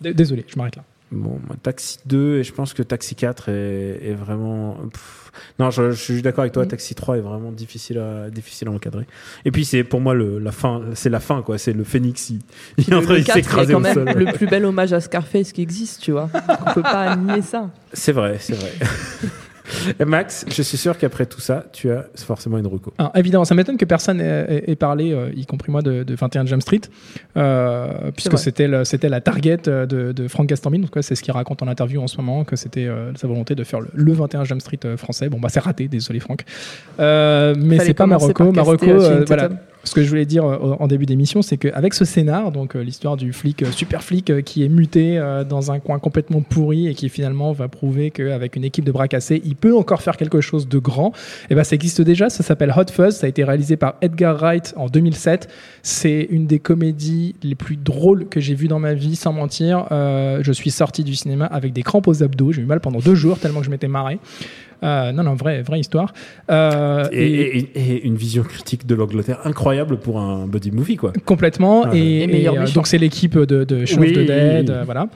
D- 0.00 0.14
Désolé, 0.14 0.44
je 0.48 0.56
m'arrête 0.56 0.76
là. 0.76 0.84
Bon, 1.10 1.40
Taxi 1.62 1.98
2 2.06 2.38
et 2.38 2.44
je 2.44 2.52
pense 2.52 2.74
que 2.74 2.82
Taxi 2.82 3.14
4 3.14 3.48
est, 3.48 3.52
est 4.02 4.14
vraiment. 4.14 4.76
pff. 4.92 5.32
Non, 5.58 5.70
je, 5.70 5.92
je 5.92 5.96
suis 6.02 6.22
d'accord 6.22 6.42
avec 6.42 6.52
toi. 6.52 6.64
Mm. 6.64 6.68
Taxi 6.68 6.94
3 6.94 7.18
est 7.18 7.20
vraiment 7.20 7.50
difficile 7.52 7.98
à, 7.98 8.28
difficile 8.30 8.68
à 8.68 8.72
encadrer. 8.72 9.06
Et 9.44 9.50
puis 9.50 9.64
c'est 9.64 9.84
pour 9.84 10.00
moi 10.00 10.14
le, 10.14 10.38
la 10.38 10.52
fin. 10.52 10.82
C'est 10.94 11.08
la 11.08 11.20
fin 11.20 11.42
quoi. 11.42 11.56
C'est 11.56 11.72
le 11.72 11.84
phénix. 11.84 12.30
Il, 12.30 12.40
il 12.78 12.92
est 12.92 12.96
en 12.96 13.00
Le 13.00 13.06
train 13.06 13.14
de 13.14 13.20
4 13.20 13.38
est 13.38 13.42
s'écraser 13.42 13.72
quand 13.72 13.78
au 13.78 13.82
même 13.82 13.94
sol. 13.94 14.08
le 14.16 14.32
plus 14.32 14.46
bel 14.46 14.64
hommage 14.64 14.92
à 14.92 15.00
Scarface 15.00 15.52
qui 15.52 15.62
existe, 15.62 16.02
tu 16.02 16.12
vois. 16.12 16.28
On 16.66 16.74
peut 16.74 16.82
pas 16.82 17.16
nier 17.16 17.42
ça. 17.42 17.70
C'est 17.92 18.12
vrai, 18.12 18.36
c'est 18.40 18.54
vrai. 18.54 18.72
Max, 20.06 20.44
je 20.48 20.62
suis 20.62 20.76
sûr 20.76 20.98
qu'après 20.98 21.26
tout 21.26 21.40
ça, 21.40 21.64
tu 21.72 21.90
as 21.90 22.06
forcément 22.16 22.58
une 22.58 22.66
reco. 22.66 22.92
Alors, 22.98 23.12
évidemment, 23.14 23.44
ça 23.44 23.54
m'étonne 23.54 23.76
que 23.76 23.84
personne 23.84 24.20
ait, 24.20 24.76
parlé, 24.76 25.12
euh, 25.12 25.30
y 25.34 25.46
compris 25.46 25.70
moi, 25.70 25.82
de, 25.82 26.02
de 26.02 26.14
21 26.14 26.46
Jump 26.46 26.62
Street, 26.62 26.80
euh, 27.36 28.10
puisque 28.14 28.38
c'était 28.38 28.68
la 28.68 29.20
target 29.20 29.68
euh, 29.68 29.86
de, 29.86 30.12
de 30.12 30.28
Frank 30.28 30.46
Gastambide. 30.46 30.82
En 30.84 30.86
tout 30.86 30.92
cas, 30.92 31.02
c'est 31.02 31.14
ce 31.14 31.22
qu'il 31.22 31.32
raconte 31.32 31.62
en 31.62 31.68
interview 31.68 32.00
en 32.00 32.06
ce 32.06 32.16
moment, 32.16 32.44
que 32.44 32.56
c'était 32.56 32.86
euh, 32.86 33.12
sa 33.14 33.26
volonté 33.26 33.54
de 33.54 33.64
faire 33.64 33.80
le, 33.80 33.88
le 33.94 34.12
21 34.12 34.44
Jump 34.44 34.60
Street 34.60 34.96
français. 34.96 35.28
Bon, 35.28 35.38
bah, 35.40 35.48
c'est 35.50 35.60
raté, 35.60 35.88
désolé 35.88 36.20
Franck. 36.20 36.44
Euh, 37.00 37.54
mais 37.56 37.78
c'est 37.80 37.94
pas 37.94 38.06
Marocco. 38.06 38.52
Marocco, 38.52 38.86
voilà. 39.26 39.48
Ce 39.84 39.94
que 39.94 40.02
je 40.02 40.08
voulais 40.08 40.26
dire 40.26 40.44
euh, 40.44 40.76
en 40.78 40.86
début 40.88 41.06
d'émission, 41.06 41.40
c'est 41.40 41.56
qu'avec 41.56 41.94
ce 41.94 42.04
scénar, 42.04 42.50
donc 42.50 42.74
euh, 42.74 42.80
l'histoire 42.80 43.16
du 43.16 43.32
flic, 43.32 43.62
euh, 43.62 43.70
super 43.70 44.02
flic, 44.02 44.42
qui 44.42 44.64
est 44.64 44.68
muté 44.68 45.20
dans 45.48 45.70
un 45.72 45.78
coin 45.78 45.98
complètement 45.98 46.40
pourri 46.40 46.88
et 46.88 46.94
qui 46.94 47.08
finalement 47.08 47.52
va 47.52 47.68
prouver 47.68 48.10
qu'avec 48.10 48.56
une 48.56 48.64
équipe 48.64 48.84
de 48.84 48.92
bras 48.92 49.08
cassés, 49.08 49.40
il 49.44 49.56
peut 49.56 49.76
encore 49.76 50.02
faire 50.02 50.16
quelque 50.16 50.40
chose 50.40 50.68
de 50.68 50.78
grand, 50.78 51.12
et 51.50 51.54
ben 51.54 51.64
ça 51.64 51.74
existe 51.74 52.00
déjà, 52.00 52.28
ça 52.28 52.42
s'appelle 52.42 52.72
Hot 52.76 52.90
Fuzz, 52.92 53.16
ça 53.16 53.26
a 53.26 53.28
été 53.28 53.44
réalisé 53.44 53.76
par 53.76 53.94
Edgar 54.00 54.36
Wright 54.36 54.74
en 54.76 54.86
2007. 54.86 55.48
C'est 55.82 56.26
une 56.30 56.46
des 56.46 56.58
comédies 56.58 57.36
les 57.42 57.54
plus 57.54 57.76
drôles 57.76 58.28
que 58.28 58.40
j'ai 58.40 58.54
vues 58.54 58.68
dans 58.68 58.80
ma 58.80 58.94
vie, 58.94 59.16
sans 59.16 59.32
mentir. 59.32 59.86
Je 59.90 60.52
suis 60.52 60.70
sorti 60.70 61.04
du 61.04 61.14
cinéma 61.14 61.46
avec 61.46 61.72
des 61.72 61.82
crampes 61.82 62.08
aux 62.08 62.22
abdos, 62.22 62.52
j'ai 62.52 62.62
eu 62.62 62.66
mal 62.66 62.80
pendant 62.80 62.98
deux 62.98 63.14
jours 63.14 63.38
tellement 63.38 63.60
que 63.60 63.66
je 63.66 63.70
m'étais 63.70 63.88
marré. 63.88 64.18
Euh, 64.84 65.12
non, 65.12 65.22
non, 65.24 65.34
vraie, 65.34 65.62
vraie 65.62 65.80
histoire. 65.80 66.12
Euh, 66.50 67.04
Et, 67.10 67.24
et- 67.58 67.70
et 67.94 68.04
une 68.06 68.14
vision 68.16 68.42
critique 68.44 68.86
de 68.86 68.94
l'Angleterre 68.94 69.40
incroyable 69.44 69.98
pour 69.98 70.20
un 70.20 70.46
body 70.46 70.70
movie, 70.70 70.96
quoi. 70.96 71.12
Complètement. 71.24 71.82
Ouais. 71.88 71.98
Et, 71.98 72.22
Et 72.22 72.26
meilleur 72.28 72.54
et, 72.54 72.58
euh, 72.58 72.66
donc 72.74 72.86
c'est 72.86 72.98
l'équipe 72.98 73.36
de, 73.38 73.64
de 73.64 73.76
Oui, 73.98 74.10
of 74.10 74.12
the 74.12 74.26
Dead, 74.26 74.68
oui. 74.70 74.74
euh, 74.76 74.82
voilà. 74.84 75.08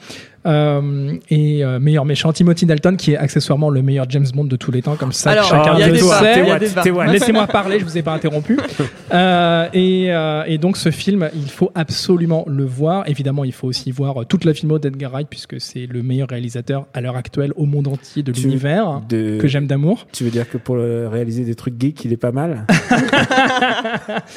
Euh, 0.44 1.14
et 1.30 1.64
euh, 1.64 1.78
meilleur 1.78 2.04
méchant 2.04 2.32
Timothy 2.32 2.66
Dalton, 2.66 2.96
qui 2.96 3.12
est 3.12 3.16
accessoirement 3.16 3.70
le 3.70 3.80
meilleur 3.82 4.06
James 4.08 4.26
Bond 4.34 4.44
de 4.44 4.56
tous 4.56 4.70
les 4.72 4.82
temps, 4.82 4.96
comme 4.96 5.12
ça 5.12 5.30
Alors, 5.30 5.44
chacun 5.44 5.74
il 5.74 5.80
y 5.80 5.82
a 5.84 5.88
le 5.88 5.96
sait. 5.96 7.12
Laissez-moi 7.12 7.46
parler, 7.46 7.78
je 7.78 7.84
vous 7.84 7.96
ai 7.98 8.02
pas 8.02 8.12
interrompu. 8.12 8.58
Euh, 9.12 9.68
et, 9.74 10.06
euh, 10.10 10.44
et 10.46 10.56
donc 10.56 10.78
ce 10.78 10.90
film, 10.90 11.28
il 11.34 11.50
faut 11.50 11.70
absolument 11.74 12.44
le 12.48 12.64
voir. 12.64 13.06
Évidemment, 13.10 13.44
il 13.44 13.52
faut 13.52 13.68
aussi 13.68 13.90
voir 13.90 14.24
toute 14.26 14.46
la 14.46 14.54
filmo 14.54 14.78
d'Edgar 14.78 15.10
Wright, 15.10 15.26
puisque 15.28 15.60
c'est 15.60 15.84
le 15.86 16.02
meilleur 16.02 16.28
réalisateur 16.30 16.86
à 16.94 17.02
l'heure 17.02 17.16
actuelle 17.16 17.52
au 17.56 17.66
monde 17.66 17.88
entier 17.88 18.22
de 18.22 18.32
l'univers 18.32 19.02
de- 19.10 19.36
que 19.38 19.48
j'aime 19.48 19.66
d'amour. 19.66 20.06
Tu 20.12 20.24
veux 20.24 20.30
dire 20.30 20.48
que 20.48 20.56
pour 20.56 20.76
réaliser 20.76 21.44
des 21.44 21.54
trucs 21.54 21.78
geeks, 21.78 22.06
il 22.06 22.12
est 22.14 22.16
pas 22.16 22.32
mal? 22.32 22.66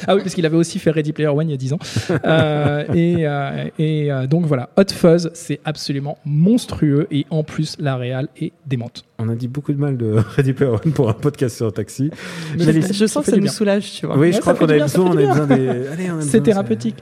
Ah 0.06 0.14
oui, 0.14 0.20
parce 0.22 0.34
qu'il 0.34 0.46
avait 0.46 0.56
aussi 0.56 0.78
fait 0.78 0.90
Ready 0.90 1.12
Player 1.12 1.28
One 1.28 1.48
il 1.48 1.52
y 1.52 1.54
a 1.54 1.58
10 1.58 1.72
ans. 1.72 1.78
Euh, 2.24 2.84
et 2.94 3.26
euh, 3.26 3.64
et 3.78 4.12
euh, 4.12 4.26
donc 4.26 4.44
voilà, 4.46 4.70
Hot 4.76 4.92
Fuzz, 4.92 5.30
c'est 5.34 5.60
absolument 5.64 5.95
monstrueux 6.24 7.06
et 7.10 7.26
en 7.30 7.42
plus 7.42 7.76
la 7.78 7.96
réal 7.96 8.28
est 8.40 8.52
démente. 8.66 9.04
On 9.18 9.28
a 9.28 9.34
dit 9.34 9.48
beaucoup 9.48 9.72
de 9.72 9.78
mal 9.78 9.96
de 9.96 10.16
Ready 10.36 10.52
Player 10.52 10.72
One 10.72 10.92
pour 10.92 11.08
un 11.08 11.14
podcast 11.14 11.56
sur 11.56 11.66
un 11.66 11.70
taxi. 11.70 12.10
Je, 12.58 13.06
sens 13.06 13.24
que 13.24 13.30
ça 13.30 13.36
nous 13.36 13.42
bien. 13.42 13.50
soulage, 13.50 13.92
tu 13.92 14.06
vois. 14.06 14.18
Oui, 14.18 14.32
je 14.32 14.40
crois 14.40 14.54
qu'on 14.54 14.66
besoin, 14.66 15.06
on 15.06 15.16
a 15.16 15.26
besoin 15.26 15.46
des. 15.46 15.70
C'est 16.20 16.42
thérapeutique. 16.42 16.96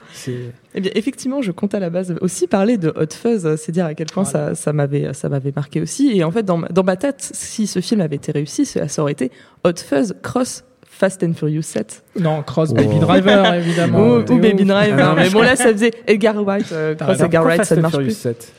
Eh 0.76 0.80
bien, 0.80 0.90
effectivement, 0.94 1.42
je 1.42 1.52
compte 1.52 1.74
à 1.74 1.80
la 1.80 1.90
base 1.90 2.14
aussi 2.20 2.46
parler 2.46 2.78
de 2.78 2.88
Hot 2.96 3.12
Fuzz, 3.12 3.56
c'est 3.56 3.72
dire 3.72 3.86
à 3.86 3.94
quel 3.94 4.06
point 4.06 4.24
Voilà. 4.24 4.50
ça, 4.50 4.54
ça 4.54 4.72
m'avait, 4.72 5.12
ça 5.12 5.28
m'avait 5.28 5.52
marqué 5.54 5.80
aussi. 5.80 6.10
Et 6.16 6.24
en 6.24 6.30
fait, 6.30 6.42
dans 6.42 6.56
ma, 6.56 6.68
dans 6.68 6.82
ma 6.84 6.96
tête, 6.96 7.16
si 7.20 7.66
ce 7.66 7.80
film 7.80 8.00
avait 8.00 8.16
été 8.16 8.32
réussi, 8.32 8.66
ça 8.66 9.02
aurait 9.02 9.12
été 9.12 9.30
Hot 9.64 9.76
Fuzz 9.76 10.14
cross 10.22 10.64
Fast 10.94 11.24
and 11.24 11.34
Furious 11.34 11.62
7 11.62 12.04
Non, 12.20 12.42
Cross. 12.42 12.72
Baby 12.72 12.98
Driver 13.00 13.54
évidemment. 13.54 13.98
ou, 13.98 14.18
ou 14.20 14.38
Baby 14.38 14.62
ouf. 14.62 14.68
Driver. 14.68 14.98
Ah 15.00 15.08
non, 15.08 15.14
mais 15.16 15.28
bon, 15.30 15.42
là, 15.42 15.56
ça 15.56 15.72
faisait 15.72 15.90
Edgar 16.06 16.36
Wright, 16.36 16.70
euh, 16.72 16.94
cross. 16.94 17.20
Edgar 17.20 17.44
Wright, 17.44 17.58
Fast 17.58 17.70
ça 17.70 17.74
ne 17.74 17.80
and 17.80 17.82
marche 17.82 17.94
Furious 17.94 18.06
plus. 18.06 18.16
7 18.16 18.52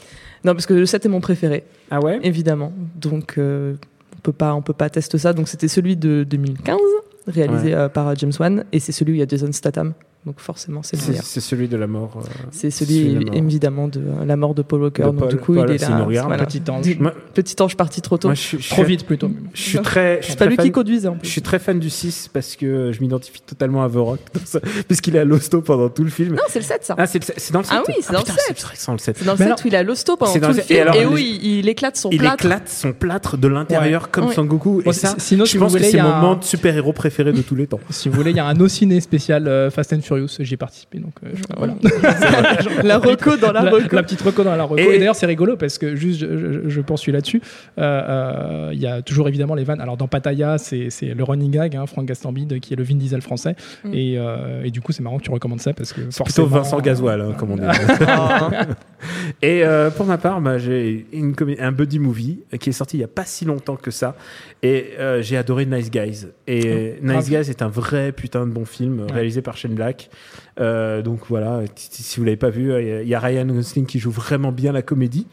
Non, 0.43 0.53
parce 0.53 0.65
que 0.65 0.73
le 0.73 0.85
7 0.85 1.05
est 1.05 1.09
mon 1.09 1.21
préféré, 1.21 1.63
Ah 1.89 1.99
ouais? 1.99 2.19
Évidemment. 2.23 2.71
Donc, 2.95 3.35
euh, 3.37 3.75
on 4.17 4.19
peut 4.21 4.31
pas, 4.33 4.53
on 4.53 4.61
peut 4.61 4.73
pas 4.73 4.89
tester 4.89 5.17
ça. 5.17 5.33
Donc, 5.33 5.47
c'était 5.47 5.67
celui 5.67 5.95
de 5.95 6.23
2015, 6.27 6.77
réalisé 7.27 7.69
Ouais. 7.69 7.73
euh, 7.75 7.89
par 7.89 8.15
James 8.15 8.31
Wan, 8.39 8.65
et 8.71 8.79
c'est 8.79 8.91
celui 8.91 9.13
où 9.13 9.15
il 9.15 9.19
y 9.19 9.23
a 9.23 9.27
Jason 9.27 9.51
Statham. 9.51 9.93
Donc, 10.25 10.39
forcément, 10.39 10.81
c'est 10.81 10.95
le 10.95 11.01
C'est 11.03 11.09
meilleur. 11.09 11.23
c'est 11.23 11.39
celui 11.39 11.67
de 11.67 11.77
la 11.77 11.85
mort. 11.85 12.17
euh, 12.17 12.27
C'est 12.49 12.71
celui 12.71 12.93
celui, 13.01 13.13
de 13.13 13.19
la 13.19 13.25
mort. 13.25 13.35
évidemment, 13.35 13.87
de 13.87 13.99
euh, 13.99 14.25
la 14.25 14.35
mort 14.35 14.55
de 14.55 14.63
Paul 14.63 14.81
Walker. 14.81 15.03
De 15.03 15.09
donc, 15.09 15.27
du 15.29 15.37
coup, 15.37 15.53
Paul, 15.53 15.69
il 15.69 15.75
est 15.75 15.81
là. 15.81 15.89
nous 15.99 16.05
regarde, 16.05 16.27
voilà. 16.27 16.45
petit 16.45 16.61
ange. 16.69 16.97
Moi- 16.99 17.13
Petit 17.35 17.61
ange 17.61 17.75
parti 17.77 18.01
trop 18.01 18.17
tôt. 18.17 18.29
Moi, 18.29 18.35
je, 18.35 18.41
suis- 18.41 18.59
je 18.61 18.69
Trop 18.69 18.83
vite 18.83 19.05
plutôt. 19.05 19.29
Je 19.53 19.61
suis 19.61 19.79
très. 19.79 20.17
je 20.21 20.23
suis 20.23 20.31
C'est 20.33 20.39
pas 20.39 20.45
lui 20.47 20.55
fan- 20.55 20.65
qui 20.65 20.71
conduisait 20.71 21.07
en 21.07 21.13
Je 21.13 21.19
plus. 21.19 21.29
suis 21.29 21.41
très 21.43 21.59
fan 21.59 21.79
du 21.79 21.89
6 21.91 22.29
parce 22.33 22.55
que 22.55 22.91
je 22.91 22.99
m'identifie 23.01 23.41
totalement 23.41 23.83
à 23.83 23.89
The 23.89 23.95
Rock, 23.97 24.19
puisqu'il 24.87 25.15
est 25.15 25.19
à 25.19 25.25
l'hosto 25.25 25.61
pendant 25.61 25.89
tout 25.89 26.03
le 26.03 26.09
film. 26.09 26.33
Non, 26.35 26.41
c'est 26.47 26.59
le 26.59 26.65
7 26.65 26.83
ça. 26.83 26.95
Ah, 26.97 27.05
c'est 27.05 27.19
dans 27.51 27.59
le 27.59 27.65
7 27.65 27.73
Ah 27.77 27.83
oui, 27.87 27.93
c'est 28.01 28.11
dans 28.13 28.19
le 28.19 28.23
putain, 28.25 28.33
7. 28.47 28.55
C'est 28.57 28.63
vrai 28.65 28.73
que 28.73 28.79
c'est 28.79 28.87
dans 28.87 28.93
le 28.93 28.97
7. 28.97 29.17
C'est 29.19 29.25
dans 29.25 29.31
le 29.33 29.37
Mais 29.37 29.45
7 29.45 29.47
alors- 29.47 29.59
où 29.63 29.67
il 29.67 29.75
a 29.75 29.83
l'hosto 29.83 30.17
pendant 30.17 30.33
tout 30.33 30.39
dans 30.39 30.47
le 30.47 30.53
film 30.55 30.87
et 30.95 31.05
où 31.05 31.17
il, 31.17 31.45
il 31.59 31.69
éclate 31.69 31.97
son 31.97 32.09
Il 32.09 32.17
plâtre. 32.17 32.45
éclate 32.45 32.67
son 32.69 32.93
plâtre 32.93 33.37
de 33.37 33.47
l'intérieur 33.47 34.09
comme. 34.09 34.31
Son 34.33 34.45
Goku. 34.45 34.81
Et 34.85 34.91
ça, 34.91 35.15
je 35.19 35.57
pense 35.59 35.73
que 35.73 35.79
c'est 35.79 35.91
il 35.91 36.01
mon 36.03 36.09
moment 36.09 36.35
de 36.35 36.43
super-héros 36.43 36.93
préféré 36.93 37.31
de 37.31 37.41
tous 37.41 37.55
les 37.55 37.67
temps. 37.67 37.79
Si 37.91 38.09
vous 38.09 38.15
voulez, 38.15 38.31
il 38.31 38.37
y 38.37 38.39
a 38.39 38.47
un 38.47 38.67
ciné 38.67 38.99
spécial 38.99 39.47
euh, 39.47 39.69
Fast 39.69 39.93
and 39.93 40.01
Furious. 40.01 40.14
J'y 40.39 40.53
ai 40.53 40.57
participé, 40.57 40.99
donc 40.99 41.13
euh, 41.23 41.29
je- 41.33 41.43
voilà. 41.57 41.75
La 42.83 42.97
reco 42.97 43.35
dans 43.37 43.51
la 43.51 43.61
la, 43.63 43.71
reco. 43.71 43.95
la 43.95 44.03
petite 44.03 44.21
reco 44.21 44.43
dans 44.43 44.55
la 44.55 44.63
reco. 44.63 44.77
Et- 44.77 44.95
Et, 44.95 44.99
d'ailleurs, 44.99 45.15
c'est 45.15 45.25
rigolo 45.25 45.57
parce 45.57 45.77
que 45.77 45.95
juste, 45.95 46.19
je, 46.21 46.51
je, 46.63 46.69
je 46.69 46.81
poursuis 46.81 47.11
là-dessus. 47.11 47.41
Euh, 47.77 48.01
euh, 48.07 48.69
Il 48.73 48.79
y 48.79 48.87
a 48.87 49.01
toujours 49.01 49.27
évidemment 49.27 49.55
les 49.55 49.63
vannes. 49.63 49.81
Alors 49.81 49.97
dans 49.97 50.07
Pattaya, 50.07 50.57
c'est 50.57 50.89
c'est 50.89 51.13
le 51.13 51.23
running 51.23 51.51
gag, 51.51 51.75
hein, 51.75 51.85
Franck 51.85 52.05
Gastambide 52.05 52.59
qui 52.59 52.73
est 52.73 52.77
le 52.77 52.83
Vin 52.83 52.95
Diesel 52.95 53.21
français. 53.21 53.55
Mm. 53.83 53.93
Et, 53.93 54.15
euh, 54.17 54.63
et 54.63 54.71
du 54.71 54.81
coup, 54.81 54.91
c'est 54.91 55.03
marrant 55.03 55.17
que 55.17 55.23
tu 55.23 55.31
recommandes 55.31 55.61
ça 55.61 55.73
parce 55.73 55.93
que 55.93 56.01
Plutôt. 56.01 56.45
Vincent 56.45 56.79
Gasoil, 56.79 57.21
hein, 57.21 57.33
comme 57.37 57.51
on 57.51 57.55
dit. 57.57 57.63
Ah. 58.07 58.49
Et 59.41 59.63
euh, 59.63 59.89
pour 59.91 60.05
ma 60.05 60.17
part, 60.17 60.41
bah, 60.41 60.57
j'ai 60.57 61.05
un 61.59 61.71
buddy 61.71 61.99
movie 61.99 62.39
qui 62.59 62.69
est 62.69 62.73
sorti 62.73 62.97
il 62.97 63.01
y 63.01 63.03
a 63.03 63.07
pas 63.07 63.25
si 63.25 63.45
longtemps 63.45 63.75
que 63.75 63.91
ça, 63.91 64.15
et 64.63 64.91
euh, 64.99 65.21
j'ai 65.21 65.37
adoré 65.37 65.65
Nice 65.65 65.91
Guys. 65.91 66.27
Et 66.47 66.95
Oh, 66.97 67.05
Nice 67.05 67.29
grave. 67.29 67.43
Guys 67.43 67.49
est 67.51 67.61
un 67.61 67.67
vrai 67.67 68.11
putain 68.11 68.45
de 68.47 68.51
bon 68.51 68.65
film 68.65 69.01
Ouais. 69.01 69.11
réalisé 69.11 69.41
par 69.41 69.57
Shane 69.57 69.73
Black. 69.75 70.04
Euh, 70.59 71.01
donc 71.01 71.21
voilà, 71.29 71.61
si 71.75 72.19
vous 72.19 72.25
l'avez 72.25 72.37
pas 72.37 72.49
vu, 72.49 72.71
euh, 72.71 73.03
il 73.03 73.07
y 73.07 73.15
a 73.15 73.19
Ryan 73.19 73.45
Gosling 73.45 73.85
qui 73.85 73.99
joue 73.99 74.11
vraiment 74.11 74.51
bien 74.51 74.71
la 74.71 74.81
comédie. 74.81 75.27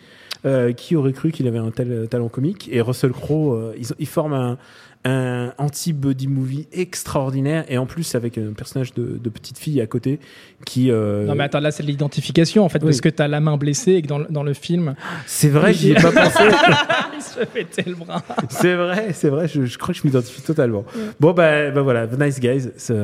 Euh, 0.45 0.73
qui 0.73 0.97
aurait 0.97 1.13
cru 1.13 1.31
qu'il 1.31 1.47
avait 1.47 1.59
un 1.59 1.71
tel 1.71 1.93
euh, 1.93 2.07
talent 2.07 2.29
comique 2.29 2.69
Et 2.73 2.81
Russell 2.81 3.13
Crowe, 3.13 3.55
euh, 3.55 3.75
ils, 3.79 3.87
ils 4.01 4.09
forment 4.09 4.33
un, 4.33 4.59
un 5.05 5.53
anti-buddy 5.59 6.29
movie 6.29 6.69
extraordinaire 6.73 7.65
et 7.69 7.77
en 7.77 7.87
plus 7.87 8.15
avec 8.15 8.39
un 8.39 8.53
personnage 8.53 8.95
de, 8.95 9.19
de 9.19 9.29
petite 9.31 9.59
fille 9.59 9.81
à 9.81 9.87
côté 9.89 10.21
qui 10.65 10.91
euh, 10.93 11.27
Non 11.27 11.35
mais 11.35 11.43
attends, 11.45 11.59
là 11.59 11.73
c'est 11.73 11.83
de 11.83 11.89
l'identification 11.89 12.65
en 12.65 12.69
fait, 12.69 12.79
Oui. 12.79 12.85
parce 12.87 13.01
que 13.01 13.09
t'as 13.09 13.27
la 13.27 13.41
main 13.41 13.57
blessée 13.57 13.93
et 13.95 14.03
que 14.03 14.07
dans, 14.07 14.19
le- 14.19 14.27
dans 14.31 14.45
le 14.45 14.55
film, 14.55 14.95
c'est 15.27 15.49
vrai 15.49 15.73
j'y 15.75 15.91
ai 15.91 15.95
pas 15.95 16.13
pensé 16.13 16.45
il 17.17 17.21
se 17.23 17.45
fait 17.47 17.87
le 17.89 17.95
bras. 17.97 18.23
C'est 18.49 18.75
vrai, 18.75 19.13
c'est 19.13 19.29
vrai, 19.29 19.49
je, 19.49 19.65
je 19.65 19.77
crois 19.79 19.93
que 19.93 20.01
je 20.01 20.07
m'identifie 20.07 20.43
totalement. 20.43 20.85
Bon, 21.19 21.33
bah, 21.33 21.71
bah 21.73 21.83
voilà, 21.83 22.07
The 22.07 22.21
Nice 22.21 22.39
Guys, 22.41 22.71
c'est 22.77 22.95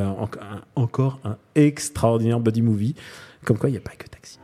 encore 0.76 1.18
un 1.24 1.36
extraordinaire 1.56 2.38
body 2.40 2.62
movie. 2.62 2.94
Comme 3.44 3.58
quoi, 3.58 3.68
il 3.70 3.72
n'y 3.72 3.78
a 3.78 3.82
pas 3.82 3.92
que 3.98 4.06
Taxi. 4.08 4.38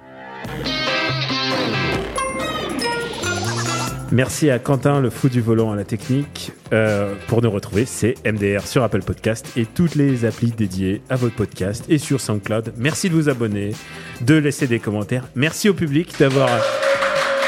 Merci 4.12 4.50
à 4.50 4.58
Quentin, 4.58 5.00
le 5.00 5.10
fou 5.10 5.28
du 5.28 5.40
volant 5.40 5.72
à 5.72 5.76
la 5.76 5.84
technique. 5.84 6.52
Euh, 6.72 7.14
pour 7.26 7.42
nous 7.42 7.50
retrouver, 7.50 7.84
c'est 7.84 8.14
MDR 8.24 8.66
sur 8.66 8.82
Apple 8.82 9.02
Podcast 9.02 9.46
et 9.56 9.66
toutes 9.66 9.94
les 9.94 10.24
applis 10.24 10.50
dédiées 10.50 11.02
à 11.08 11.16
votre 11.16 11.34
podcast 11.34 11.84
et 11.88 11.98
sur 11.98 12.20
SoundCloud. 12.20 12.74
Merci 12.76 13.08
de 13.08 13.14
vous 13.14 13.28
abonner, 13.28 13.72
de 14.20 14.34
laisser 14.34 14.66
des 14.66 14.78
commentaires. 14.78 15.24
Merci 15.34 15.68
au 15.68 15.74
public 15.74 16.14
d'avoir 16.18 16.50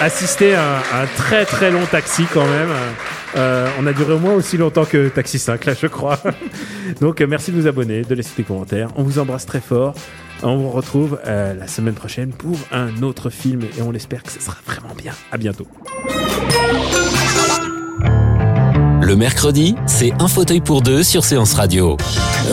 assisté 0.01 0.55
à 0.55 0.79
un, 0.79 1.03
un 1.03 1.07
très 1.17 1.45
très 1.45 1.71
long 1.71 1.87
taxi 1.87 2.25
quand 2.33 2.47
même. 2.47 2.71
Euh, 3.35 3.69
on 3.79 3.87
a 3.87 3.93
duré 3.93 4.15
au 4.15 4.19
moins 4.19 4.35
aussi 4.35 4.57
longtemps 4.57 4.85
que 4.85 5.09
Taxi 5.09 5.39
5 5.39 5.65
là 5.65 5.75
je 5.81 5.87
crois. 5.87 6.19
Donc 7.01 7.21
euh, 7.21 7.27
merci 7.27 7.53
de 7.53 7.61
vous 7.61 7.67
abonner, 7.67 8.03
de 8.03 8.15
laisser 8.15 8.33
des 8.37 8.45
commentaires. 8.45 8.89
On 8.97 9.03
vous 9.03 9.19
embrasse 9.19 9.47
très 9.47 9.61
fort. 9.61 9.95
On 10.43 10.57
vous 10.57 10.71
retrouve 10.71 11.19
euh, 11.27 11.55
la 11.55 11.67
semaine 11.67 11.95
prochaine 11.95 12.33
pour 12.33 12.57
un 12.71 13.03
autre 13.03 13.31
film 13.31 13.63
et 13.79 13.83
on 13.83 13.93
espère 13.95 14.23
que 14.23 14.31
ce 14.31 14.41
sera 14.41 14.57
vraiment 14.67 14.95
bien. 14.95 15.13
À 15.33 15.39
bientôt. 15.39 15.67
Le 19.03 19.15
mercredi, 19.15 19.75
c'est 19.87 20.13
un 20.21 20.27
fauteuil 20.27 20.61
pour 20.61 20.83
deux 20.83 21.03
sur 21.03 21.25
Séance 21.25 21.55
Radio. 21.55 21.97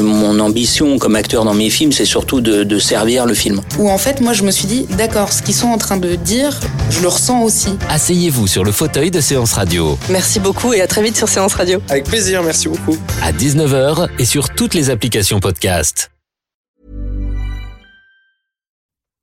Mon 0.02 0.40
ambition 0.40 1.00
comme 1.00 1.16
acteur 1.16 1.46
dans 1.46 1.54
mes 1.54 1.70
films, 1.70 1.92
c'est 1.92 2.06
surtout 2.06 2.42
de, 2.42 2.64
de 2.64 2.80
servir 2.80 3.26
le 3.26 3.34
film. 3.34 3.62
Où 3.80 3.90
en 3.90 3.98
fait, 3.98 4.22
moi, 4.22 4.34
je 4.34 4.44
me 4.44 4.52
suis 4.52 4.68
dit, 4.68 4.86
d'accord, 4.98 5.32
ce 5.32 5.42
qu'ils 5.42 5.56
sont 5.56 5.68
en 5.68 5.78
train 5.78 5.98
de 5.98 6.16
dire, 6.16 6.60
je 6.90 7.02
le 7.02 7.08
ressens 7.08 7.42
aussi. 7.42 7.78
Asseyez-vous 7.90 8.48
sur 8.48 8.64
le 8.64 8.72
fauteuil 8.72 9.10
de 9.10 9.22
Séance 9.22 9.54
Radio. 9.54 9.98
Merci 10.10 10.40
beaucoup 10.40 10.74
et 10.74 10.82
à 10.82 10.88
très 10.88 11.02
vite 11.02 11.16
sur 11.16 11.30
Séance 11.30 11.54
Radio. 11.54 11.82
Avec 11.90 12.04
plaisir, 12.06 12.44
merci 12.44 12.68
beaucoup. 12.68 12.98
À 13.22 13.32
19h 13.32 14.10
et 14.20 14.26
sur 14.26 14.50
toutes 14.50 14.74
les 14.74 14.90
applications 14.90 15.40
podcast. 15.40 16.10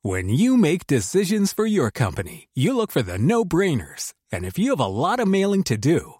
When 0.02 0.30
you 0.30 0.56
make 0.56 0.86
decisions 0.88 1.52
for 1.54 1.66
your 1.66 1.90
company, 1.92 2.48
you 2.56 2.74
look 2.74 2.90
for 2.90 3.02
the 3.02 3.18
no-brainers. 3.18 4.14
And 4.32 4.44
if 4.44 4.58
you 4.58 4.70
have 4.70 4.80
a 4.80 4.88
lot 4.88 5.20
of 5.20 5.26
mailing 5.28 5.62
to 5.64 5.76
do, 5.76 6.19